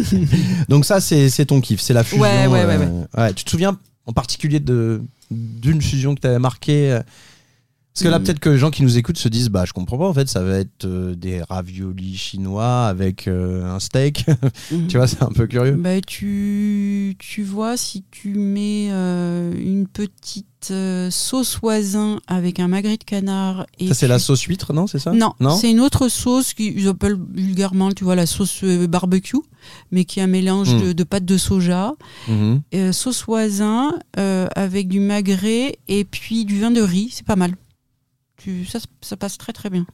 Donc 0.70 0.86
ça, 0.86 1.00
c'est 1.00 1.30
c'est 1.30 1.46
ton 1.46 1.62
kiff, 1.62 1.80
c'est 1.80 1.94
la 1.94 2.04
fusion. 2.04 2.22
Ouais, 2.24 2.48
ouais, 2.48 2.66
ouais, 2.66 2.78
euh, 2.80 3.06
ouais. 3.16 3.34
Tu 3.34 3.44
te 3.46 3.50
souviens 3.52 3.78
en 4.08 4.14
particulier 4.14 4.60
d'une 4.60 5.82
fusion 5.82 6.16
que 6.16 6.22
tu 6.22 6.28
avais 6.28 6.40
marquée 6.40 6.92
euh, 6.92 7.02
Parce 7.94 8.04
que 8.06 8.08
là, 8.10 8.20
Mm. 8.20 8.24
peut-être 8.24 8.40
que 8.40 8.50
les 8.50 8.58
gens 8.58 8.72
qui 8.72 8.84
nous 8.84 8.98
écoutent 8.98 9.18
se 9.18 9.28
disent, 9.28 9.50
bah, 9.50 9.66
je 9.66 9.74
comprends 9.74 9.98
pas. 9.98 10.08
En 10.08 10.14
fait, 10.14 10.30
ça 10.30 10.42
va 10.44 10.60
être 10.60 10.86
euh, 10.86 11.14
des 11.14 11.42
raviolis 11.44 12.16
chinois 12.16 12.86
avec 12.88 13.28
euh, 13.28 13.66
un 13.66 13.80
steak. 13.82 14.26
Mhm. 14.72 14.88
tu 14.88 14.96
vois, 14.98 15.08
c'est 15.08 15.22
un 15.24 15.28
peu 15.32 15.46
curieux. 15.46 15.74
Bah, 15.74 16.00
tu, 16.02 17.16
tu 17.20 17.44
vois, 17.44 17.76
si 17.76 18.06
tu 18.10 18.30
mets 18.36 18.88
euh, 18.92 19.54
une 19.60 19.88
petite 19.88 20.46
euh, 20.72 21.10
sauce 21.12 21.60
voisin 21.62 22.20
avec 22.28 22.60
un 22.62 22.70
magret 22.70 22.96
de 22.96 23.04
canard. 23.04 23.66
Et 23.78 23.88
Ça, 23.90 23.94
c'est 23.94 24.06
tu- 24.06 24.10
la 24.10 24.20
sauce 24.20 24.44
huître, 24.44 24.72
non 24.74 24.88
C'est 24.88 25.00
ça? 25.00 25.12
Non, 25.12 25.34
Non? 25.42 25.56
c'est 25.58 25.70
une 25.70 25.82
autre 25.82 26.08
sauce 26.08 26.54
qu'ils 26.54 26.88
appellent 26.88 27.18
vulgairement, 27.34 27.92
tu 27.92 28.04
vois, 28.06 28.16
la 28.16 28.26
sauce 28.28 28.64
barbecue, 28.64 29.36
mais 29.92 30.06
qui 30.06 30.20
est 30.20 30.24
un 30.24 30.28
mélange 30.28 30.74
Mm. 30.76 30.82
de, 30.82 30.94
de 30.94 31.04
pâte 31.04 31.26
de 31.26 31.38
soja, 31.38 31.94
Mhm. 32.30 32.62
euh, 32.76 32.92
sauce 32.94 33.26
voisin 33.26 33.92
euh, 34.18 34.48
avec 34.56 34.88
du 34.88 35.00
magret 35.02 35.78
et 35.90 36.06
puis 36.06 36.46
du 36.46 36.62
vin 36.62 36.72
de 36.72 36.82
riz, 36.82 37.10
c'est 37.12 37.26
pas 37.26 37.36
mal. 37.36 37.56
Tu, 38.44 38.66
ça, 38.66 38.80
ça 39.02 39.18
passe 39.18 39.38
très 39.38 39.54
très 39.54 39.70
bien. 39.70 39.86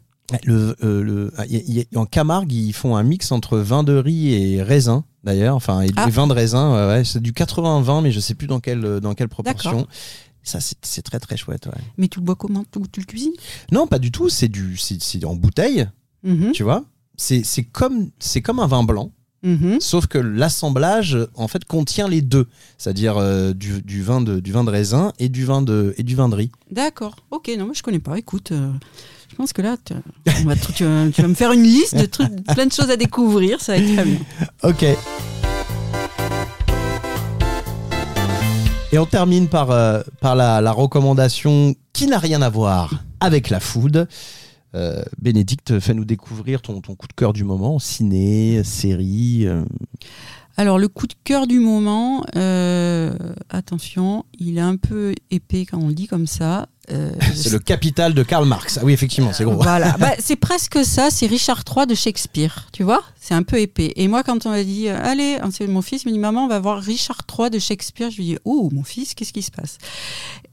Le, 0.44 0.76
euh, 0.84 1.02
le, 1.04 1.32
ah, 1.38 1.46
y 1.46 1.56
a- 1.58 1.62
y 1.66 1.82
a- 1.96 2.00
en 2.00 2.06
Camargue, 2.06 2.52
ils 2.52 2.74
font 2.74 2.96
un 2.98 3.04
mix 3.04 3.32
entre 3.32 3.58
vin 3.60 3.84
de 3.84 3.94
riz 3.94 4.34
et 4.34 4.62
raisin, 4.62 5.06
d'ailleurs. 5.24 5.56
Enfin, 5.56 5.82
et, 5.82 5.90
Ah. 5.96 6.08
vin 6.10 6.28
de 6.28 6.34
raisin. 6.34 6.88
ouais. 6.90 7.06
c'est 7.06 7.22
du 7.22 7.32
80-20, 7.34 8.02
mais 8.02 8.12
je 8.12 8.20
sais 8.20 8.36
plus 8.36 8.48
dans 8.48 8.60
quelle, 8.60 8.84
euh, 8.86 9.00
dans 9.00 9.14
quelle 9.14 9.30
proportion. 9.30 9.88
Ça, 10.44 10.60
c'est 10.82 11.02
très 11.02 11.20
très 11.20 11.36
chouette. 11.38 11.66
ouais. 11.68 11.82
Mais 11.98 12.08
tu 12.08 12.20
le 12.20 12.26
bois 12.26 12.36
comment? 12.36 12.64
Tu, 12.72 12.80
tu 12.92 13.00
le 13.02 13.06
cuisines? 13.06 13.34
Non, 13.72 13.86
pas 13.88 14.00
du 14.00 14.12
tout. 14.12 14.30
C'est 14.30 14.48
du, 14.48 14.78
c'est 14.78 15.02
c'est 15.02 15.24
en 15.26 15.36
bouteille, 15.36 15.88
Mhm, 16.24 16.52
tu 16.54 16.64
vois. 16.64 16.84
C'est 17.18 17.44
c'est 17.44 17.64
comme, 17.64 18.12
c'est 18.20 18.42
comme 18.42 18.60
un 18.60 18.68
vin 18.68 18.84
blanc, 18.84 19.12
mhm. 19.44 19.78
sauf 19.80 20.08
que 20.08 20.18
l'assemblage, 20.18 21.18
en 21.36 21.48
fait, 21.48 21.66
contient 21.66 22.08
les 22.08 22.22
deux, 22.22 22.48
c'est-à-dire 22.78 23.18
euh, 23.18 23.54
du, 23.54 23.82
du 23.82 24.02
vin 24.04 24.22
de, 24.22 24.40
du 24.40 24.52
vin 24.52 24.64
de 24.64 24.70
raisin 24.70 25.14
et 25.20 25.30
du 25.30 25.46
vin 25.46 25.62
de, 25.62 25.94
et 25.98 26.04
du 26.04 26.16
vin 26.16 26.30
de 26.30 26.36
riz. 26.36 26.52
D'accord, 26.72 27.16
ok, 27.32 27.50
non, 27.58 27.66
moi 27.66 27.74
je 27.76 27.84
connais 27.84 28.00
pas. 28.00 28.18
Écoute, 28.18 28.52
euh, 28.52 28.72
je 29.30 29.36
pense 29.36 29.54
que 29.54 29.62
là, 29.62 29.76
tu, 29.84 29.94
on 30.44 30.48
va 30.48 30.56
tout- 30.56 30.72
tu 30.74 30.84
vas, 30.86 31.10
tu 31.12 31.22
vas 31.22 31.28
me 31.28 31.34
faire 31.36 31.52
une 31.52 31.64
liste 31.64 31.96
de 31.96 32.06
trucs, 32.06 32.44
plein 32.54 32.66
de 32.66 32.72
choses 32.74 32.90
à 32.90 32.98
découvrir, 32.98 33.62
ça 33.62 33.74
va 33.74 33.80
être 33.80 33.94
très 33.94 34.06
bien. 34.06 34.20
Ok. 34.64 34.86
Et 38.94 39.00
on 39.00 39.06
termine 39.06 39.48
par, 39.50 39.70
euh, 39.72 40.02
par 40.22 40.36
la, 40.36 40.62
la 40.62 40.72
recommandation 40.72 41.76
qui 41.92 42.08
n'a 42.08 42.18
rien 42.20 42.42
à 42.42 42.50
voir 42.50 42.94
avec 43.20 43.50
la 43.50 43.60
food. 43.60 44.08
Euh, 44.78 45.02
Bénédicte, 45.20 45.80
fais-nous 45.80 46.06
découvrir 46.06 46.62
ton, 46.62 46.80
coup 46.82 47.08
de 47.08 47.14
cœur 47.14 47.34
du 47.34 47.44
moment, 47.44 47.80
ciné, 47.80 48.64
série. 48.64 49.48
euh. 49.48 49.64
Alors, 50.56 50.78
le 50.78 50.88
coup 50.88 51.08
de 51.08 51.16
cœur 51.24 51.48
du 51.48 51.60
moment, 51.60 52.24
euh, 52.36 53.16
attention, 53.50 54.26
il 54.38 54.60
est 54.60 54.62
un 54.62 54.78
peu 54.78 55.16
épais 55.32 55.66
quand 55.66 55.80
on 55.80 55.88
le 55.88 55.94
dit 55.94 56.08
comme 56.08 56.28
ça. 56.28 56.68
Euh, 56.90 57.12
C'est 57.36 57.52
le 57.52 57.60
capital 57.60 58.14
de 58.14 58.24
Karl 58.24 58.48
Marx. 58.48 58.78
Ah 58.80 58.86
oui, 58.86 58.94
effectivement, 58.94 59.34
c'est 59.34 59.44
gros. 59.44 59.56
Voilà, 59.62 59.98
Bah, 60.00 60.12
c'est 60.20 60.38
presque 60.38 60.86
ça, 60.86 61.10
c'est 61.10 61.28
Richard 61.28 61.64
III 61.70 61.86
de 61.86 61.96
Shakespeare, 61.96 62.68
tu 62.72 62.84
vois? 62.84 63.04
C'est 63.20 63.34
un 63.34 63.44
peu 63.44 63.60
épais. 63.60 63.92
Et 63.98 64.08
moi, 64.08 64.24
quand 64.24 64.46
on 64.46 64.52
m'a 64.52 64.64
dit, 64.64 64.88
euh, 64.88 64.98
allez, 65.04 65.38
c'est 65.52 65.68
mon 65.68 65.82
fils 65.82 66.06
me 66.06 66.12
dit, 66.12 66.20
maman, 66.20 66.46
on 66.46 66.48
va 66.48 66.60
voir 66.60 66.82
Richard 66.82 67.22
III 67.38 67.50
de 67.50 67.60
Shakespeare, 67.60 68.10
je 68.10 68.18
lui 68.18 68.24
dis, 68.24 68.38
oh, 68.46 68.70
mon 68.72 68.84
fils, 68.84 69.16
qu'est-ce 69.16 69.34
qui 69.34 69.42
se 69.42 69.52
passe? 69.52 69.80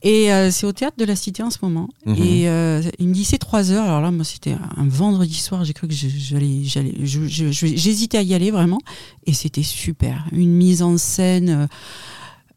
Et 0.02 0.32
euh, 0.32 0.50
c'est 0.50 0.66
au 0.66 0.72
théâtre 0.72 0.96
de 0.98 1.04
la 1.04 1.14
Cité 1.14 1.44
en 1.44 1.50
ce 1.50 1.58
moment. 1.62 1.88
Mhm. 2.04 2.16
Et 2.16 2.48
euh, 2.48 2.82
il 2.98 3.08
me 3.08 3.14
dit, 3.14 3.24
c'est 3.24 3.38
trois 3.38 3.70
heures. 3.70 3.84
Alors 3.84 4.00
là, 4.00 4.10
moi, 4.10 4.24
c'était 4.24 4.56
un 4.76 4.88
vendredi 4.88 5.34
soir, 5.34 5.64
j'ai 5.64 5.72
cru 5.72 5.86
que 5.86 5.94
j'allais, 5.94 6.62
j'hésitais 7.04 8.18
à 8.18 8.22
y 8.22 8.34
aller 8.34 8.50
vraiment. 8.50 8.80
Et 9.26 9.34
c'était 9.34 9.62
super. 9.62 10.24
Une 10.32 10.50
mise 10.50 10.82
en 10.82 10.98
scène. 10.98 11.68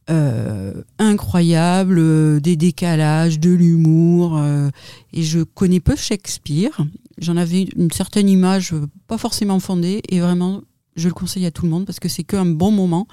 Euh, 0.10 0.74
incroyable, 1.00 1.98
euh, 2.00 2.40
des 2.40 2.56
décalages, 2.56 3.40
de 3.40 3.50
l'humour. 3.52 4.38
euh, 4.38 4.70
et 5.14 5.24
je 5.24 5.40
connais 5.42 5.80
peu 5.80 5.96
Shakespeare. 5.96 6.78
J'en 7.20 7.38
avais 7.38 7.64
une 7.76 7.92
certaine 7.92 8.30
image, 8.30 8.74
euh, 8.74 8.86
pas 9.08 9.18
forcément 9.18 9.60
fondée, 9.60 10.02
et 10.10 10.20
vraiment, 10.20 10.62
je 10.96 11.08
le 11.08 11.14
conseille 11.14 11.46
à 11.46 11.52
tout 11.52 11.64
le 11.66 11.70
monde 11.72 11.86
parce 11.86 12.00
que 12.00 12.10
c'est 12.10 12.24
qu'un 12.24 12.46
bon 12.46 12.72
moment. 12.72 13.08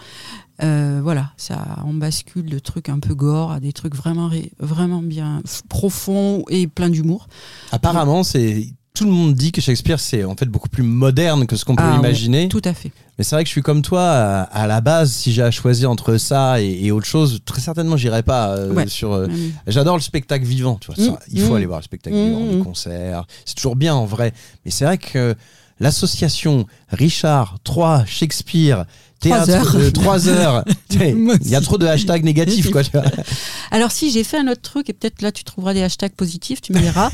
Euh, 0.62 1.00
voilà, 1.02 1.32
ça, 1.36 1.78
on 1.84 1.94
bascule 1.94 2.48
de 2.48 2.58
trucs 2.60 2.88
un 2.88 3.00
peu 3.00 3.14
gore 3.14 3.50
à 3.50 3.58
des 3.60 3.72
trucs 3.72 3.94
vraiment, 3.96 4.30
vraiment 4.60 5.02
bien 5.02 5.42
profonds 5.68 6.44
et 6.48 6.66
plein 6.68 6.90
d'humour. 6.90 7.26
Apparemment, 7.72 8.22
c'est 8.22 8.68
tout 8.94 9.04
le 9.04 9.10
monde 9.10 9.34
dit 9.34 9.50
que 9.50 9.60
Shakespeare 9.60 9.98
c'est 9.98 10.22
en 10.22 10.36
fait 10.36 10.46
beaucoup 10.46 10.68
plus 10.68 10.84
moderne 10.84 11.48
que 11.48 11.56
ce 11.56 11.64
qu'on 11.64 11.74
peut 11.74 11.82
Ah, 11.84 11.94
ouais, 11.94 11.98
imaginer. 11.98 12.48
tout 12.48 12.62
à 12.64 12.72
fait. 12.72 12.92
Mais 13.18 13.24
c'est 13.24 13.36
vrai 13.36 13.44
que 13.44 13.48
je 13.48 13.52
suis 13.52 13.62
comme 13.62 13.82
toi 13.82 14.02
à, 14.10 14.42
à 14.42 14.66
la 14.66 14.80
base. 14.80 15.12
Si 15.12 15.32
j'ai 15.32 15.42
à 15.42 15.50
choisir 15.50 15.90
entre 15.90 16.16
ça 16.16 16.60
et, 16.60 16.86
et 16.86 16.90
autre 16.90 17.06
chose, 17.06 17.40
très 17.44 17.60
certainement 17.60 17.96
j'irai 17.96 18.22
pas 18.22 18.50
euh, 18.56 18.72
Ouais. 18.72 18.86
sur. 18.88 19.12
euh, 19.12 19.26
ouais. 19.26 19.34
J'adore 19.68 19.96
le 19.96 20.02
spectacle 20.02 20.44
vivant. 20.44 20.78
Tu 20.80 20.92
vois, 20.92 20.96
ça, 21.04 21.18
il 21.30 21.40
faut 21.40 21.52
mm. 21.52 21.56
aller 21.56 21.66
voir 21.66 21.78
le 21.78 21.84
spectacle 21.84 22.16
vivant, 22.16 22.40
les 22.50 22.56
mm. 22.56 22.64
concerts. 22.64 23.24
C'est 23.44 23.54
toujours 23.54 23.76
bien 23.76 23.94
en 23.94 24.04
vrai. 24.04 24.32
Mais 24.64 24.70
c'est 24.70 24.84
vrai 24.84 24.98
que 24.98 25.34
l'association 25.80 26.66
Richard 26.90 27.58
3 27.64 28.04
Shakespeare 28.06 28.84
théâtre 29.30 29.76
heures. 29.76 29.76
de 29.84 29.90
3 29.90 30.28
heures. 30.28 30.64
Il 30.90 31.48
y 31.48 31.54
a 31.54 31.60
trop 31.60 31.78
de 31.78 31.86
hashtags 31.86 32.24
négatifs 32.24 32.70
quoi. 32.70 32.82
Alors 33.70 33.90
si 33.90 34.10
j'ai 34.10 34.24
fait 34.24 34.38
un 34.38 34.48
autre 34.48 34.62
truc 34.62 34.88
et 34.90 34.92
peut-être 34.92 35.22
là 35.22 35.32
tu 35.32 35.44
trouveras 35.44 35.74
des 35.74 35.82
hashtags 35.82 36.12
positifs, 36.14 36.60
tu 36.60 36.72
me 36.72 36.78
diras. 36.80 37.10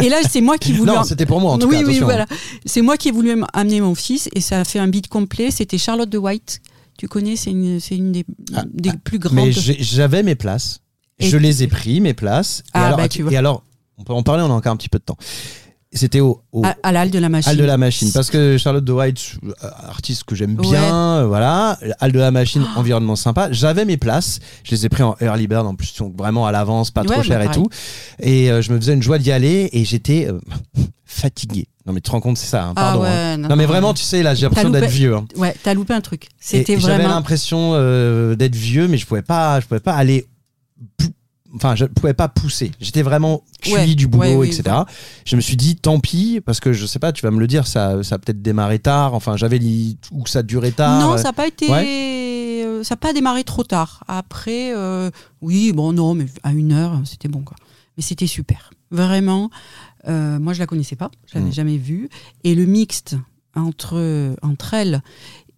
et 0.00 0.08
là 0.08 0.18
c'est 0.28 0.40
moi 0.40 0.58
qui 0.58 0.72
voulais. 0.74 0.92
Non, 0.92 1.04
c'était 1.04 1.26
pour 1.26 1.40
moi 1.40 1.52
en 1.52 1.58
tout 1.58 1.68
oui, 1.68 1.80
cas. 1.80 1.86
oui, 1.86 1.98
voilà. 2.00 2.26
C'est 2.66 2.82
moi 2.82 2.96
qui 2.96 3.08
ai 3.08 3.12
voulu 3.12 3.30
am- 3.32 3.46
amener 3.52 3.80
mon 3.80 3.94
fils 3.94 4.28
et 4.34 4.40
ça 4.40 4.60
a 4.60 4.64
fait 4.64 4.78
un 4.78 4.88
beat 4.88 5.08
complet. 5.08 5.50
C'était 5.50 5.78
Charlotte 5.78 6.10
de 6.10 6.18
White. 6.18 6.60
Tu 6.98 7.08
connais, 7.08 7.36
c'est 7.36 7.50
une, 7.50 7.80
c'est 7.80 7.96
une 7.96 8.12
des, 8.12 8.24
Ah, 8.54 8.64
des 8.72 8.92
plus 8.92 9.18
grandes. 9.18 9.34
Mais 9.34 9.50
j'avais 9.52 10.22
mes 10.22 10.34
places. 10.34 10.80
Et 11.18 11.26
je 11.28 11.36
les 11.36 11.62
ai 11.62 11.66
pris, 11.66 12.00
mes 12.00 12.14
places. 12.14 12.60
Et 12.66 12.70
Ah, 12.74 12.86
alors, 12.86 12.98
bah, 12.98 13.08
tu 13.08 13.22
vois. 13.22 13.32
et 13.32 13.36
alors, 13.36 13.64
on 13.98 14.04
peut 14.04 14.12
en 14.12 14.22
parler, 14.22 14.42
on 14.42 14.50
a 14.50 14.54
encore 14.54 14.72
un 14.72 14.76
petit 14.76 14.88
peu 14.88 14.98
de 14.98 15.04
temps. 15.04 15.16
C'était 15.94 16.20
au, 16.20 16.40
au 16.52 16.64
à, 16.64 16.74
à 16.82 16.88
halle 16.88 17.10
de 17.10 17.18
la 17.18 17.28
machine. 17.28 17.54
De 17.54 17.64
la 17.64 17.76
Machine. 17.76 18.10
Parce 18.14 18.30
que 18.30 18.56
Charlotte 18.56 18.84
de 18.84 18.92
White, 18.92 19.36
euh, 19.44 19.52
artiste 19.88 20.24
que 20.24 20.34
j'aime 20.34 20.54
bien, 20.56 21.18
euh, 21.18 21.26
voilà. 21.26 21.78
Hall 22.00 22.12
de 22.12 22.18
la 22.18 22.30
Machine, 22.30 22.64
Ah. 22.74 22.78
environnement 22.78 23.14
sympa. 23.14 23.52
J'avais 23.52 23.84
mes 23.84 23.98
places. 23.98 24.38
Je 24.64 24.70
les 24.74 24.86
ai 24.86 24.88
pris 24.88 25.02
en 25.02 25.16
early 25.20 25.46
bird, 25.46 25.66
en 25.66 25.74
plus, 25.74 25.94
donc 25.98 26.16
vraiment 26.16 26.46
à 26.46 26.52
l'avance, 26.52 26.90
pas 26.90 27.04
trop 27.04 27.22
cher 27.22 27.38
bah, 27.38 27.44
et 27.44 27.54
tout. 27.54 27.68
Et 28.20 28.50
euh, 28.50 28.62
je 28.62 28.72
me 28.72 28.78
faisais 28.80 28.94
une 28.94 29.02
joie 29.02 29.18
d'y 29.18 29.32
aller 29.32 29.68
et 29.72 29.84
j'étais 29.84 30.28
euh, 30.30 30.40
fatigué. 31.04 31.66
Non, 31.84 31.92
mais 31.92 32.00
tu 32.00 32.04
te 32.06 32.10
rends 32.12 32.20
compte, 32.20 32.38
c'est 32.38 32.46
ça, 32.46 32.64
hein, 32.64 32.72
Ah 32.76 32.80
pardon. 32.92 33.04
hein. 33.04 33.36
non, 33.36 33.48
Non, 33.48 33.56
mais 33.56 33.66
vraiment, 33.66 33.92
tu 33.92 34.02
sais, 34.04 34.22
là, 34.22 34.34
j'ai 34.34 34.46
l'impression 34.46 34.70
d'être 34.70 34.88
vieux. 34.88 35.14
hein. 35.16 35.26
Ouais, 35.36 35.54
t'as 35.62 35.74
loupé 35.74 35.92
un 35.92 36.00
truc. 36.00 36.28
C'était 36.40 36.78
J'avais 36.80 36.94
vraiment. 36.94 37.14
l'impression 37.16 37.72
euh, 37.74 38.34
d'être 38.34 38.54
vieux, 38.56 38.88
mais 38.88 38.96
je 38.96 39.04
pouvais 39.06 39.20
pas, 39.20 39.60
je 39.60 39.66
pouvais 39.66 39.80
pas 39.80 39.94
aller. 39.94 40.26
Enfin, 41.54 41.74
je 41.74 41.84
pouvais 41.84 42.14
pas 42.14 42.28
pousser. 42.28 42.72
J'étais 42.80 43.02
vraiment 43.02 43.42
cuit 43.60 43.74
Ouais, 43.74 43.94
du 43.94 44.06
boulot, 44.06 44.22
ouais, 44.24 44.34
oui, 44.36 44.46
etc. 44.48 44.74
Je 45.26 45.36
me 45.36 45.40
suis 45.42 45.56
dit, 45.56 45.76
tant 45.76 46.00
pis, 46.00 46.40
parce 46.44 46.60
que 46.60 46.72
je 46.72 46.86
sais 46.86 46.98
pas, 46.98 47.12
tu 47.12 47.22
vas 47.22 47.30
me 47.30 47.40
le 47.40 47.46
dire, 47.46 47.66
ça, 47.66 48.02
ça 48.02 48.14
a 48.14 48.18
peut-être 48.18 48.40
démarré 48.40 48.78
tard. 48.78 49.12
Enfin, 49.14 49.36
j'avais 49.36 49.58
li- 49.58 49.98
ou 50.12 50.26
ça 50.26 50.42
durait 50.42 50.70
tard. 50.72 51.00
Non, 51.10 51.16
ça 51.18 51.24
n'a 51.24 51.32
pas 51.34 51.46
été. 51.46 51.66
Euh, 51.70 52.82
Ça 52.84 52.94
n'a 52.94 52.96
pas 52.98 53.12
démarré 53.12 53.44
trop 53.44 53.64
tard. 53.64 54.02
Après, 54.08 54.74
euh, 54.74 55.10
oui, 55.40 55.72
bon, 55.72 55.92
non, 55.92 56.14
mais 56.14 56.26
à 56.42 56.52
une 56.52 56.72
heure, 56.72 57.00
c'était 57.04 57.28
bon, 57.28 57.42
quoi. 57.42 57.56
Mais 57.96 58.02
c'était 58.02 58.26
super. 58.26 58.70
Vraiment. 58.90 59.50
euh, 60.08 60.38
moi, 60.40 60.52
je 60.52 60.58
la 60.58 60.66
connaissais 60.66 60.96
pas. 60.96 61.10
Je 61.26 61.34
l'avais 61.38 61.50
Mm. 61.50 61.52
jamais 61.52 61.76
vue. 61.76 62.08
Et 62.44 62.54
le 62.56 62.64
mixte 62.66 63.16
entre, 63.54 64.34
entre 64.42 64.74
elle 64.74 65.02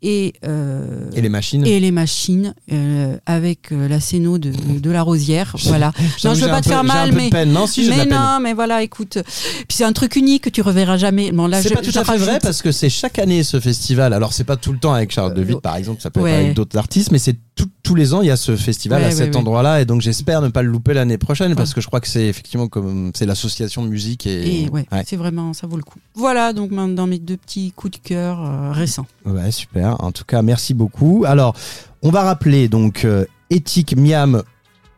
et, 0.06 0.34
euh, 0.44 1.08
Et 1.16 1.22
les 1.22 1.28
machines. 1.30 1.66
et 1.66 1.80
les 1.80 1.90
machines 1.90 2.54
euh, 2.70 3.16
avec 3.24 3.72
euh, 3.72 3.88
la 3.88 3.98
scéno 4.00 4.36
de, 4.38 4.52
de 4.78 4.90
la 4.90 5.02
Rosière. 5.02 5.56
voilà. 5.64 5.92
Non, 6.24 6.34
je 6.34 6.42
veux 6.44 6.48
pas 6.50 6.60
te 6.60 6.64
peu- 6.64 6.70
faire 6.70 6.84
mal, 6.84 7.10
mais. 7.12 7.30
peine. 7.30 7.50
Non, 7.52 7.66
si, 7.66 7.88
mais 7.88 8.04
non, 8.04 8.38
mais 8.40 8.52
voilà, 8.52 8.82
écoute. 8.82 9.18
Puis 9.24 9.76
c'est 9.78 9.84
un 9.84 9.92
truc 9.94 10.14
unique 10.16 10.44
que 10.44 10.50
tu 10.50 10.60
reverras 10.60 10.98
jamais. 10.98 11.32
Bon, 11.32 11.46
là, 11.46 11.62
C'est 11.62 11.72
pas 11.74 11.80
tout 11.80 11.98
à 11.98 12.04
fait 12.04 12.18
vrai 12.18 12.38
parce 12.40 12.60
que 12.60 12.70
c'est 12.70 12.90
chaque 12.90 13.18
année 13.18 13.42
ce 13.42 13.58
festival. 13.58 14.12
Alors 14.12 14.32
c'est 14.34 14.44
pas 14.44 14.56
tout 14.56 14.72
le 14.72 14.78
temps 14.78 14.92
avec 14.92 15.10
Charles 15.10 15.32
de 15.34 15.42
Witt 15.42 15.56
Euh, 15.56 15.60
par 15.60 15.76
exemple, 15.76 16.02
ça 16.02 16.10
peut 16.10 16.20
ouais. 16.20 16.30
être 16.32 16.40
avec 16.44 16.54
d'autres 16.54 16.76
artistes, 16.76 17.10
mais 17.10 17.18
c'est 17.18 17.36
tout- 17.56 17.70
tous 17.82 17.94
les 17.94 18.12
ans 18.14 18.20
il 18.22 18.26
y 18.28 18.30
a 18.30 18.36
ce 18.36 18.56
festival 18.56 19.00
Ouais, 19.02 19.08
à 19.08 19.10
cet 19.10 19.30
ouais. 19.34 19.36
endroit-là 19.36 19.80
et 19.80 19.84
donc 19.84 20.00
j'espère 20.00 20.42
ne 20.42 20.48
pas 20.48 20.62
le 20.62 20.70
louper 20.70 20.92
l'année 20.92 21.18
prochaine 21.18 21.54
parce 21.54 21.72
que 21.72 21.80
je 21.80 21.86
crois 21.86 22.00
que 22.00 22.08
c'est 22.08 22.26
effectivement 22.26 22.66
comme 22.66 23.12
c'est 23.14 23.26
l'association 23.26 23.82
de 23.84 23.88
musique 23.88 24.26
et, 24.26 24.64
Et 24.64 24.68
ouais, 24.70 24.86
c'est 25.06 25.14
vraiment, 25.16 25.52
ça 25.52 25.66
vaut 25.68 25.76
le 25.76 25.82
coup. 25.84 25.98
Voilà, 26.14 26.52
donc 26.52 26.72
maintenant 26.72 27.06
mes 27.06 27.18
deux 27.20 27.36
petits 27.36 27.72
coups 27.76 28.00
de 28.00 28.08
cœur 28.08 28.40
euh, 28.42 28.72
récents. 28.72 29.06
Ouais, 29.24 29.50
super. 29.52 29.93
En 30.00 30.12
tout 30.12 30.24
cas, 30.24 30.42
merci 30.42 30.74
beaucoup. 30.74 31.24
Alors, 31.26 31.54
on 32.02 32.10
va 32.10 32.22
rappeler 32.22 32.68
donc 32.68 33.04
euh, 33.04 33.24
Éthique 33.50 33.96
Miam, 33.96 34.42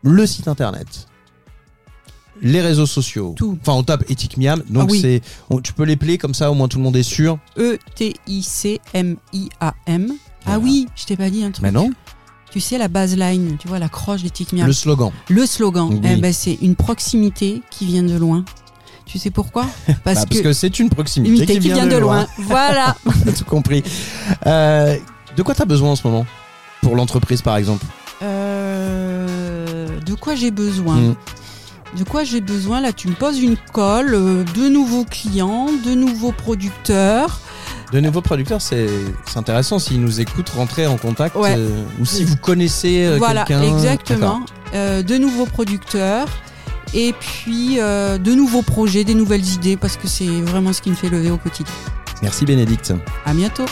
le 0.03 0.27
site 0.27 0.49
internet, 0.49 0.87
les 2.43 2.61
réseaux 2.61 2.87
sociaux. 2.87 3.35
Tout. 3.37 3.59
Enfin, 3.61 3.73
on 3.73 3.83
tape 3.83 4.05
Éthique 4.11 4.37
Miam. 4.37 4.63
Donc, 4.69 4.89
Ah 4.89 4.93
oui. 4.93 5.01
c'est, 5.01 5.23
on- 5.51 5.61
tu 5.61 5.73
peux 5.73 5.85
les 5.85 5.97
player 5.97 6.19
comme 6.19 6.35
ça, 6.35 6.51
au 6.51 6.55
moins 6.55 6.69
tout 6.69 6.79
le 6.79 6.85
monde 6.85 6.97
est 6.97 7.03
sûr. 7.03 7.39
E-T-I-C-M-I-A-M. 8.97 10.13
Ah 10.47 10.59
oui, 10.59 10.87
je 10.95 11.05
t'ai 11.07 11.17
pas 11.17 11.31
dit 11.31 11.43
un 11.45 11.51
truc. 11.51 11.63
Mais 11.63 11.73
non, 11.73 11.91
Tu 12.53 12.61
sais, 12.61 12.79
la 12.79 12.89
baseline, 12.89 13.57
tu 13.59 13.67
vois, 13.69 13.79
la 13.79 13.89
croche 13.89 14.23
Tic 14.33 14.53
Miam. 14.53 14.67
le 14.67 14.73
slogan. 14.73 15.11
Le 15.29 15.45
slogan, 15.45 15.89
Oui. 15.91 16.01
eh 16.05 16.17
ben, 16.17 16.33
c'est 16.33 16.55
une 16.63 16.77
proximité 16.77 17.61
qui 17.71 17.85
vient 17.87 18.05
de 18.05 18.15
loin. 18.17 18.45
Tu 19.07 19.19
sais 19.19 19.31
pourquoi 19.31 19.67
Parce, 20.05 20.19
Bah, 20.19 20.23
que, 20.25 20.29
parce 20.29 20.41
que 20.43 20.53
c'est 20.53 20.79
une 20.79 20.91
proximité 20.91 21.47
qui, 21.47 21.59
vient, 21.61 21.87
de 21.87 21.97
loin. 21.97 22.27
voilà. 22.39 22.97
T'as 23.25 23.33
tout 23.33 23.45
compris. 23.45 23.83
Euh, 24.47 24.97
de 25.37 25.43
quoi 25.43 25.55
tu 25.55 25.63
as 25.63 25.67
besoin 25.67 25.91
en 25.93 25.97
ce 25.97 26.07
moment 26.07 26.27
Pour 26.83 26.97
l'entreprise, 26.97 27.41
par 27.41 27.57
exemple 27.57 27.85
Euh, 28.23 29.87
de 30.05 30.15
quoi 30.15 30.35
j'ai 30.35 30.51
besoin 30.51 30.97
Mm. 30.97 31.17
De 31.99 32.05
quoi 32.05 32.25
j'ai 32.25 32.41
besoin 32.41 32.81
Là, 32.81 32.93
tu 32.93 33.09
me 33.09 33.15
poses 33.15 33.41
une 33.41 33.57
colle, 33.73 34.13
euh, 34.15 34.45
de 34.57 34.69
nouveaux 34.69 35.05
clients, 35.05 35.69
de 35.85 35.93
nouveaux 35.95 36.33
producteurs. 36.33 37.41
De 37.93 38.01
nouveaux 38.01 38.21
producteurs, 38.21 38.61
c'est 38.61 38.89
intéressant. 39.37 39.79
S'ils 39.79 40.01
nous 40.01 40.21
écoutent, 40.21 40.49
rentrer 40.51 40.87
en 40.89 40.97
contact. 40.99 41.37
Ouais. 41.37 41.57
ou 42.01 42.05
si 42.05 42.25
vous 42.25 42.37
connaissez 42.37 43.17
voilà, 43.19 43.45
quelqu'un. 43.45 43.63
exactement. 43.63 44.41
Euh, 44.75 45.03
de 45.03 45.17
nouveaux 45.17 45.47
producteurs. 45.47 46.27
Et 46.95 47.13
puis 47.13 47.81
euh, 47.81 48.19
de 48.19 48.33
nouveaux 48.33 48.63
projets, 48.63 49.05
des 49.05 49.15
nouvelles 49.15 49.47
idées, 49.47 49.77
parce 49.77 49.97
que 49.97 50.09
c'est 50.09 50.41
vraiment 50.43 50.73
ce 50.73 50.83
qui 50.83 50.91
me 50.91 50.95
fait 50.95 51.09
lever 51.09 51.31
au 51.31 51.39
quotidien. 51.39 51.75
Merci 52.23 52.45
Bénédicte. 52.45 52.95
À 53.25 53.35
bientôt. 53.35 53.67